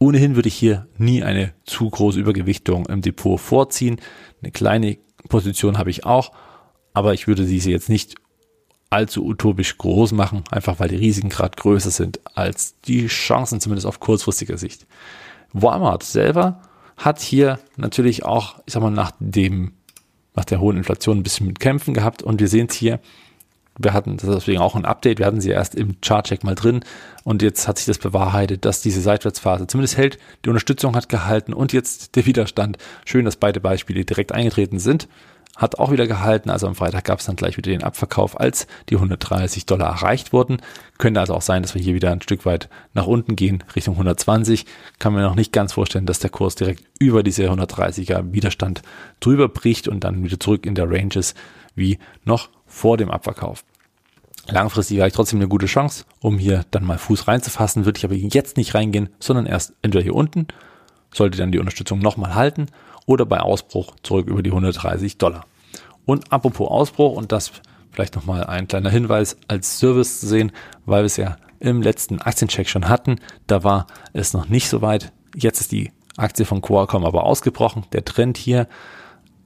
Ohnehin 0.00 0.36
würde 0.36 0.48
ich 0.48 0.54
hier 0.54 0.86
nie 0.96 1.22
eine 1.22 1.52
zu 1.64 1.90
große 1.90 2.20
Übergewichtung 2.20 2.86
im 2.86 3.02
Depot 3.02 3.40
vorziehen. 3.40 4.00
Eine 4.42 4.52
kleine 4.52 4.98
Position 5.28 5.76
habe 5.76 5.90
ich 5.90 6.04
auch, 6.04 6.32
aber 6.92 7.14
ich 7.14 7.26
würde 7.26 7.44
diese 7.44 7.70
jetzt 7.70 7.88
nicht 7.88 8.14
allzu 8.90 9.24
utopisch 9.24 9.76
groß 9.76 10.12
machen, 10.12 10.44
einfach 10.50 10.80
weil 10.80 10.88
die 10.88 10.96
Risiken 10.96 11.28
gerade 11.28 11.56
größer 11.56 11.90
sind 11.90 12.20
als 12.34 12.80
die 12.80 13.06
Chancen, 13.08 13.60
zumindest 13.60 13.86
auf 13.86 14.00
kurzfristiger 14.00 14.56
Sicht. 14.56 14.86
Walmart 15.52 16.02
selber 16.02 16.62
hat 16.96 17.20
hier 17.20 17.58
natürlich 17.76 18.24
auch, 18.24 18.60
ich 18.66 18.74
sag 18.74 18.82
mal, 18.82 18.90
nach 18.90 19.12
dem, 19.18 19.72
nach 20.34 20.44
der 20.44 20.60
hohen 20.60 20.76
Inflation 20.76 21.18
ein 21.18 21.22
bisschen 21.22 21.46
mit 21.46 21.60
Kämpfen 21.60 21.92
gehabt 21.92 22.22
und 22.22 22.40
wir 22.40 22.48
sehen 22.48 22.68
es 22.70 22.76
hier, 22.76 23.00
wir 23.78 23.92
hatten 23.92 24.16
deswegen 24.16 24.60
auch 24.60 24.74
ein 24.74 24.84
Update, 24.84 25.18
wir 25.18 25.26
hatten 25.26 25.40
sie 25.40 25.50
erst 25.50 25.74
im 25.74 26.00
Chartcheck 26.00 26.44
mal 26.44 26.54
drin 26.54 26.80
und 27.24 27.42
jetzt 27.42 27.68
hat 27.68 27.78
sich 27.78 27.86
das 27.86 27.98
bewahrheitet, 27.98 28.64
dass 28.64 28.82
diese 28.82 29.00
Seitwärtsphase 29.00 29.66
zumindest 29.66 29.96
hält, 29.96 30.18
die 30.44 30.48
Unterstützung 30.48 30.96
hat 30.96 31.08
gehalten 31.08 31.52
und 31.52 31.72
jetzt 31.72 32.16
der 32.16 32.26
Widerstand. 32.26 32.78
Schön, 33.04 33.24
dass 33.24 33.36
beide 33.36 33.60
Beispiele 33.60 34.04
direkt 34.04 34.32
eingetreten 34.32 34.78
sind. 34.78 35.08
Hat 35.56 35.80
auch 35.80 35.90
wieder 35.90 36.06
gehalten, 36.06 36.50
also 36.50 36.68
am 36.68 36.76
Freitag 36.76 37.04
gab 37.04 37.18
es 37.18 37.26
dann 37.26 37.34
gleich 37.34 37.56
wieder 37.56 37.72
den 37.72 37.82
Abverkauf, 37.82 38.38
als 38.38 38.68
die 38.90 38.94
130 38.94 39.66
Dollar 39.66 39.88
erreicht 39.88 40.32
wurden. 40.32 40.58
Könnte 40.98 41.18
also 41.18 41.34
auch 41.34 41.42
sein, 41.42 41.62
dass 41.62 41.74
wir 41.74 41.82
hier 41.82 41.94
wieder 41.94 42.12
ein 42.12 42.22
Stück 42.22 42.46
weit 42.46 42.68
nach 42.94 43.08
unten 43.08 43.34
gehen, 43.34 43.64
Richtung 43.74 43.94
120. 43.94 44.66
Kann 45.00 45.14
mir 45.14 45.22
noch 45.22 45.34
nicht 45.34 45.52
ganz 45.52 45.72
vorstellen, 45.72 46.06
dass 46.06 46.20
der 46.20 46.30
Kurs 46.30 46.54
direkt 46.54 46.84
über 47.00 47.24
diese 47.24 47.50
130er 47.50 48.32
Widerstand 48.32 48.82
drüber 49.18 49.48
bricht 49.48 49.88
und 49.88 50.04
dann 50.04 50.22
wieder 50.22 50.38
zurück 50.38 50.64
in 50.64 50.76
der 50.76 50.88
Range 50.88 51.16
ist, 51.16 51.36
wie 51.74 51.98
noch 52.24 52.50
vor 52.66 52.96
dem 52.96 53.10
Abverkauf. 53.10 53.64
Langfristig 54.50 54.98
habe 54.98 55.08
ich 55.08 55.14
trotzdem 55.14 55.38
eine 55.38 55.48
gute 55.48 55.66
Chance, 55.66 56.04
um 56.20 56.38
hier 56.38 56.64
dann 56.70 56.84
mal 56.84 56.98
Fuß 56.98 57.28
reinzufassen, 57.28 57.84
würde 57.84 57.98
ich 57.98 58.04
aber 58.04 58.14
jetzt 58.14 58.56
nicht 58.56 58.74
reingehen, 58.74 59.10
sondern 59.20 59.44
erst 59.44 59.74
entweder 59.82 60.02
hier 60.02 60.14
unten, 60.14 60.48
sollte 61.12 61.36
dann 61.36 61.52
die 61.52 61.58
Unterstützung 61.58 61.98
nochmal 61.98 62.34
halten 62.34 62.66
oder 63.04 63.26
bei 63.26 63.40
Ausbruch 63.40 63.94
zurück 64.02 64.26
über 64.26 64.42
die 64.42 64.50
130 64.50 65.18
Dollar. 65.18 65.44
Und 66.06 66.32
apropos 66.32 66.68
Ausbruch 66.70 67.14
und 67.14 67.30
das 67.32 67.52
vielleicht 67.90 68.14
nochmal 68.14 68.44
ein 68.44 68.68
kleiner 68.68 68.90
Hinweis 68.90 69.36
als 69.48 69.78
Service 69.78 70.20
zu 70.20 70.26
sehen, 70.26 70.52
weil 70.86 71.02
wir 71.02 71.06
es 71.06 71.18
ja 71.18 71.36
im 71.60 71.82
letzten 71.82 72.20
Aktiencheck 72.22 72.68
schon 72.68 72.88
hatten, 72.88 73.16
da 73.46 73.64
war 73.64 73.86
es 74.14 74.32
noch 74.32 74.48
nicht 74.48 74.68
so 74.68 74.80
weit. 74.80 75.12
Jetzt 75.34 75.60
ist 75.60 75.72
die 75.72 75.92
Aktie 76.16 76.46
von 76.46 76.62
Qualcomm 76.62 77.04
aber 77.04 77.24
ausgebrochen. 77.24 77.84
Der 77.92 78.04
Trend 78.04 78.38
hier 78.38 78.66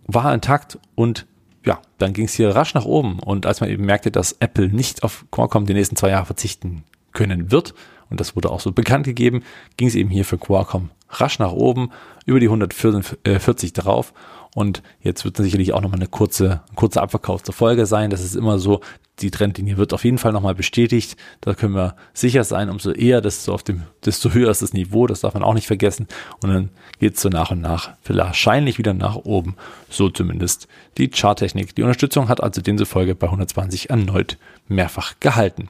war 0.07 0.33
intakt 0.33 0.79
und 0.95 1.27
ja, 1.65 1.81
dann 1.99 2.13
ging 2.13 2.27
es 2.27 2.35
hier 2.35 2.51
rasch 2.51 2.75
nach 2.75 2.85
oben. 2.85 3.19
Und 3.19 3.47
als 3.47 3.61
man 3.61 3.71
eben 3.71 3.85
merkte, 3.85 4.11
dass 4.11 4.37
Apple 4.41 4.69
nicht 4.69 5.03
auf 5.03 5.25
Qualcomm 5.31 5.67
die 5.67 5.75
nächsten 5.75 5.97
zwei 5.97 6.11
Jahre 6.11 6.27
verzichten 6.27 6.85
können 7.13 7.51
wird 7.51 7.75
und 8.13 8.21
das 8.21 8.37
wurde 8.37 8.51
auch 8.51 8.61
so 8.61 8.71
bekannt 8.71 9.05
gegeben, 9.05 9.43
ging 9.77 9.89
es 9.89 9.95
eben 9.95 10.11
hier 10.11 10.25
für 10.25 10.39
Qualcomm 10.39 10.91
rasch 11.11 11.39
nach 11.39 11.53
oben, 11.53 11.91
über 12.25 12.41
die 12.41 12.47
140 12.47 13.73
drauf 13.73 14.15
und 14.55 14.83
jetzt 15.01 15.25
wird 15.25 15.37
sicherlich 15.37 15.73
auch 15.73 15.81
nochmal 15.81 15.99
eine 15.99 16.09
kurze, 16.09 16.63
ein 16.69 16.77
kurzer 16.77 17.03
Abverkauf 17.03 17.43
zur 17.43 17.55
Folge 17.55 17.87
sein. 17.87 18.11
Das 18.11 18.23
ist 18.23 18.35
immer 18.35 18.59
so, 18.59 18.81
die 19.21 19.31
Trendlinie 19.31 19.79
wird 19.79 19.95
auf 19.95 20.05
jeden 20.05 20.19
Fall 20.19 20.33
nochmal 20.33 20.55
bestätigt. 20.55 21.17
Da 21.41 21.55
können 21.55 21.75
wir 21.75 21.97
sicher 22.13 22.45
sein, 22.45 22.69
umso 22.69 22.93
eher, 22.93 23.23
desto, 23.23 23.55
auf 23.55 23.63
dem, 23.63 23.83
desto 24.05 24.33
höher 24.33 24.51
ist 24.51 24.61
das 24.61 24.75
Niveau, 24.75 25.07
das 25.07 25.21
darf 25.21 25.35
man 25.35 25.43
auch 25.43 25.55
nicht 25.55 25.67
vergessen. 25.67 26.07
Und 26.43 26.51
dann 26.51 26.71
geht 26.99 27.17
es 27.17 27.23
so 27.23 27.31
nach 27.31 27.51
und 27.51 27.63
nach 27.63 27.93
wahrscheinlich 28.07 28.77
wieder 28.77 28.93
nach 28.93 29.17
oben. 29.17 29.57
So 29.89 30.11
zumindest 30.11 30.69
die 30.99 31.09
Charttechnik. 31.09 31.75
Die 31.75 31.83
Unterstützung 31.83 32.29
hat 32.29 32.43
also 32.43 32.61
demzufolge 32.61 33.15
bei 33.15 33.29
120 33.29 33.89
erneut 33.89 34.37
mehrfach 34.69 35.15
gehalten. 35.21 35.69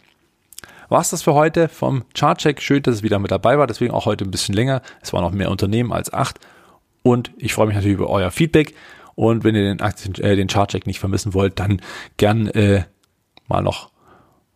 War 0.93 1.01
es 1.01 1.09
das 1.09 1.22
für 1.22 1.32
heute 1.32 1.70
vom 1.70 2.05
Chartcheck? 2.12 2.61
Schön, 2.61 2.82
dass 2.82 2.97
es 2.97 3.03
wieder 3.03 3.18
mit 3.18 3.30
dabei 3.30 3.57
war, 3.57 3.66
deswegen 3.66 3.95
auch 3.95 4.05
heute 4.05 4.26
ein 4.26 4.30
bisschen 4.30 4.55
länger. 4.55 4.82
Es 5.01 5.14
waren 5.14 5.22
noch 5.22 5.30
mehr 5.30 5.51
Unternehmen 5.51 5.90
als 5.90 6.12
acht. 6.12 6.38
Und 7.03 7.30
ich 7.38 7.55
freue 7.55 7.66
mich 7.66 7.76
natürlich 7.76 7.97
über 7.97 8.11
euer 8.11 8.30
Feedback. 8.30 8.74
Und 9.14 9.43
wenn 9.43 9.55
ihr 9.55 9.62
den, 9.62 9.80
Aktien, 9.80 10.14
äh, 10.16 10.36
den 10.36 10.49
Chartcheck 10.49 10.86
nicht 10.86 11.01
vermissen 11.01 11.32
wollt, 11.32 11.59
dann 11.59 11.80
gern 12.18 12.47
äh, 12.49 12.84
mal 13.49 13.62
noch 13.62 13.90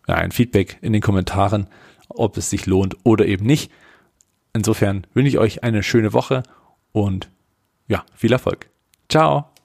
ja, 0.06 0.16
ein 0.16 0.30
Feedback 0.30 0.76
in 0.82 0.92
den 0.92 1.00
Kommentaren, 1.00 1.68
ob 2.10 2.36
es 2.36 2.50
sich 2.50 2.66
lohnt 2.66 2.98
oder 3.02 3.24
eben 3.24 3.46
nicht. 3.46 3.72
Insofern 4.52 5.06
wünsche 5.14 5.30
ich 5.30 5.38
euch 5.38 5.64
eine 5.64 5.82
schöne 5.82 6.12
Woche 6.12 6.42
und 6.92 7.30
ja, 7.88 8.04
viel 8.14 8.32
Erfolg. 8.32 8.68
Ciao. 9.08 9.55